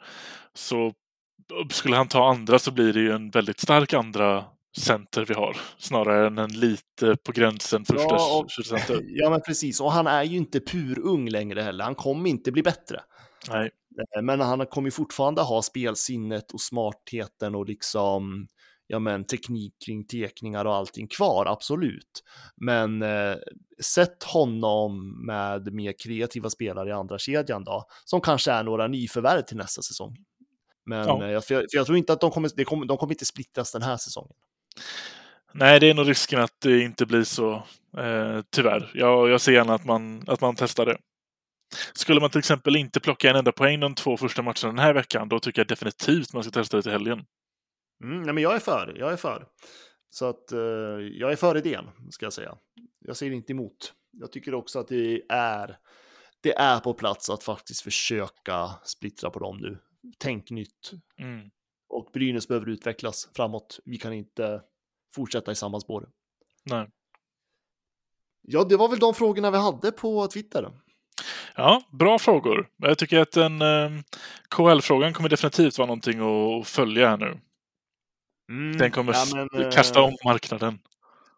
Så 0.54 0.92
skulle 1.70 1.96
han 1.96 2.08
ta 2.08 2.30
andra 2.30 2.58
så 2.58 2.70
blir 2.70 2.92
det 2.92 3.00
ju 3.00 3.12
en 3.12 3.30
väldigt 3.30 3.60
stark 3.60 3.92
andra 3.92 4.44
center 4.78 5.24
vi 5.24 5.34
har. 5.34 5.56
Snarare 5.78 6.26
än 6.26 6.38
en 6.38 6.52
lite 6.60 7.16
på 7.26 7.32
gränsen 7.32 7.84
första 7.84 8.02
Ja, 8.14 8.38
och- 8.58 8.66
center. 8.66 9.00
Ja, 9.06 9.30
men 9.30 9.40
precis. 9.40 9.80
Och 9.80 9.92
han 9.92 10.06
är 10.06 10.22
ju 10.22 10.36
inte 10.36 10.60
purung 10.60 11.28
längre 11.28 11.60
heller. 11.62 11.84
Han 11.84 11.94
kommer 11.94 12.30
inte 12.30 12.52
bli 12.52 12.62
bättre. 12.62 13.00
Nej. 13.50 13.70
Eh, 14.16 14.22
Men 14.22 14.40
han 14.40 14.66
kommer 14.66 14.90
fortfarande 14.90 15.42
ha 15.42 15.62
spelsinnet 15.62 16.52
och 16.52 16.60
smartheten 16.60 17.54
och 17.54 17.66
liksom 17.66 18.46
ja, 18.86 18.98
men 18.98 19.24
teknik 19.24 19.74
kring 19.86 20.06
tekningar 20.06 20.64
och 20.64 20.74
allting 20.74 21.08
kvar, 21.08 21.46
absolut. 21.46 22.22
Men 22.56 23.02
eh, 23.02 23.34
sätt 23.82 24.22
honom 24.24 25.24
med 25.26 25.72
mer 25.74 25.94
kreativa 26.04 26.50
spelare 26.50 26.88
i 26.88 26.92
andra 26.92 27.18
kedjan 27.18 27.64
då, 27.64 27.84
som 28.04 28.20
kanske 28.20 28.52
är 28.52 28.62
några 28.62 28.86
nyförvärv 28.88 29.42
till 29.42 29.56
nästa 29.56 29.82
säsong. 29.82 30.16
Men 30.86 31.08
Ja. 31.08 31.28
eh, 31.28 31.40
för 31.40 31.54
jag, 31.54 31.62
för 31.70 31.76
jag 31.78 31.86
tror 31.86 31.98
inte 31.98 32.12
att 32.12 32.20
de 32.20 32.30
kommer, 32.30 32.50
det 32.56 32.64
kommer, 32.64 32.86
de 32.86 32.96
kommer 32.96 33.12
inte 33.12 33.24
splittras 33.24 33.72
den 33.72 33.82
här 33.82 33.96
säsongen. 33.96 34.36
Nej, 35.54 35.80
det 35.80 35.90
är 35.90 35.94
nog 35.94 36.08
risken 36.08 36.40
att 36.40 36.60
det 36.60 36.80
inte 36.80 37.06
blir 37.06 37.24
så. 37.24 37.54
Eh, 37.98 38.40
tyvärr. 38.50 38.90
Jag, 38.94 39.28
jag 39.30 39.40
ser 39.40 39.52
gärna 39.52 39.74
att 39.74 39.84
man, 39.84 40.24
att 40.26 40.40
man 40.40 40.54
testar 40.56 40.86
det. 40.86 40.98
Skulle 41.92 42.20
man 42.20 42.30
till 42.30 42.38
exempel 42.38 42.76
inte 42.76 43.00
plocka 43.00 43.30
en 43.30 43.36
enda 43.36 43.52
poäng 43.52 43.80
de 43.80 43.94
två 43.94 44.16
första 44.16 44.42
matcherna 44.42 44.68
den 44.68 44.78
här 44.78 44.94
veckan, 44.94 45.28
då 45.28 45.40
tycker 45.40 45.60
jag 45.60 45.68
definitivt 45.68 46.32
man 46.32 46.42
ska 46.42 46.52
testa 46.52 46.76
det 46.76 46.82
till 46.82 46.92
helgen. 46.92 47.24
Mm, 48.04 48.22
nej, 48.22 48.34
men 48.34 48.42
jag 48.42 48.54
är 48.54 48.58
för, 48.58 48.94
jag 48.98 49.12
är 49.12 49.16
för. 49.16 49.46
Så 50.10 50.28
att 50.28 50.52
eh, 50.52 50.58
jag 51.12 51.32
är 51.32 51.36
för 51.36 51.56
idén, 51.56 51.84
ska 52.10 52.26
jag 52.26 52.32
säga. 52.32 52.54
Jag 53.06 53.16
säger 53.16 53.32
inte 53.32 53.52
emot. 53.52 53.92
Jag 54.10 54.32
tycker 54.32 54.54
också 54.54 54.78
att 54.78 54.88
det 54.88 55.22
är, 55.28 55.76
det 56.40 56.52
är 56.58 56.80
på 56.80 56.94
plats 56.94 57.30
att 57.30 57.44
faktiskt 57.44 57.82
försöka 57.82 58.70
splittra 58.84 59.30
på 59.30 59.38
dem 59.38 59.56
nu. 59.60 59.78
Tänk 60.18 60.50
nytt. 60.50 60.92
Mm. 61.18 61.50
Och 61.88 62.10
Brynäs 62.12 62.48
behöver 62.48 62.68
utvecklas 62.68 63.28
framåt. 63.36 63.80
Vi 63.84 63.98
kan 63.98 64.12
inte 64.12 64.62
fortsätta 65.14 65.52
i 65.52 65.54
samma 65.54 65.80
spår. 65.80 66.08
Nej. 66.64 66.88
Ja, 68.42 68.64
det 68.64 68.76
var 68.76 68.88
väl 68.88 68.98
de 68.98 69.14
frågorna 69.14 69.50
vi 69.50 69.58
hade 69.58 69.92
på 69.92 70.26
Twitter. 70.26 70.70
Ja, 71.56 71.82
bra 71.90 72.18
frågor. 72.18 72.68
Jag 72.76 72.98
tycker 72.98 73.18
att 73.18 73.32
den 73.32 73.62
eh, 73.62 73.90
KL-frågan 74.48 75.12
kommer 75.12 75.28
definitivt 75.28 75.78
vara 75.78 75.86
någonting 75.86 76.20
att 76.20 76.68
följa 76.68 77.08
här 77.08 77.16
nu. 77.16 77.40
Den 78.78 78.90
kommer 78.90 79.12
ja, 79.12 79.24
men, 79.52 79.62
eh, 79.62 79.70
kasta 79.70 80.02
om 80.02 80.16
marknaden. 80.24 80.78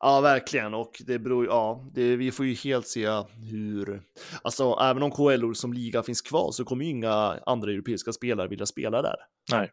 Ja, 0.04 0.20
verkligen. 0.20 0.74
Och 0.74 1.02
det 1.06 1.18
beror 1.18 1.46
ja, 1.46 1.90
det, 1.94 2.16
vi 2.16 2.32
får 2.32 2.46
ju 2.46 2.54
helt 2.54 2.86
se 2.88 3.08
hur, 3.50 4.02
alltså 4.42 4.78
även 4.80 5.02
om 5.02 5.10
KL 5.10 5.52
som 5.54 5.72
liga 5.72 6.02
finns 6.02 6.22
kvar 6.22 6.52
så 6.52 6.64
kommer 6.64 6.84
ju 6.84 6.90
inga 6.90 7.40
andra 7.46 7.70
europeiska 7.70 8.12
spelare 8.12 8.48
vilja 8.48 8.66
spela 8.66 9.02
där. 9.02 9.16
Nej. 9.52 9.72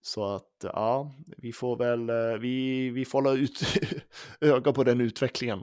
Så 0.00 0.34
att 0.34 0.56
ja, 0.62 1.14
vi 1.36 1.52
får 1.52 1.76
väl, 1.76 2.10
eh, 2.10 2.40
vi, 2.40 2.90
vi 2.90 3.04
får 3.04 3.22
hålla 3.22 3.38
ut 3.38 3.60
öga 4.40 4.72
på 4.72 4.84
den 4.84 5.00
utvecklingen 5.00 5.60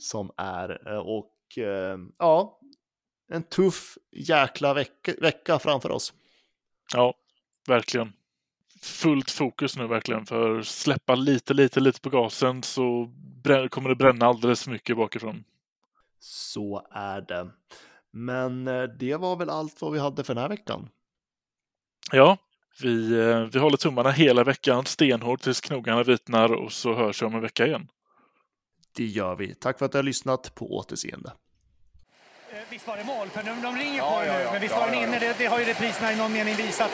som 0.00 0.30
är 0.36 0.92
eh, 0.92 0.98
och 0.98 1.58
eh, 1.58 1.98
ja, 2.18 2.60
en 3.28 3.42
tuff 3.42 3.98
jäkla 4.12 4.74
vecka, 4.74 5.12
vecka 5.20 5.58
framför 5.58 5.90
oss. 5.90 6.12
Ja, 6.94 7.14
verkligen. 7.68 8.12
Fullt 8.84 9.30
fokus 9.30 9.76
nu 9.76 9.86
verkligen 9.86 10.26
för 10.26 10.62
släppa 10.62 11.14
lite, 11.14 11.54
lite, 11.54 11.80
lite 11.80 12.00
på 12.00 12.10
gasen 12.10 12.62
så 12.62 13.10
kommer 13.70 13.88
det 13.88 13.96
bränna 13.96 14.26
alldeles 14.26 14.64
för 14.64 14.70
mycket 14.70 14.96
bakifrån. 14.96 15.44
Så 16.18 16.86
är 16.90 17.20
det. 17.20 17.50
Men 18.10 18.68
eh, 18.68 18.82
det 18.82 19.16
var 19.16 19.36
väl 19.36 19.50
allt 19.50 19.82
vad 19.82 19.92
vi 19.92 19.98
hade 19.98 20.24
för 20.24 20.34
den 20.34 20.42
här 20.42 20.48
veckan. 20.48 20.88
Ja, 22.12 22.36
vi, 22.82 23.20
eh, 23.20 23.40
vi 23.40 23.58
håller 23.58 23.76
tummarna 23.76 24.10
hela 24.10 24.44
veckan 24.44 24.84
stenhårt 24.86 25.40
tills 25.40 25.60
knogarna 25.60 26.02
vitnar 26.02 26.52
och 26.52 26.72
så 26.72 26.94
hörs 26.94 27.22
vi 27.22 27.26
om 27.26 27.34
en 27.34 27.40
vecka 27.40 27.66
igen. 27.66 27.88
Det 28.96 29.06
gör 29.06 29.36
vi. 29.36 29.54
Tack 29.54 29.78
för 29.78 29.86
att 29.86 29.92
du 29.92 29.98
har 29.98 30.02
lyssnat 30.02 30.54
på 30.54 30.76
återseende. 30.76 31.32
Visst 32.70 32.86
var 32.86 32.96
det 32.96 33.04
mål? 33.04 33.28
För 33.30 33.42
de, 33.42 33.62
de 33.62 33.76
ringer 33.76 33.98
Ja, 33.98 34.10
på 34.10 34.20
det 34.20 34.26
ja, 34.26 34.38
nu. 34.38 34.44
Men 34.52 34.60
visst 34.60 34.74
Ja, 34.74 34.80
var 34.80 34.86
den 34.86 34.96
ja, 35.00 35.02
inne? 35.06 35.14
ja. 35.16 35.20
Det, 35.20 35.34
det 35.38 35.46
har 35.46 35.58
ju 35.58 35.64
repriserna 35.64 36.12
i 36.12 36.16
någon 36.16 36.32
mening 36.32 36.54
visat. 36.54 36.90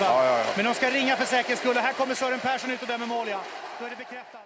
Men 0.56 0.64
de 0.64 0.74
ska 0.74 0.90
ringa 0.90 1.16
för 1.16 1.24
säkerhets 1.24 1.60
skull. 1.60 1.76
Och 1.76 1.82
här 1.82 1.92
kommer 1.92 2.14
Sören 2.14 2.38
Persson 2.40 2.70
ut 2.70 2.82
och 2.82 2.88
dömer 2.88 3.06
mål, 3.06 3.28
ja. 3.28 3.40
Då 3.78 3.86
är 3.86 3.90
det 3.90 3.96
bekräftat. 3.96 4.40